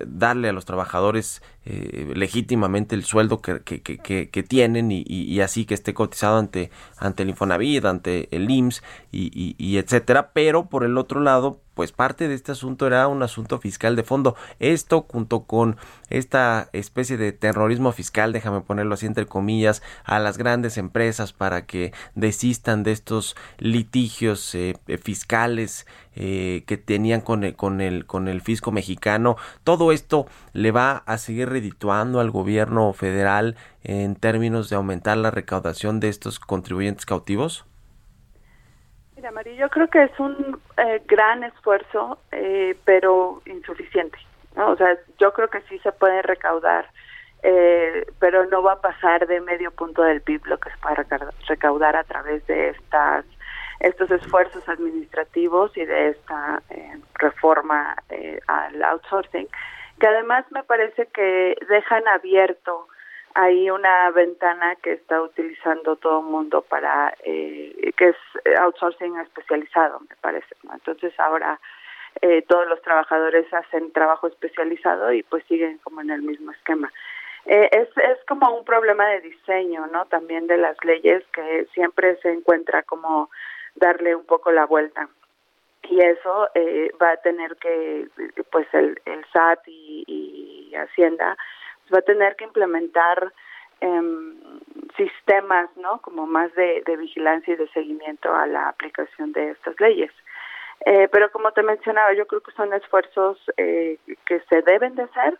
darle 0.08 0.48
a 0.48 0.54
los 0.54 0.64
trabajadores 0.64 1.42
legítimamente 1.66 2.96
el 2.96 3.04
sueldo 3.04 3.42
que, 3.42 3.62
que, 3.62 3.82
que, 3.82 4.30
que 4.30 4.44
tienen 4.44 4.90
y, 4.90 5.04
y, 5.06 5.42
así 5.42 5.66
que 5.66 5.74
esté 5.74 5.94
cotizado 5.94 6.38
ante 6.38 6.72
ante 6.98 7.24
el 7.24 7.30
Infonavit 7.30 7.84
ante 7.84 8.34
el 8.34 8.50
IMSS 8.50 8.82
y, 9.12 9.56
y 9.58 9.78
etcétera 9.78 10.32
pero 10.32 10.70
por 10.70 10.86
el 10.86 10.98
otro 10.98 11.20
lado 11.20 11.60
pues 11.80 11.94
parte 11.94 12.28
de 12.28 12.36
este 12.36 12.52
asunto 12.52 12.88
era 12.88 13.08
un 13.08 13.24
asunto 13.24 13.58
fiscal 13.58 13.96
de 13.96 14.04
fondo. 14.04 14.36
Esto 14.60 15.06
junto 15.10 15.46
con 15.46 15.78
esta 16.10 16.68
especie 16.74 17.16
de 17.16 17.32
terrorismo 17.32 17.94
fiscal, 17.94 18.34
déjame 18.34 18.60
ponerlo 18.60 18.96
así 18.96 19.06
entre 19.06 19.26
comillas, 19.26 19.82
a 20.04 20.20
las 20.20 20.38
grandes 20.38 20.78
empresas 20.78 21.32
para 21.32 21.66
que 21.66 21.94
desistan 22.16 22.84
de 22.84 22.92
estos 22.92 23.38
litigios 23.60 24.54
eh, 24.56 24.76
fiscales 25.02 25.88
eh, 26.16 26.66
que 26.68 26.76
tenían 26.76 27.22
con 27.22 27.46
el, 27.46 27.56
con, 27.56 27.80
el, 27.80 28.06
con 28.06 28.28
el 28.28 28.42
fisco 28.42 28.74
mexicano. 28.74 29.38
Todo 29.64 29.94
esto 29.94 30.28
le 30.52 30.72
va 30.72 31.04
a 31.06 31.18
seguir 31.18 31.48
redituando 31.48 32.20
al 32.20 32.30
gobierno 32.30 32.92
federal 32.92 33.56
en 33.86 34.18
términos 34.18 34.70
de 34.70 34.76
aumentar 34.76 35.16
la 35.16 35.32
recaudación 35.32 36.02
de 36.02 36.10
estos 36.10 36.42
contribuyentes 36.42 37.06
cautivos. 37.06 37.69
Mira, 39.20 39.32
María, 39.32 39.54
yo 39.56 39.70
creo 39.70 39.90
que 39.90 40.04
es 40.04 40.18
un 40.18 40.62
eh, 40.78 41.02
gran 41.06 41.44
esfuerzo, 41.44 42.20
eh, 42.32 42.78
pero 42.86 43.42
insuficiente. 43.48 44.18
O 44.56 44.78
sea, 44.78 44.98
yo 45.18 45.34
creo 45.34 45.50
que 45.50 45.60
sí 45.64 45.78
se 45.80 45.92
puede 45.92 46.22
recaudar, 46.22 46.90
eh, 47.44 48.06
pero 48.22 48.46
no 48.46 48.64
va 48.64 48.74
a 48.74 48.82
pasar 48.82 49.28
de 49.28 49.42
medio 49.42 49.72
punto 49.72 50.04
del 50.04 50.22
PIB 50.22 50.46
lo 50.46 50.58
que 50.58 50.70
es 50.70 50.78
para 50.78 51.06
recaudar 51.50 51.98
a 51.98 52.06
través 52.06 52.48
de 52.48 52.70
estas 52.70 53.26
estos 53.82 54.10
esfuerzos 54.10 54.70
administrativos 54.70 55.76
y 55.76 55.84
de 55.84 56.12
esta 56.12 56.62
reforma 57.16 57.98
al 58.48 58.82
outsourcing. 58.82 59.50
que 60.00 60.08
además 60.08 60.46
me 60.52 60.64
parece 60.64 61.08
que 61.08 61.58
dejan 61.68 62.08
abierto 62.08 62.88
ahí 63.40 63.70
una 63.70 64.12
ventana 64.12 64.76
que 64.78 64.94
está 64.94 65.22
utilizando 65.22 65.96
todo 65.96 66.20
el 66.20 66.26
mundo 66.26 66.62
para, 66.62 67.14
eh, 67.24 67.92
que 67.96 68.10
es 68.10 68.16
outsourcing 68.60 69.18
especializado, 69.20 70.00
me 70.02 70.16
parece. 70.22 70.56
Entonces 70.72 71.18
ahora 71.20 71.60
eh, 72.22 72.42
todos 72.48 72.68
los 72.68 72.82
trabajadores 72.82 73.52
hacen 73.54 73.92
trabajo 73.92 74.28
especializado 74.28 75.14
y 75.14 75.24
pues 75.24 75.44
siguen 75.46 75.78
como 75.80 76.02
en 76.02 76.10
el 76.10 76.22
mismo 76.22 76.52
esquema. 76.52 76.92
Eh, 77.46 77.70
es, 77.72 77.88
es 77.98 78.18
como 78.28 78.56
un 78.56 78.66
problema 78.66 79.08
de 79.08 79.22
diseño, 79.22 79.88
¿no? 79.88 80.06
También 80.06 80.48
de 80.48 80.58
las 80.58 80.78
leyes 80.84 81.24
que 81.34 81.66
siempre 81.74 82.18
se 82.18 82.32
encuentra 82.32 82.84
como 82.84 83.30
darle 83.76 84.16
un 84.16 84.26
poco 84.26 84.52
la 84.52 84.66
vuelta. 84.66 85.08
Y 85.84 86.02
eso 86.02 86.50
eh, 86.54 86.92
va 87.02 87.12
a 87.12 87.18
tener 87.18 87.56
que, 87.56 88.08
pues 88.52 88.68
el, 88.74 89.02
el 89.06 89.26
SAT 89.32 89.62
y, 89.68 90.74
Hacienda, 90.76 91.36
va 91.94 92.00
a 92.00 92.04
tener 92.04 92.36
que 92.36 92.46
implementar 92.46 93.34
em, 93.82 94.36
sistemas, 94.98 95.70
¿no? 95.78 96.00
Como 96.02 96.28
más 96.28 96.54
de, 96.56 96.84
vigilancia 96.98 97.54
y 97.54 97.58
de 97.58 97.68
seguimiento 97.70 98.34
a 98.34 98.46
la 98.48 98.70
aplicación 98.70 99.32
de 99.32 99.52
estas 99.52 99.80
leyes. 99.80 100.12
Eh, 100.86 101.08
pero 101.12 101.32
como 101.32 101.52
te 101.52 101.64
mencionaba, 101.64 102.14
yo 102.14 102.26
creo 102.28 102.42
que 102.42 102.52
son 102.52 102.74
esfuerzos 102.74 103.38
eh, 103.58 103.98
que 104.26 104.40
se 104.50 104.62
deben 104.62 104.96
de 104.96 105.04
hacer, 105.04 105.38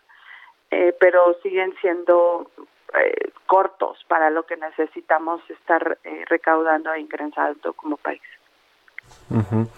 eh, 0.70 0.94
pero 0.98 1.34
siguen 1.42 1.74
siendo 1.80 2.50
eh, 2.94 3.32
cortos 3.46 4.04
para 4.06 4.30
lo 4.30 4.44
que 4.44 4.56
necesitamos 4.56 5.42
estar 5.50 5.98
recaudando 6.28 6.92
e 6.92 7.00
ingresando 7.00 7.72
como 7.74 7.96
país. 7.96 8.22
Ujú. 9.30 9.68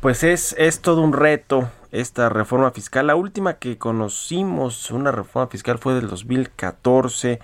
Pues 0.00 0.22
es, 0.22 0.54
es 0.58 0.80
todo 0.80 1.02
un 1.02 1.12
reto 1.12 1.70
esta 1.90 2.28
reforma 2.28 2.70
fiscal. 2.70 3.08
La 3.08 3.16
última 3.16 3.54
que 3.54 3.78
conocimos, 3.78 4.92
una 4.92 5.10
reforma 5.10 5.48
fiscal, 5.48 5.78
fue 5.78 5.94
del 5.94 6.08
2014 6.08 7.40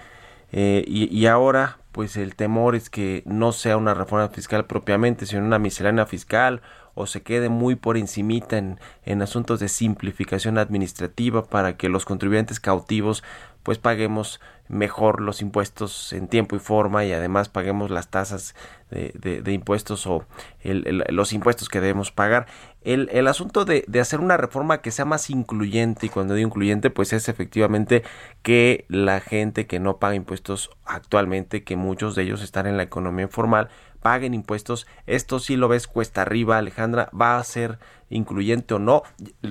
eh, 0.52 0.84
y, 0.86 1.12
y 1.16 1.26
ahora 1.26 1.78
pues 1.90 2.16
el 2.16 2.36
temor 2.36 2.76
es 2.76 2.90
que 2.90 3.22
no 3.24 3.50
sea 3.52 3.76
una 3.76 3.92
reforma 3.92 4.28
fiscal 4.28 4.66
propiamente, 4.66 5.26
sino 5.26 5.44
una 5.44 5.59
miscelánea 5.59 6.07
fiscal 6.07 6.62
o 6.94 7.07
se 7.07 7.22
quede 7.22 7.48
muy 7.48 7.74
por 7.74 7.96
encimita 7.96 8.57
en, 8.57 8.78
en 9.05 9.22
asuntos 9.22 9.59
de 9.59 9.68
simplificación 9.68 10.57
administrativa 10.59 11.44
para 11.44 11.76
que 11.76 11.88
los 11.88 12.05
contribuyentes 12.05 12.61
cautivos 12.61 13.24
pues 13.64 13.78
paguemos 13.78 14.40
mejor 14.69 15.21
los 15.21 15.43
impuestos 15.43 16.12
en 16.12 16.27
tiempo 16.29 16.57
y 16.57 16.59
forma 16.59 17.05
y 17.05 17.12
además 17.12 17.49
paguemos 17.49 17.91
las 17.91 18.09
tasas 18.09 18.55
de, 18.91 19.53
impuestos 19.53 20.07
o 20.07 20.25
el- 20.61 21.05
los 21.09 21.33
impuestos 21.33 21.69
que 21.69 21.81
debemos 21.81 22.12
pagar. 22.12 22.47
El, 22.83 23.09
el 23.12 23.27
asunto 23.29 23.65
de, 23.65 23.85
de 23.89 24.01
hacer 24.01 24.21
una 24.21 24.37
reforma 24.37 24.81
que 24.83 24.91
sea 24.91 25.05
más 25.05 25.31
incluyente, 25.31 26.07
y 26.07 26.09
cuando 26.09 26.35
digo 26.35 26.49
incluyente, 26.49 26.91
pues 26.91 27.12
es 27.12 27.29
efectivamente 27.29 28.05
que 28.43 28.85
la 28.89 29.21
gente 29.21 29.67
que 29.67 29.81
no 29.81 29.97
paga 29.99 30.15
impuestos 30.15 30.71
actualmente, 30.85 31.65
que 31.65 31.77
muchos 31.77 32.15
de 32.15 32.23
ellos 32.23 32.43
están 32.43 32.67
en 32.67 32.77
la 32.77 32.83
economía 32.85 33.25
informal, 33.25 33.69
paguen 34.01 34.35
impuestos. 34.35 34.87
Esto 35.07 35.39
sí 35.41 35.57
lo 35.57 35.69
ves 35.69 35.87
cuesta 35.89 36.23
arriba, 36.23 36.59
Alejandra, 36.59 37.11
va 37.19 37.39
a 37.39 37.45
ser 37.45 37.79
incluyente 38.11 38.75
o 38.75 38.79
no. 38.79 39.03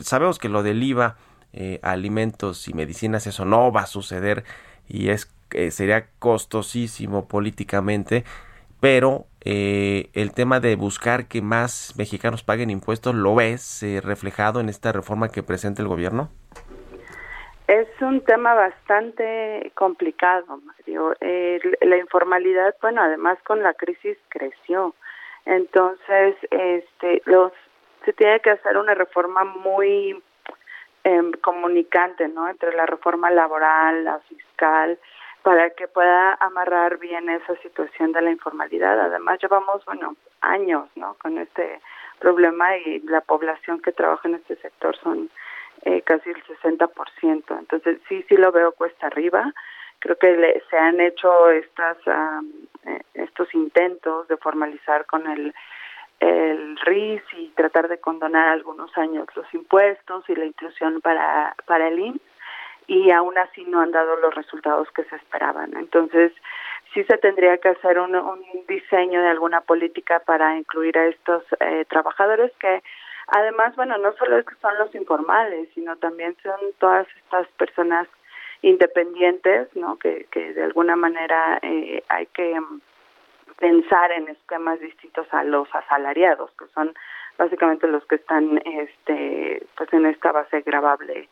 Sabemos 0.01 0.39
que 0.39 0.47
lo 0.49 0.64
del 0.64 0.82
IVA, 0.84 1.18
eh, 1.53 1.80
alimentos 1.84 2.68
y 2.68 2.74
medicinas, 2.74 3.28
eso 3.28 3.45
no 3.45 3.72
va 3.72 3.82
a 3.82 3.88
suceder 3.88 4.43
y 4.88 5.09
es 5.09 5.34
eh, 5.51 5.71
sería 5.71 6.07
costosísimo 6.19 7.27
políticamente, 7.27 8.23
pero 8.81 9.25
eh, 9.45 10.09
el 10.13 10.34
tema 10.34 10.59
de 10.59 10.75
buscar 10.75 11.27
que 11.27 11.41
más 11.41 11.93
mexicanos 11.97 12.43
paguen 12.43 12.69
impuestos, 12.69 13.13
¿lo 13.13 13.36
ves 13.36 13.84
eh, 13.84 14.01
reflejado 14.03 14.59
en 14.59 14.69
esta 14.69 14.91
reforma 14.91 15.29
que 15.29 15.43
presenta 15.43 15.81
el 15.81 15.88
gobierno? 15.88 16.29
Es 17.67 17.88
un 18.01 18.21
tema 18.21 18.53
bastante 18.55 19.71
complicado, 19.75 20.59
Mario. 20.65 21.15
El- 21.21 21.77
la 21.81 21.97
informalidad, 21.97 22.75
bueno, 22.81 23.01
además 23.01 23.38
con 23.45 23.63
la 23.63 23.73
crisis 23.73 24.17
creció. 24.29 24.95
Entonces, 25.45 26.36
este, 26.51 27.21
los 27.25 27.51
se 28.05 28.13
tiene 28.13 28.39
que 28.41 28.49
hacer 28.51 28.77
una 28.77 28.93
reforma 28.95 29.43
muy 29.45 30.21
em, 31.03 31.31
comunicante, 31.33 32.27
¿no? 32.27 32.47
Entre 32.49 32.73
la 32.73 32.85
reforma 32.85 33.29
laboral, 33.31 34.03
la 34.03 34.19
fiscal, 34.19 34.97
para 35.41 35.71
que 35.71 35.87
pueda 35.87 36.35
amarrar 36.39 36.97
bien 36.97 37.29
esa 37.29 37.55
situación 37.57 38.11
de 38.13 38.21
la 38.21 38.31
informalidad. 38.31 38.99
Además, 38.99 39.39
llevamos, 39.41 39.83
bueno, 39.85 40.15
años, 40.41 40.89
¿no? 40.95 41.15
Con 41.15 41.37
este 41.37 41.81
problema 42.19 42.77
y 42.77 42.99
la 43.01 43.21
población 43.21 43.81
que 43.81 43.91
trabaja 43.91 44.27
en 44.29 44.35
este 44.35 44.55
sector 44.57 44.95
son 44.97 45.29
eh, 45.85 46.01
casi 46.03 46.29
el 46.29 46.41
60%. 46.45 47.59
Entonces, 47.59 47.99
sí, 48.07 48.23
sí 48.29 48.37
lo 48.37 48.51
veo 48.53 48.71
cuesta 48.71 49.07
arriba. 49.07 49.51
Creo 49.99 50.17
que 50.17 50.31
le- 50.37 50.63
se 50.69 50.77
han 50.77 51.01
hecho 51.01 51.49
estas 51.49 51.97
eh, 52.85 53.01
estos 53.13 53.53
intentos 53.53 54.27
de 54.29 54.37
formalizar 54.37 55.05
con 55.05 55.27
el 55.27 55.53
el 56.24 56.78
RIS 56.78 57.24
y 57.38 57.49
tratar 57.49 57.88
de 57.88 57.99
condonar 57.99 58.47
algunos 58.49 58.95
años 58.97 59.28
los 59.36 59.51
impuestos 59.53 60.24
y 60.30 60.36
la 60.36 60.45
inclusión 60.45 61.01
para 61.01 61.55
para 61.65 61.88
el 61.88 61.99
IMSS 61.99 62.21
y 62.88 63.11
aún 63.11 63.38
así 63.38 63.63
no 63.65 63.82
han 63.82 63.91
dado 63.91 64.15
los 64.17 64.36
resultados 64.36 64.89
que 64.91 65.03
se 65.05 65.15
esperaban. 65.15 65.76
Entonces, 65.78 66.34
sí 66.93 67.03
se 67.05 67.17
tendría 67.17 67.57
que 67.57 67.69
hacer 67.69 67.99
un, 67.99 68.15
un 68.15 68.41
diseño 68.67 69.21
de 69.21 69.30
alguna 69.30 69.61
política 69.61 70.19
para 70.19 70.57
incluir 70.57 70.97
a 70.97 71.07
estos 71.07 71.43
eh, 71.59 71.86
trabajadores 71.89 72.51
que 72.59 72.84
además, 73.28 73.76
bueno, 73.76 73.97
no 73.97 74.13
solo 74.13 74.38
es 74.38 74.45
que 74.45 74.55
son 74.55 74.78
los 74.78 74.93
informales, 74.95 75.69
sino 75.74 75.95
también 75.97 76.36
son 76.43 76.59
todas 76.78 77.07
estas 77.24 77.47
personas 77.57 78.07
independientes, 78.61 79.67
¿no? 79.76 79.97
Que, 79.97 80.28
que 80.32 80.53
de 80.53 80.63
alguna 80.63 80.95
manera 80.95 81.59
eh, 81.61 82.03
hay 82.09 82.26
que 82.28 82.59
mm, 82.59 82.82
pensar 83.59 84.11
en 84.11 84.29
esquemas 84.29 84.79
distintos 84.79 85.27
a 85.31 85.43
los 85.43 85.67
asalariados, 85.73 86.51
que 86.57 86.65
son 86.73 86.93
básicamente 87.37 87.87
los 87.87 88.05
que 88.05 88.15
están 88.15 88.61
este 88.65 89.65
pues 89.77 89.91
en 89.93 90.05
esta 90.05 90.31
base 90.31 90.61
gravable 90.61 91.29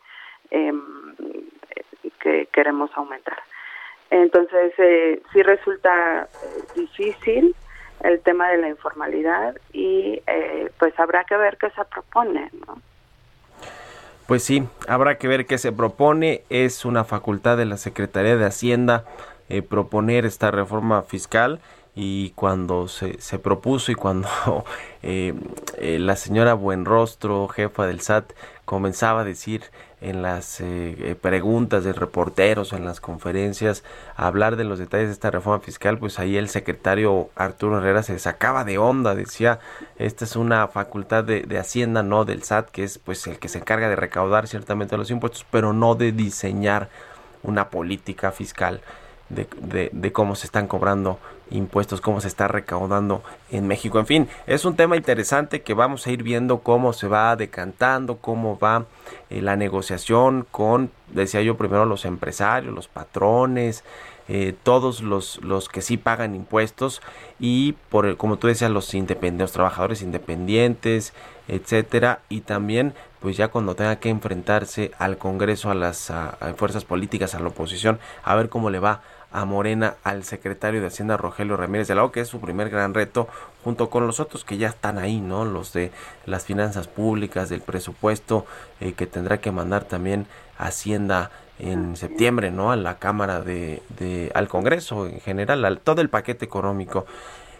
em, 0.49 1.15
que 2.19 2.47
queremos 2.51 2.91
aumentar. 2.95 3.37
Entonces, 4.09 4.73
eh, 4.77 5.21
sí 5.31 5.41
resulta 5.41 6.23
eh, 6.23 6.63
difícil 6.75 7.55
el 8.03 8.19
tema 8.21 8.49
de 8.49 8.57
la 8.57 8.69
informalidad 8.69 9.55
y 9.71 10.21
eh, 10.27 10.69
pues 10.79 10.97
habrá 10.99 11.23
que 11.23 11.37
ver 11.37 11.57
qué 11.57 11.69
se 11.69 11.85
propone, 11.85 12.49
¿no? 12.67 12.81
Pues 14.27 14.43
sí, 14.43 14.63
habrá 14.87 15.17
que 15.17 15.27
ver 15.27 15.45
qué 15.45 15.57
se 15.57 15.71
propone. 15.71 16.43
Es 16.49 16.85
una 16.85 17.03
facultad 17.03 17.57
de 17.57 17.65
la 17.65 17.77
Secretaría 17.77 18.37
de 18.37 18.45
Hacienda 18.45 19.05
eh, 19.49 19.61
proponer 19.61 20.25
esta 20.25 20.51
reforma 20.51 21.01
fiscal 21.01 21.59
y 21.95 22.31
cuando 22.31 22.87
se, 22.87 23.21
se 23.21 23.39
propuso 23.39 23.91
y 23.91 23.95
cuando 23.95 24.29
eh, 25.03 25.33
eh, 25.77 25.99
la 25.99 26.15
señora 26.15 26.53
Buenrostro, 26.53 27.47
jefa 27.47 27.85
del 27.87 28.01
SAT, 28.01 28.31
comenzaba 28.65 29.21
a 29.21 29.23
decir 29.25 29.63
en 30.01 30.23
las 30.23 30.59
eh, 30.61 30.95
eh, 30.97 31.15
preguntas 31.15 31.83
de 31.83 31.93
reporteros, 31.93 32.73
en 32.73 32.85
las 32.85 32.99
conferencias, 32.99 33.83
a 34.15 34.25
hablar 34.25 34.55
de 34.55 34.63
los 34.63 34.79
detalles 34.79 35.07
de 35.07 35.13
esta 35.13 35.29
reforma 35.29 35.59
fiscal, 35.59 35.99
pues 35.99 36.17
ahí 36.17 36.37
el 36.37 36.49
secretario 36.49 37.29
Arturo 37.35 37.77
Herrera 37.77 38.01
se 38.01 38.17
sacaba 38.17 38.63
de 38.63 38.79
onda, 38.79 39.13
decía, 39.13 39.59
esta 39.97 40.25
es 40.25 40.35
una 40.35 40.67
facultad 40.67 41.23
de, 41.23 41.41
de 41.43 41.59
Hacienda, 41.59 42.01
no 42.01 42.25
del 42.25 42.43
SAT, 42.43 42.71
que 42.71 42.83
es 42.83 42.97
pues 42.97 43.27
el 43.27 43.37
que 43.37 43.47
se 43.47 43.59
encarga 43.59 43.89
de 43.89 43.95
recaudar 43.95 44.47
ciertamente 44.47 44.97
los 44.97 45.11
impuestos, 45.11 45.45
pero 45.51 45.71
no 45.71 45.93
de 45.93 46.11
diseñar 46.11 46.89
una 47.43 47.69
política 47.69 48.31
fiscal 48.31 48.81
de, 49.29 49.47
de, 49.61 49.89
de, 49.93 50.11
cómo 50.11 50.35
se 50.35 50.45
están 50.45 50.67
cobrando 50.67 51.19
impuestos, 51.51 52.01
cómo 52.01 52.21
se 52.21 52.27
está 52.27 52.47
recaudando 52.47 53.23
en 53.51 53.67
México. 53.67 53.99
En 53.99 54.05
fin, 54.05 54.27
es 54.47 54.65
un 54.65 54.75
tema 54.75 54.95
interesante 54.95 55.61
que 55.61 55.73
vamos 55.73 56.07
a 56.07 56.11
ir 56.11 56.23
viendo 56.23 56.59
cómo 56.59 56.93
se 56.93 57.07
va 57.07 57.35
decantando, 57.35 58.17
cómo 58.17 58.57
va 58.57 58.85
eh, 59.29 59.41
la 59.41 59.55
negociación 59.55 60.47
con, 60.49 60.91
decía 61.09 61.41
yo 61.41 61.57
primero, 61.57 61.85
los 61.85 62.05
empresarios, 62.05 62.73
los 62.73 62.87
patrones, 62.87 63.83
eh, 64.27 64.55
todos 64.63 65.01
los, 65.01 65.43
los 65.43 65.67
que 65.67 65.81
sí 65.81 65.97
pagan 65.97 66.35
impuestos 66.35 67.01
y 67.39 67.73
por 67.89 68.15
como 68.17 68.37
tú 68.37 68.47
decías 68.47 68.71
los 68.71 68.93
independientes, 68.93 69.49
los 69.49 69.51
trabajadores 69.51 70.01
independientes, 70.01 71.13
etcétera, 71.47 72.21
y 72.29 72.41
también 72.41 72.93
pues 73.19 73.35
ya 73.35 73.49
cuando 73.49 73.75
tenga 73.75 73.97
que 73.97 74.09
enfrentarse 74.09 74.91
al 74.97 75.17
Congreso, 75.17 75.69
a 75.69 75.75
las 75.75 76.11
fuerzas 76.55 76.85
políticas, 76.85 77.35
a 77.35 77.39
la 77.39 77.49
oposición, 77.49 77.99
a 78.23 78.35
ver 78.35 78.49
cómo 78.49 78.69
le 78.69 78.79
va 78.79 79.01
a 79.31 79.45
Morena 79.45 79.95
al 80.03 80.23
secretario 80.23 80.81
de 80.81 80.87
Hacienda 80.87 81.17
Rogelio 81.17 81.57
Ramírez 81.57 81.87
de 81.87 81.95
la 81.95 82.03
O, 82.03 82.11
que 82.11 82.21
es 82.21 82.27
su 82.27 82.39
primer 82.39 82.69
gran 82.69 82.93
reto, 82.93 83.27
junto 83.63 83.89
con 83.89 84.05
los 84.07 84.19
otros 84.19 84.43
que 84.43 84.57
ya 84.57 84.67
están 84.67 84.97
ahí, 84.97 85.21
¿no? 85.21 85.45
Los 85.45 85.73
de 85.73 85.91
las 86.25 86.45
finanzas 86.45 86.87
públicas, 86.87 87.49
del 87.49 87.61
presupuesto, 87.61 88.45
eh, 88.79 88.93
que 88.93 89.07
tendrá 89.07 89.39
que 89.39 89.51
mandar 89.51 89.85
también 89.85 90.27
Hacienda 90.57 91.31
en 91.59 91.95
septiembre, 91.95 92.51
¿no? 92.51 92.71
A 92.71 92.75
la 92.75 92.97
Cámara 92.97 93.41
de, 93.41 93.81
de 93.99 94.31
al 94.35 94.47
Congreso 94.47 95.07
en 95.07 95.19
general, 95.21 95.63
al 95.65 95.79
todo 95.79 96.01
el 96.01 96.09
paquete 96.09 96.45
económico. 96.45 97.05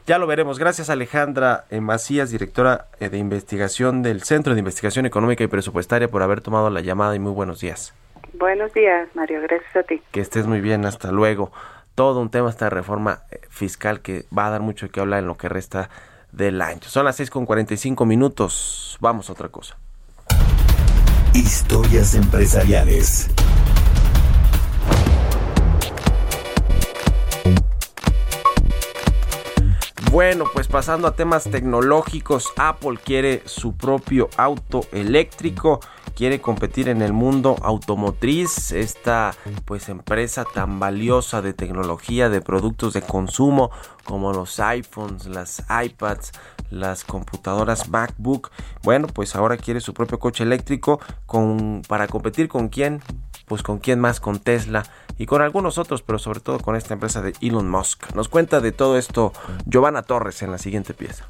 ya 0.07 0.17
lo 0.17 0.27
veremos. 0.27 0.59
Gracias 0.59 0.89
Alejandra 0.89 1.65
eh, 1.69 1.81
Macías, 1.81 2.31
directora 2.31 2.87
eh, 2.99 3.09
de 3.09 3.17
investigación 3.17 4.01
del 4.03 4.23
Centro 4.23 4.53
de 4.53 4.59
Investigación 4.59 5.05
Económica 5.05 5.43
y 5.43 5.47
Presupuestaria, 5.47 6.09
por 6.09 6.23
haber 6.23 6.41
tomado 6.41 6.69
la 6.69 6.81
llamada 6.81 7.15
y 7.15 7.19
muy 7.19 7.31
buenos 7.31 7.59
días. 7.59 7.93
Buenos 8.33 8.73
días, 8.73 9.09
Mario. 9.13 9.41
Gracias 9.41 9.75
a 9.75 9.83
ti. 9.83 10.01
Que 10.11 10.21
estés 10.21 10.47
muy 10.47 10.61
bien. 10.61 10.85
Hasta 10.85 11.11
luego. 11.11 11.51
Todo 11.95 12.21
un 12.21 12.29
tema 12.29 12.49
esta 12.49 12.69
reforma 12.69 13.23
eh, 13.31 13.41
fiscal 13.49 14.01
que 14.01 14.25
va 14.35 14.47
a 14.47 14.49
dar 14.49 14.61
mucho 14.61 14.89
que 14.89 14.99
hablar 14.99 15.19
en 15.19 15.27
lo 15.27 15.35
que 15.35 15.49
resta 15.49 15.89
del 16.31 16.61
año. 16.61 16.81
Son 16.83 17.05
las 17.05 17.17
6 17.17 17.29
con 17.29 17.45
45 17.45 18.05
minutos. 18.05 18.97
Vamos 19.01 19.29
a 19.29 19.33
otra 19.33 19.49
cosa. 19.49 19.77
Historias 21.33 22.15
empresariales. 22.15 23.29
Bueno, 30.11 30.43
pues 30.51 30.67
pasando 30.67 31.07
a 31.07 31.15
temas 31.15 31.45
tecnológicos, 31.45 32.51
Apple 32.57 32.99
quiere 33.01 33.43
su 33.45 33.77
propio 33.77 34.29
auto 34.35 34.81
eléctrico, 34.91 35.79
quiere 36.17 36.41
competir 36.41 36.89
en 36.89 37.01
el 37.01 37.13
mundo 37.13 37.55
automotriz, 37.61 38.73
esta 38.73 39.33
pues 39.63 39.87
empresa 39.87 40.43
tan 40.43 40.81
valiosa 40.81 41.41
de 41.41 41.53
tecnología, 41.53 42.27
de 42.27 42.41
productos 42.41 42.91
de 42.91 43.03
consumo 43.03 43.71
como 44.03 44.33
los 44.33 44.59
iPhones, 44.59 45.27
las 45.27 45.63
iPads, 45.69 46.33
las 46.71 47.03
computadoras 47.03 47.89
MacBook. 47.89 48.49
Bueno, 48.83 49.07
pues 49.07 49.35
ahora 49.35 49.57
quiere 49.57 49.81
su 49.81 49.93
propio 49.93 50.19
coche 50.19 50.43
eléctrico 50.43 50.99
con 51.25 51.83
para 51.87 52.07
competir 52.07 52.47
con 52.47 52.69
quién? 52.69 53.01
Pues 53.45 53.61
con 53.61 53.79
quién 53.79 53.99
más 53.99 54.19
con 54.19 54.39
Tesla 54.39 54.83
y 55.17 55.25
con 55.25 55.41
algunos 55.41 55.77
otros, 55.77 56.01
pero 56.01 56.17
sobre 56.17 56.39
todo 56.39 56.59
con 56.59 56.75
esta 56.75 56.93
empresa 56.93 57.21
de 57.21 57.33
Elon 57.41 57.69
Musk. 57.69 58.15
Nos 58.15 58.29
cuenta 58.29 58.61
de 58.61 58.71
todo 58.71 58.97
esto 58.97 59.33
Giovanna 59.65 60.01
Torres 60.01 60.41
en 60.41 60.51
la 60.51 60.57
siguiente 60.57 60.93
pieza. 60.93 61.27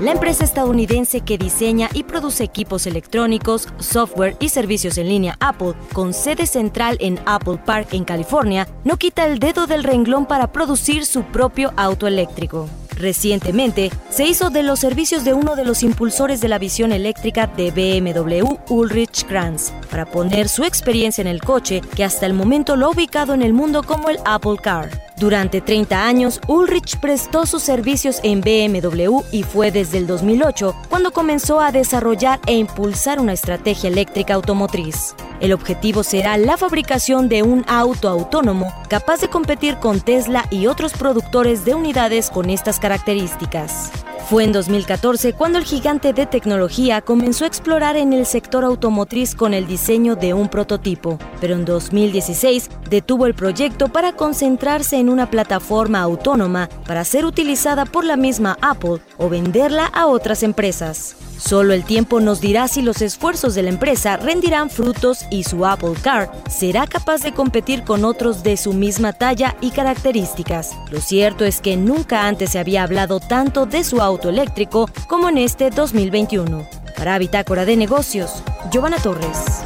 La 0.00 0.12
empresa 0.12 0.44
estadounidense 0.44 1.20
que 1.20 1.36
diseña 1.36 1.90
y 1.92 2.04
produce 2.04 2.42
equipos 2.42 2.86
electrónicos, 2.86 3.68
software 3.80 4.34
y 4.40 4.48
servicios 4.48 4.96
en 4.96 5.10
línea 5.10 5.36
Apple, 5.40 5.74
con 5.92 6.14
sede 6.14 6.46
central 6.46 6.96
en 7.00 7.20
Apple 7.26 7.58
Park 7.66 7.88
en 7.92 8.04
California, 8.04 8.66
no 8.82 8.96
quita 8.96 9.26
el 9.26 9.38
dedo 9.38 9.66
del 9.66 9.84
renglón 9.84 10.24
para 10.24 10.52
producir 10.52 11.04
su 11.04 11.22
propio 11.24 11.74
auto 11.76 12.06
eléctrico. 12.06 12.66
Recientemente, 13.00 13.90
se 14.10 14.26
hizo 14.26 14.50
de 14.50 14.62
los 14.62 14.78
servicios 14.78 15.24
de 15.24 15.32
uno 15.32 15.56
de 15.56 15.64
los 15.64 15.82
impulsores 15.82 16.42
de 16.42 16.48
la 16.48 16.58
visión 16.58 16.92
eléctrica 16.92 17.46
de 17.46 17.70
BMW, 17.70 18.58
Ulrich 18.68 19.24
Kranz, 19.24 19.72
para 19.90 20.04
poner 20.04 20.50
su 20.50 20.64
experiencia 20.64 21.22
en 21.22 21.28
el 21.28 21.40
coche, 21.40 21.80
que 21.96 22.04
hasta 22.04 22.26
el 22.26 22.34
momento 22.34 22.76
lo 22.76 22.86
ha 22.86 22.90
ubicado 22.90 23.32
en 23.32 23.40
el 23.40 23.54
mundo 23.54 23.82
como 23.82 24.10
el 24.10 24.18
Apple 24.26 24.58
Car. 24.62 24.90
Durante 25.16 25.62
30 25.62 26.06
años, 26.06 26.40
Ulrich 26.46 26.98
prestó 26.98 27.46
sus 27.46 27.62
servicios 27.62 28.20
en 28.22 28.42
BMW 28.42 29.20
y 29.32 29.44
fue 29.44 29.70
desde 29.70 29.96
el 29.96 30.06
2008 30.06 30.74
cuando 30.90 31.10
comenzó 31.10 31.60
a 31.60 31.72
desarrollar 31.72 32.38
e 32.46 32.54
impulsar 32.54 33.18
una 33.18 33.32
estrategia 33.32 33.88
eléctrica 33.88 34.34
automotriz. 34.34 35.14
El 35.40 35.54
objetivo 35.54 36.02
será 36.02 36.36
la 36.36 36.58
fabricación 36.58 37.28
de 37.30 37.42
un 37.42 37.64
auto 37.66 38.08
autónomo 38.08 38.72
capaz 38.88 39.20
de 39.20 39.28
competir 39.28 39.76
con 39.76 40.00
Tesla 40.00 40.46
y 40.50 40.66
otros 40.66 40.92
productores 40.92 41.64
de 41.64 41.74
unidades 41.74 42.28
con 42.28 42.50
estas 42.50 42.78
características. 42.78 43.90
Fue 44.30 44.44
en 44.44 44.52
2014 44.52 45.32
cuando 45.32 45.58
el 45.58 45.64
gigante 45.64 46.12
de 46.12 46.24
tecnología 46.24 47.00
comenzó 47.00 47.42
a 47.42 47.48
explorar 47.48 47.96
en 47.96 48.12
el 48.12 48.26
sector 48.26 48.64
automotriz 48.64 49.34
con 49.34 49.54
el 49.54 49.66
diseño 49.66 50.14
de 50.14 50.34
un 50.34 50.48
prototipo, 50.48 51.18
pero 51.40 51.54
en 51.54 51.64
2016 51.64 52.70
detuvo 52.88 53.26
el 53.26 53.34
proyecto 53.34 53.88
para 53.88 54.12
concentrarse 54.12 54.98
en 55.00 55.08
una 55.08 55.28
plataforma 55.30 56.00
autónoma 56.00 56.68
para 56.86 57.02
ser 57.02 57.24
utilizada 57.24 57.86
por 57.86 58.04
la 58.04 58.16
misma 58.16 58.56
Apple 58.60 59.00
o 59.18 59.28
venderla 59.28 59.86
a 59.86 60.06
otras 60.06 60.44
empresas. 60.44 61.16
Solo 61.40 61.72
el 61.72 61.84
tiempo 61.84 62.20
nos 62.20 62.42
dirá 62.42 62.68
si 62.68 62.82
los 62.82 63.00
esfuerzos 63.00 63.54
de 63.54 63.62
la 63.62 63.70
empresa 63.70 64.18
rendirán 64.18 64.68
frutos 64.68 65.24
y 65.30 65.44
su 65.44 65.64
Apple 65.64 65.94
Car 66.02 66.30
será 66.50 66.86
capaz 66.86 67.22
de 67.22 67.32
competir 67.32 67.82
con 67.82 68.04
otros 68.04 68.42
de 68.42 68.58
su 68.58 68.74
misma 68.74 69.14
talla 69.14 69.56
y 69.62 69.70
características. 69.70 70.72
Lo 70.90 71.00
cierto 71.00 71.46
es 71.46 71.62
que 71.62 71.78
nunca 71.78 72.26
antes 72.26 72.50
se 72.50 72.58
había 72.58 72.82
hablado 72.82 73.20
tanto 73.20 73.64
de 73.64 73.84
su 73.84 74.02
auto 74.02 74.19
eléctrico 74.28 74.88
como 75.08 75.28
en 75.28 75.38
este 75.38 75.70
2021. 75.70 76.66
Para 76.96 77.18
Bitácora 77.18 77.64
de 77.64 77.76
Negocios, 77.76 78.42
Giovanna 78.70 78.98
Torres. 78.98 79.64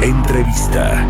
Entrevista. 0.00 1.04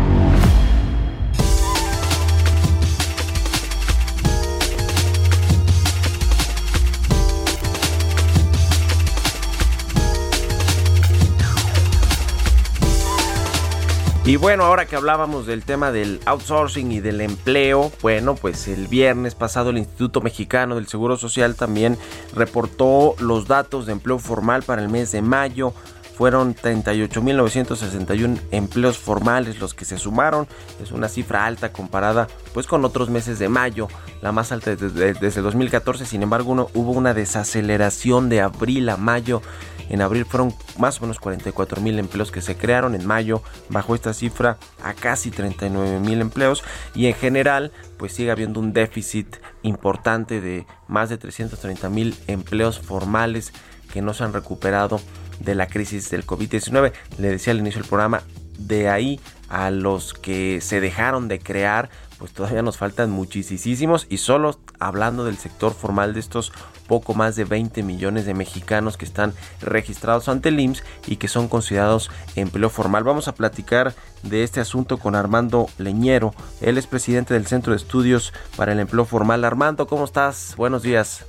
Y 14.29 14.35
bueno, 14.35 14.63
ahora 14.63 14.85
que 14.85 14.95
hablábamos 14.95 15.47
del 15.47 15.63
tema 15.63 15.91
del 15.91 16.19
outsourcing 16.25 16.91
y 16.91 16.99
del 16.99 17.19
empleo, 17.19 17.91
bueno, 18.03 18.35
pues 18.35 18.67
el 18.67 18.87
viernes 18.87 19.33
pasado 19.33 19.71
el 19.71 19.79
Instituto 19.79 20.21
Mexicano 20.21 20.75
del 20.75 20.85
Seguro 20.85 21.17
Social 21.17 21.55
también 21.55 21.97
reportó 22.35 23.15
los 23.17 23.47
datos 23.47 23.87
de 23.87 23.93
empleo 23.93 24.19
formal 24.19 24.61
para 24.61 24.83
el 24.83 24.89
mes 24.89 25.11
de 25.11 25.23
mayo. 25.23 25.73
Fueron 26.15 26.53
38.961 26.53 28.39
empleos 28.51 28.99
formales 28.99 29.59
los 29.59 29.73
que 29.73 29.85
se 29.85 29.97
sumaron. 29.97 30.47
Es 30.79 30.91
una 30.91 31.09
cifra 31.09 31.47
alta 31.47 31.73
comparada 31.73 32.27
pues 32.53 32.67
con 32.67 32.85
otros 32.85 33.09
meses 33.09 33.39
de 33.39 33.49
mayo, 33.49 33.87
la 34.21 34.31
más 34.31 34.51
alta 34.51 34.75
desde, 34.75 35.13
desde 35.13 35.41
2014. 35.41 36.05
Sin 36.05 36.21
embargo, 36.21 36.51
uno, 36.51 36.67
hubo 36.75 36.91
una 36.91 37.15
desaceleración 37.15 38.29
de 38.29 38.41
abril 38.41 38.89
a 38.89 38.97
mayo. 38.97 39.41
En 39.89 40.01
abril 40.01 40.25
fueron 40.25 40.53
más 40.77 40.99
o 40.99 41.01
menos 41.01 41.19
44 41.19 41.81
mil 41.81 41.99
empleos 41.99 42.31
que 42.31 42.41
se 42.41 42.55
crearon. 42.55 42.95
En 42.95 43.05
mayo 43.05 43.41
bajó 43.69 43.95
esta 43.95 44.13
cifra 44.13 44.57
a 44.83 44.93
casi 44.93 45.31
39 45.31 45.99
mil 45.99 46.21
empleos. 46.21 46.63
Y 46.95 47.07
en 47.07 47.15
general, 47.15 47.71
pues 47.97 48.13
sigue 48.13 48.31
habiendo 48.31 48.59
un 48.59 48.71
déficit 48.71 49.37
importante 49.63 50.41
de 50.41 50.65
más 50.87 51.09
de 51.09 51.17
330 51.17 51.89
mil 51.89 52.15
empleos 52.27 52.79
formales 52.79 53.51
que 53.91 54.01
no 54.01 54.13
se 54.13 54.23
han 54.23 54.33
recuperado 54.33 55.01
de 55.39 55.55
la 55.55 55.67
crisis 55.67 56.09
del 56.09 56.25
COVID-19. 56.25 56.93
Le 57.17 57.29
decía 57.29 57.51
al 57.51 57.59
inicio 57.59 57.81
del 57.81 57.89
programa, 57.89 58.21
de 58.57 58.89
ahí 58.89 59.19
a 59.47 59.71
los 59.71 60.13
que 60.13 60.61
se 60.61 60.79
dejaron 60.79 61.27
de 61.27 61.39
crear, 61.39 61.89
pues 62.17 62.33
todavía 62.33 62.61
nos 62.61 62.77
faltan 62.77 63.09
muchísimos 63.09 64.05
y 64.09 64.17
solo 64.17 64.59
hablando 64.79 65.25
del 65.25 65.37
sector 65.37 65.73
formal 65.73 66.13
de 66.13 66.19
estos 66.19 66.51
poco 66.89 67.13
más 67.13 67.37
de 67.37 67.45
20 67.45 67.83
millones 67.83 68.25
de 68.25 68.33
mexicanos 68.33 68.97
que 68.97 69.05
están 69.05 69.31
registrados 69.61 70.27
ante 70.27 70.49
el 70.49 70.59
IMSS 70.59 70.83
y 71.07 71.15
que 71.17 71.29
son 71.29 71.47
considerados 71.47 72.11
empleo 72.35 72.69
formal. 72.69 73.05
Vamos 73.05 73.29
a 73.29 73.35
platicar 73.35 73.93
de 74.23 74.43
este 74.43 74.59
asunto 74.59 74.97
con 74.97 75.15
Armando 75.15 75.67
Leñero. 75.77 76.31
Él 76.61 76.77
es 76.77 76.87
presidente 76.87 77.35
del 77.35 77.45
Centro 77.45 77.71
de 77.71 77.77
Estudios 77.77 78.33
para 78.57 78.73
el 78.73 78.79
Empleo 78.79 79.05
Formal. 79.05 79.45
Armando, 79.45 79.87
¿cómo 79.87 80.03
estás? 80.03 80.55
Buenos 80.57 80.83
días. 80.83 81.25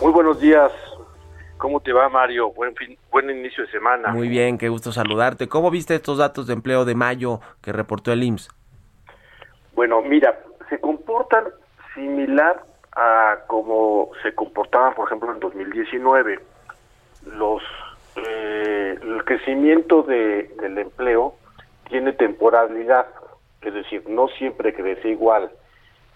Muy 0.00 0.10
buenos 0.10 0.40
días. 0.40 0.72
¿Cómo 1.58 1.78
te 1.80 1.92
va, 1.92 2.08
Mario? 2.08 2.50
Buen 2.50 2.74
fin, 2.74 2.98
buen 3.10 3.30
inicio 3.30 3.64
de 3.64 3.70
semana. 3.70 4.08
Muy 4.08 4.28
bien, 4.28 4.58
qué 4.58 4.68
gusto 4.68 4.90
saludarte. 4.90 5.46
¿Cómo 5.48 5.70
viste 5.70 5.94
estos 5.94 6.18
datos 6.18 6.48
de 6.48 6.54
empleo 6.54 6.84
de 6.84 6.94
mayo 6.94 7.40
que 7.60 7.70
reportó 7.70 8.12
el 8.12 8.24
IMSS? 8.24 8.48
Bueno, 9.74 10.02
mira, 10.02 10.40
se 10.68 10.80
comportan 10.80 11.44
similar 11.94 12.64
a 12.96 13.38
como 13.46 14.10
se 14.22 14.34
comportaban, 14.34 14.94
por 14.94 15.06
ejemplo, 15.06 15.32
en 15.32 15.40
2019. 15.40 16.40
Los 17.26 17.62
eh, 18.16 18.98
el 19.00 19.24
crecimiento 19.24 20.02
de, 20.02 20.50
del 20.60 20.78
empleo 20.78 21.34
tiene 21.88 22.12
temporalidad, 22.12 23.06
es 23.62 23.74
decir, 23.74 24.08
no 24.08 24.28
siempre 24.28 24.74
crece 24.74 25.08
igual. 25.08 25.50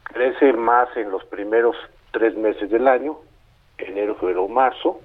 Crece 0.05 0.53
más 0.53 0.95
en 0.97 1.11
los 1.11 1.25
primeros 1.25 1.77
tres 2.13 2.37
meses 2.37 2.71
del 2.71 2.87
año, 2.87 3.19
enero, 3.79 4.15
febrero, 4.17 4.47
marzo. 4.49 5.01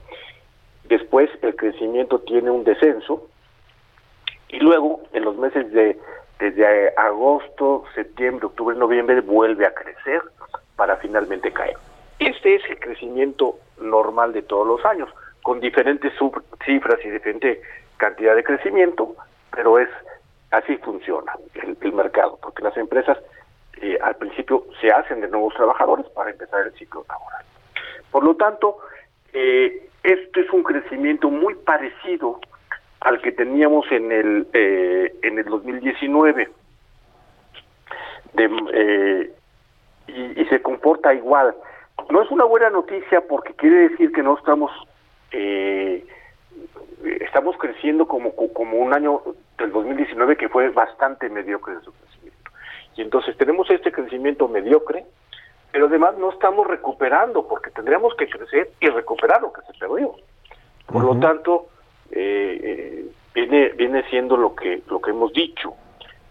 Después 0.83 1.29
el 1.41 1.55
crecimiento 1.55 2.19
tiene 2.19 2.51
un 2.51 2.63
descenso 2.63 3.27
y 4.49 4.59
luego 4.59 5.01
en 5.13 5.23
los 5.23 5.37
meses 5.37 5.71
de 5.71 5.97
desde 6.39 6.89
agosto, 6.97 7.83
septiembre, 7.93 8.47
octubre, 8.47 8.75
noviembre 8.75 9.21
vuelve 9.21 9.67
a 9.67 9.75
crecer 9.75 10.23
para 10.75 10.97
finalmente 10.97 11.51
caer. 11.51 11.77
Este 12.19 12.55
es 12.55 12.63
el 12.69 12.79
crecimiento 12.79 13.55
normal 13.79 14.33
de 14.33 14.43
todos 14.43 14.67
los 14.67 14.85
años, 14.85 15.09
con 15.43 15.59
diferentes 15.59 16.13
cifras 16.65 16.99
y 17.03 17.09
diferente 17.09 17.61
cantidad 17.97 18.35
de 18.35 18.43
crecimiento, 18.43 19.15
pero 19.51 19.79
es 19.79 19.89
así 20.51 20.77
funciona 20.77 21.33
el, 21.81 21.93
mercado, 21.93 22.37
porque 22.41 22.63
las 22.63 22.75
empresas 22.77 23.17
eh, 23.81 23.97
al 24.01 24.15
principio 24.15 24.65
se 24.79 24.91
hacen 24.91 25.21
de 25.21 25.27
nuevos 25.27 25.53
trabajadores 25.55 26.07
para 26.09 26.29
empezar 26.29 26.67
el 26.67 26.73
ciclo 26.73 27.05
laboral. 27.07 27.45
Por 28.11 28.23
lo 28.23 28.35
tanto, 28.35 28.77
eh, 29.33 29.87
esto 30.03 30.39
es 30.39 30.49
un 30.51 30.63
crecimiento 30.63 31.29
muy 31.29 31.55
parecido 31.55 32.39
al 33.01 33.21
que 33.21 33.31
teníamos 33.31 33.85
en 33.91 34.11
el 34.11 34.47
eh, 34.53 35.13
en 35.23 35.39
el 35.39 35.45
2019. 35.45 36.49
de, 38.33 38.49
eh, 38.73 39.31
y, 40.11 40.41
y 40.41 40.45
se 40.45 40.61
comporta 40.61 41.13
igual. 41.13 41.55
No 42.09 42.21
es 42.21 42.31
una 42.31 42.45
buena 42.45 42.69
noticia 42.69 43.21
porque 43.21 43.53
quiere 43.53 43.89
decir 43.89 44.11
que 44.11 44.23
no 44.23 44.37
estamos 44.37 44.71
eh, 45.31 46.05
estamos 47.21 47.55
creciendo 47.57 48.07
como 48.07 48.35
como 48.35 48.77
un 48.77 48.93
año 48.93 49.21
del 49.57 49.71
2019 49.71 50.37
que 50.37 50.49
fue 50.49 50.69
bastante 50.69 51.29
mediocre 51.29 51.73
en 51.73 51.81
su 51.81 51.91
crecimiento. 51.93 52.51
Y 52.95 53.01
entonces 53.01 53.37
tenemos 53.37 53.69
este 53.69 53.91
crecimiento 53.91 54.47
mediocre, 54.47 55.05
pero 55.71 55.87
además 55.87 56.17
no 56.17 56.31
estamos 56.31 56.67
recuperando 56.67 57.47
porque 57.47 57.71
tendríamos 57.71 58.13
que 58.15 58.27
crecer 58.27 58.71
y 58.79 58.87
recuperar 58.87 59.41
lo 59.41 59.53
que 59.53 59.61
se 59.61 59.73
perdió. 59.79 60.13
Por 60.87 61.03
lo 61.03 61.17
tanto, 61.19 61.67
eh, 62.11 62.59
eh, 62.61 63.05
viene 63.33 63.69
viene 63.69 64.03
siendo 64.09 64.35
lo 64.35 64.55
que 64.55 64.81
lo 64.89 64.99
que 64.99 65.11
hemos 65.11 65.31
dicho, 65.31 65.73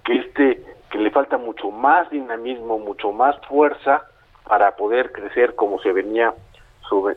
que 0.04 0.18
este 0.18 0.62
que 0.90 0.98
le 0.98 1.10
falta 1.10 1.38
mucho 1.38 1.70
más 1.70 2.10
dinamismo, 2.10 2.78
mucho 2.78 3.12
más 3.12 3.36
fuerza 3.46 4.02
para 4.46 4.76
poder 4.76 5.12
crecer 5.12 5.54
como 5.54 5.80
se 5.80 5.92
venía 5.92 6.34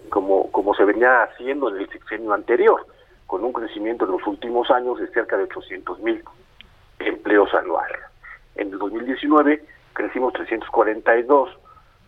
como 0.10 0.52
como 0.52 0.76
se 0.76 0.86
venía 0.86 1.24
haciendo 1.24 1.70
en 1.70 1.82
el 1.82 1.90
sexenio 1.90 2.32
anterior, 2.34 2.86
con 3.26 3.44
un 3.44 3.52
crecimiento 3.52 4.06
en 4.06 4.12
los 4.12 4.28
últimos 4.28 4.70
años 4.70 5.00
de 5.00 5.08
cerca 5.08 5.36
de 5.36 5.44
800 5.44 6.00
mil 6.00 6.24
empleos 7.00 7.52
anuales. 7.56 8.00
En 8.56 8.72
el 8.72 8.78
2019 8.78 9.66
crecimos 9.94 10.34
342, 10.34 11.50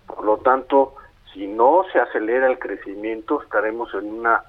por 0.05 0.23
lo 0.23 0.37
tanto, 0.37 0.93
si 1.33 1.47
no 1.47 1.83
se 1.91 1.99
acelera 1.99 2.47
el 2.47 2.59
crecimiento, 2.59 3.41
estaremos 3.41 3.91
en 3.95 4.19
una 4.19 4.43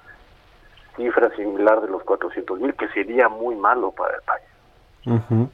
cifra 0.95 1.35
similar 1.35 1.81
de 1.81 1.87
los 1.87 2.03
400 2.03 2.59
mil, 2.59 2.75
que 2.75 2.87
sería 2.89 3.29
muy 3.29 3.55
malo 3.55 3.91
para 3.91 4.15
el 4.15 4.21
país. 4.21 5.49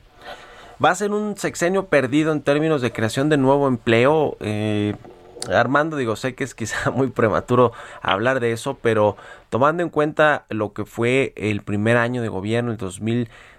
¿Va 0.84 0.90
a 0.90 0.96
ser 0.96 1.12
un 1.12 1.38
sexenio 1.38 1.88
perdido 1.88 2.32
en 2.32 2.42
términos 2.42 2.82
de 2.82 2.92
creación 2.92 3.30
de 3.30 3.38
nuevo 3.38 3.68
empleo? 3.68 4.38
Eh, 4.40 4.96
Armando, 5.52 5.98
digo, 5.98 6.16
sé 6.16 6.36
que 6.36 6.44
es 6.44 6.56
quizá 6.56 6.90
muy 6.96 7.08
prematuro 7.08 7.74
hablar 8.02 8.40
de 8.40 8.54
eso, 8.54 8.78
pero 8.82 9.18
tomando 9.50 9.84
en 9.84 9.90
cuenta 9.90 10.46
lo 10.50 10.74
que 10.74 10.86
fue 10.86 11.34
el 11.36 11.62
primer 11.62 11.98
año 11.98 12.22
de 12.22 12.30
gobierno, 12.30 12.72
el 12.72 12.78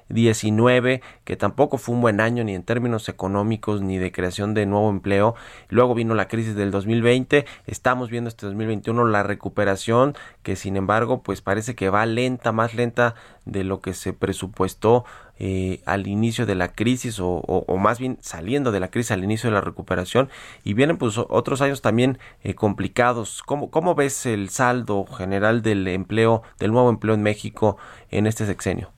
2019, 0.08 1.02
que 1.24 1.36
tampoco 1.36 1.78
fue 1.78 1.94
un 1.94 2.00
buen 2.00 2.20
año 2.20 2.44
ni 2.44 2.54
en 2.54 2.62
términos 2.62 3.08
económicos 3.08 3.82
ni 3.82 3.98
de 3.98 4.12
creación 4.12 4.54
de 4.54 4.66
nuevo 4.66 4.90
empleo, 4.90 5.34
luego 5.68 5.94
vino 5.94 6.14
la 6.14 6.28
crisis 6.28 6.54
del 6.54 6.70
2020, 6.70 7.46
estamos 7.66 8.10
viendo 8.10 8.28
este 8.28 8.46
2021 8.46 9.06
la 9.06 9.22
recuperación, 9.22 10.14
que 10.42 10.56
sin 10.56 10.76
embargo, 10.76 11.22
pues 11.22 11.40
parece 11.40 11.74
que 11.74 11.90
va 11.90 12.06
lenta, 12.06 12.52
más 12.52 12.74
lenta 12.74 13.14
de 13.44 13.64
lo 13.64 13.80
que 13.80 13.92
se 13.92 14.12
presupuestó 14.12 15.04
eh, 15.38 15.82
al 15.84 16.06
inicio 16.06 16.46
de 16.46 16.54
la 16.54 16.68
crisis 16.72 17.18
o, 17.20 17.64
más 17.78 17.98
bien 17.98 18.18
saliendo 18.20 18.70
de 18.70 18.80
la 18.80 18.88
crisis 18.88 19.10
al 19.10 19.24
inicio 19.24 19.50
de 19.50 19.54
la 19.54 19.60
recuperación 19.60 20.30
y 20.62 20.74
vienen 20.74 20.96
pues 20.96 21.18
otros 21.18 21.60
años 21.60 21.82
también 21.82 22.18
eh, 22.42 22.54
complicados. 22.54 23.42
¿Cómo, 23.42 23.70
¿Cómo 23.70 23.94
ves 23.94 24.26
el 24.26 24.48
saldo 24.50 25.04
general 25.06 25.62
del 25.62 25.88
empleo, 25.88 26.42
del 26.58 26.72
nuevo 26.72 26.88
empleo 26.88 27.14
en 27.14 27.22
México 27.22 27.76
en 28.10 28.26
este 28.26 28.46
sexenio? 28.46 28.93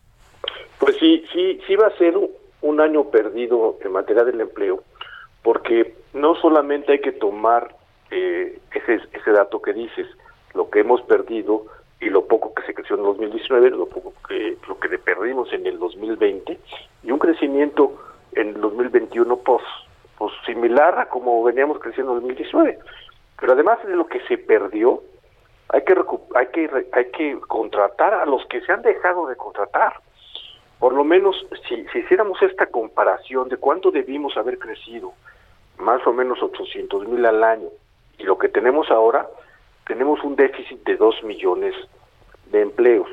Pues 0.86 0.98
sí, 0.98 1.24
sí, 1.32 1.60
sí 1.66 1.74
va 1.74 1.88
a 1.88 1.98
ser 1.98 2.14
un, 2.62 2.80
año 2.80 3.10
perdido 3.10 3.76
en 3.80 3.90
materia 3.90 4.22
del 4.22 4.40
empleo, 4.40 4.84
porque 5.42 5.96
no 6.12 6.36
solamente 6.36 6.92
hay 6.92 7.00
que 7.00 7.10
tomar 7.10 7.74
eh, 8.12 8.60
ese, 8.72 9.00
ese 9.12 9.30
dato 9.32 9.60
que 9.60 9.72
dices, 9.72 10.06
lo 10.54 10.70
que 10.70 10.78
hemos 10.78 11.02
perdido 11.02 11.66
y 12.00 12.08
lo 12.08 12.28
poco 12.28 12.54
que 12.54 12.62
se 12.62 12.72
creció 12.72 12.94
en 12.94 13.02
2019, 13.02 13.70
lo 13.70 13.86
poco 13.86 14.12
que 14.28 14.58
lo 14.68 14.78
que 14.78 14.96
perdimos 14.98 15.52
en 15.52 15.66
el 15.66 15.76
2020 15.80 16.56
y 17.02 17.10
un 17.10 17.18
crecimiento 17.18 17.92
en 18.36 18.50
el 18.50 18.60
2021 18.60 19.38
pues, 19.38 19.64
pues 20.16 20.32
similar 20.46 21.00
a 21.00 21.08
como 21.08 21.42
veníamos 21.42 21.80
creciendo 21.80 22.12
en 22.12 22.20
2019. 22.20 22.78
Pero 23.40 23.52
además 23.54 23.84
de 23.84 23.96
lo 23.96 24.06
que 24.06 24.20
se 24.28 24.38
perdió, 24.38 25.02
hay 25.70 25.82
que 25.82 25.96
hay 26.36 26.46
que 26.46 26.86
hay 26.92 27.10
que 27.10 27.40
contratar 27.40 28.14
a 28.14 28.24
los 28.24 28.46
que 28.46 28.60
se 28.60 28.70
han 28.70 28.82
dejado 28.82 29.26
de 29.26 29.34
contratar. 29.34 30.05
Por 30.78 30.92
lo 30.92 31.04
menos 31.04 31.46
si, 31.68 31.86
si 31.92 31.98
hiciéramos 31.98 32.40
esta 32.42 32.66
comparación 32.66 33.48
de 33.48 33.56
cuánto 33.56 33.90
debimos 33.90 34.36
haber 34.36 34.58
crecido, 34.58 35.12
más 35.78 36.06
o 36.06 36.12
menos 36.12 36.42
800 36.42 37.08
mil 37.08 37.24
al 37.24 37.42
año, 37.42 37.68
y 38.18 38.24
lo 38.24 38.38
que 38.38 38.48
tenemos 38.48 38.90
ahora, 38.90 39.28
tenemos 39.86 40.22
un 40.22 40.36
déficit 40.36 40.84
de 40.84 40.96
2 40.96 41.22
millones 41.24 41.74
de 42.50 42.62
empleos. 42.62 43.08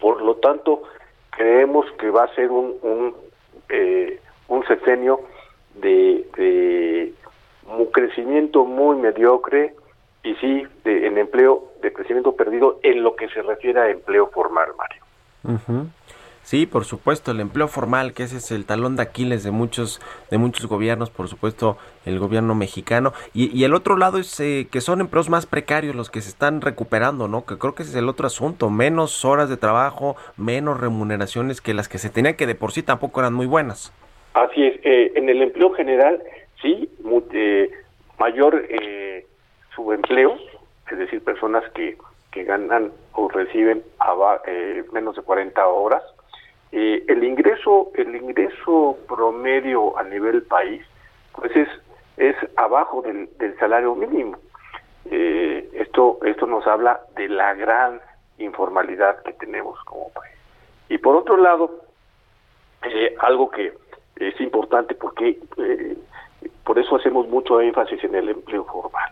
Por 0.00 0.22
lo 0.22 0.36
tanto, 0.36 0.82
creemos 1.30 1.86
que 1.98 2.10
va 2.10 2.24
a 2.24 2.34
ser 2.34 2.50
un, 2.50 2.76
un, 2.82 3.14
eh, 3.68 4.20
un 4.48 4.66
sexenio 4.66 5.20
de, 5.74 6.26
de 6.36 7.14
un 7.66 7.86
crecimiento 7.86 8.64
muy 8.64 8.96
mediocre 8.96 9.74
y 10.22 10.34
sí, 10.36 10.66
de, 10.84 11.06
en 11.06 11.18
empleo, 11.18 11.72
de 11.82 11.92
crecimiento 11.92 12.34
perdido 12.34 12.80
en 12.82 13.02
lo 13.02 13.14
que 13.14 13.28
se 13.28 13.42
refiere 13.42 13.80
a 13.80 13.90
empleo 13.90 14.28
formal, 14.28 14.68
Mario. 14.76 15.02
Ujú. 15.44 15.86
Sí, 16.46 16.64
por 16.64 16.84
supuesto, 16.84 17.32
el 17.32 17.40
empleo 17.40 17.66
formal, 17.66 18.12
que 18.14 18.22
ese 18.22 18.36
es 18.36 18.52
el 18.52 18.66
talón 18.66 18.94
de 18.94 19.02
Aquiles 19.02 19.42
de 19.42 19.50
muchos, 19.50 20.00
de 20.30 20.38
muchos 20.38 20.66
gobiernos, 20.66 21.10
por 21.10 21.26
supuesto, 21.26 21.76
el 22.04 22.20
gobierno 22.20 22.54
mexicano. 22.54 23.12
Y, 23.34 23.64
el 23.64 23.74
otro 23.74 23.96
lado 23.96 24.18
es 24.18 24.38
eh, 24.38 24.68
que 24.70 24.80
son 24.80 25.00
empleos 25.00 25.28
más 25.28 25.44
precarios 25.44 25.96
los 25.96 26.08
que 26.08 26.20
se 26.20 26.28
están 26.28 26.60
recuperando, 26.60 27.26
¿no? 27.26 27.44
Que 27.44 27.58
creo 27.58 27.74
que 27.74 27.82
ese 27.82 27.90
es 27.90 27.96
el 27.96 28.08
otro 28.08 28.28
asunto, 28.28 28.70
menos 28.70 29.24
horas 29.24 29.48
de 29.48 29.56
trabajo, 29.56 30.14
menos 30.36 30.78
remuneraciones 30.80 31.60
que 31.60 31.74
las 31.74 31.88
que 31.88 31.98
se 31.98 32.10
tenían, 32.10 32.36
que 32.36 32.46
de 32.46 32.54
por 32.54 32.70
sí 32.70 32.84
tampoco 32.84 33.18
eran 33.18 33.34
muy 33.34 33.46
buenas. 33.46 33.92
Así 34.34 34.64
es, 34.64 34.78
eh, 34.84 35.14
en 35.16 35.28
el 35.28 35.42
empleo 35.42 35.72
general, 35.72 36.22
sí, 36.62 36.88
eh, 37.32 37.70
mayor 38.20 38.64
eh, 38.68 39.26
subempleo, 39.74 40.36
es 40.92 40.96
decir, 40.96 41.24
personas 41.24 41.64
que, 41.74 41.96
que 42.30 42.44
ganan 42.44 42.92
o 43.14 43.28
reciben 43.30 43.82
aba- 43.98 44.42
eh, 44.46 44.84
menos 44.92 45.16
de 45.16 45.22
40 45.22 45.66
horas. 45.66 46.04
Eh, 46.72 47.04
el 47.08 47.22
ingreso 47.22 47.90
el 47.94 48.14
ingreso 48.16 48.98
promedio 49.08 49.96
a 49.96 50.02
nivel 50.02 50.42
país 50.42 50.82
pues 51.32 51.54
es 51.54 51.68
es 52.16 52.34
abajo 52.56 53.02
del, 53.02 53.28
del 53.38 53.56
salario 53.58 53.94
mínimo 53.94 54.36
Eh, 55.08 55.70
esto 55.74 56.18
esto 56.24 56.46
nos 56.46 56.66
habla 56.66 57.00
de 57.14 57.28
la 57.28 57.54
gran 57.54 58.00
informalidad 58.38 59.22
que 59.22 59.32
tenemos 59.34 59.78
como 59.84 60.10
país 60.10 60.34
y 60.88 60.98
por 60.98 61.14
otro 61.14 61.36
lado 61.36 61.70
eh, 62.82 63.14
algo 63.20 63.48
que 63.48 63.72
es 64.16 64.40
importante 64.40 64.94
porque 64.96 65.38
eh, 65.58 65.96
por 66.64 66.76
eso 66.78 66.96
hacemos 66.96 67.28
mucho 67.28 67.60
énfasis 67.60 68.02
en 68.02 68.14
el 68.16 68.28
empleo 68.30 68.64
formal. 68.64 69.10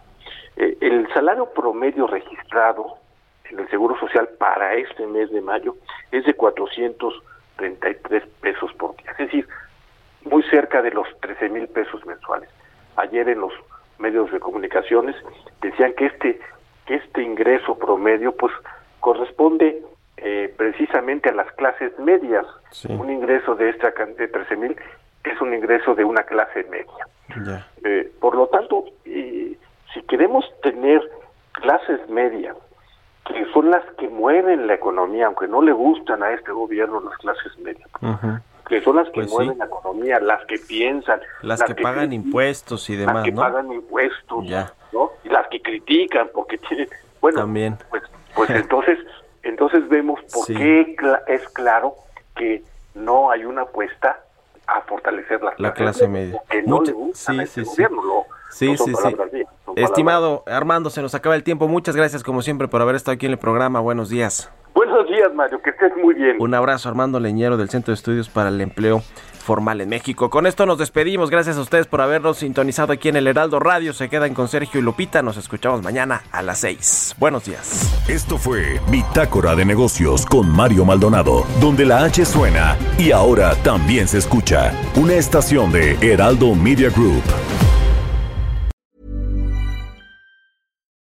El 0.56 1.06
salario 1.12 1.46
promedio 1.46 2.06
registrado 2.06 2.96
en 3.50 3.58
el 3.60 3.68
Seguro 3.68 3.98
Social 3.98 4.28
para 4.38 4.74
este 4.74 5.06
mes 5.06 5.30
de 5.30 5.40
mayo 5.40 5.76
es 6.10 6.24
de 6.24 6.34
433 7.56 8.22
pesos 8.40 8.72
por 8.74 8.96
día, 8.96 9.10
es 9.12 9.18
decir, 9.18 9.48
muy 10.24 10.42
cerca 10.44 10.82
de 10.82 10.90
los 10.90 11.06
13 11.20 11.48
mil 11.50 11.68
pesos 11.68 12.04
mensuales. 12.06 12.48
Ayer 12.96 13.28
en 13.28 13.40
los 13.40 13.52
medios 13.98 14.30
de 14.32 14.40
comunicaciones 14.40 15.16
decían 15.60 15.92
que 15.94 16.06
este 16.06 16.40
que 16.86 16.96
este 16.96 17.22
ingreso 17.22 17.78
promedio 17.78 18.36
pues 18.36 18.52
corresponde 19.00 19.82
eh, 20.18 20.52
precisamente 20.56 21.30
a 21.30 21.32
las 21.32 21.50
clases 21.52 21.98
medias. 21.98 22.46
Un 22.88 23.10
ingreso 23.10 23.54
de 23.54 23.70
esta 23.70 23.90
de 23.90 24.28
13 24.28 24.56
mil 24.56 24.76
es 25.24 25.40
un 25.40 25.54
ingreso 25.54 25.94
de 25.94 26.04
una 26.04 26.22
clase 26.24 26.64
media. 26.64 27.06
Eh, 27.84 28.12
por 28.20 28.34
lo 28.34 28.46
tanto, 28.48 28.84
y 29.04 29.56
si 29.92 30.02
queremos 30.02 30.44
tener 30.62 31.00
clases 31.52 32.06
medias, 32.10 32.56
que 33.26 33.44
son 33.52 33.70
las 33.70 33.82
que 33.98 34.08
mueven 34.08 34.66
la 34.66 34.74
economía, 34.74 35.26
aunque 35.26 35.48
no 35.48 35.62
le 35.62 35.72
gustan 35.72 36.22
a 36.22 36.32
este 36.32 36.52
gobierno 36.52 37.00
las 37.00 37.16
clases 37.18 37.56
medias, 37.58 37.88
que 38.68 38.80
son 38.82 38.96
las 38.96 39.06
que 39.08 39.12
Pues 39.14 39.30
sí. 39.30 39.34
mueven 39.36 39.58
la 39.58 39.64
economía, 39.66 40.20
las 40.20 40.44
que 40.46 40.56
piensan, 40.58 41.20
Las 41.42 41.62
que 41.62 41.74
pagan 41.74 42.12
impuestos 42.12 42.88
y 42.90 42.96
las 42.96 43.06
demás, 43.06 43.24
que 43.24 43.32
¿no? 43.32 43.40
pagan 43.40 43.72
impuestos, 43.72 44.46
Ya. 44.46 44.72
¿no? 44.92 45.10
Y 45.24 45.28
las 45.30 45.48
que 45.48 45.60
critican 45.62 46.28
porque 46.34 46.58
tienen, 46.68 46.88
bueno, 47.20 47.40
También. 47.40 47.78
pues, 47.90 48.02
pues 48.34 48.50
entonces, 48.50 48.98
entonces 49.42 49.88
vemos 49.88 50.20
por 50.32 50.44
Sí. 50.46 50.54
qué 50.54 50.96
es 51.28 51.48
claro 51.50 51.94
que 52.36 52.62
no 52.94 53.30
hay 53.30 53.44
una 53.44 53.62
apuesta 53.62 54.18
a 54.66 54.80
fortalecer 54.82 55.42
las 55.42 55.58
La 55.60 55.72
clases 55.74 55.98
clase 56.02 56.08
media. 56.08 56.38
porque 56.38 56.62
no 56.62 56.76
Mucha- 56.76 56.92
le 56.92 56.96
gustan 56.98 57.34
sí, 57.36 57.40
a 57.40 57.44
este 57.44 57.62
gobierno, 57.62 58.02
lo- 58.02 58.24
Sí, 58.50 58.70
no 58.70 58.76
sí, 58.76 58.84
sí. 58.84 58.90
mías, 58.90 59.02
palabras- 59.02 59.30
Estimado 59.76 60.44
Armando, 60.46 60.90
se 60.90 61.02
nos 61.02 61.14
acaba 61.14 61.34
el 61.34 61.42
tiempo. 61.42 61.66
Muchas 61.66 61.96
gracias 61.96 62.22
como 62.22 62.42
siempre 62.42 62.68
por 62.68 62.80
haber 62.80 62.94
estado 62.94 63.14
aquí 63.14 63.26
en 63.26 63.32
el 63.32 63.38
programa. 63.38 63.80
Buenos 63.80 64.08
días. 64.08 64.50
Buenos 64.74 65.06
días, 65.08 65.32
Mario, 65.34 65.60
que 65.62 65.70
estés 65.70 65.92
muy 66.00 66.14
bien. 66.14 66.36
Un 66.40 66.54
abrazo, 66.54 66.88
Armando 66.88 67.18
Leñero 67.20 67.56
del 67.56 67.68
Centro 67.70 67.92
de 67.92 67.96
Estudios 67.96 68.28
para 68.28 68.48
el 68.50 68.60
Empleo 68.60 69.02
formal 69.44 69.80
en 69.80 69.88
México. 69.88 70.30
Con 70.30 70.46
esto 70.46 70.64
nos 70.66 70.78
despedimos. 70.78 71.30
Gracias 71.30 71.56
a 71.58 71.60
ustedes 71.60 71.86
por 71.86 72.00
habernos 72.00 72.38
sintonizado 72.38 72.92
aquí 72.92 73.08
en 73.08 73.16
el 73.16 73.26
Heraldo 73.26 73.60
Radio. 73.60 73.92
Se 73.92 74.08
quedan 74.08 74.32
con 74.34 74.48
Sergio 74.48 74.80
y 74.80 74.82
Lupita. 74.82 75.22
Nos 75.22 75.36
escuchamos 75.36 75.82
mañana 75.82 76.22
a 76.32 76.42
las 76.42 76.58
6. 76.58 77.16
Buenos 77.18 77.44
días. 77.44 78.04
Esto 78.08 78.38
fue 78.38 78.80
Bitácora 78.90 79.54
de 79.54 79.64
Negocios 79.64 80.24
con 80.26 80.48
Mario 80.48 80.84
Maldonado, 80.84 81.44
donde 81.60 81.84
la 81.84 82.04
H 82.04 82.24
suena 82.24 82.76
y 82.98 83.10
ahora 83.12 83.54
también 83.62 84.08
se 84.08 84.18
escucha. 84.18 84.72
Una 84.96 85.14
estación 85.14 85.70
de 85.72 85.92
Heraldo 86.00 86.54
Media 86.54 86.90
Group. 86.90 87.22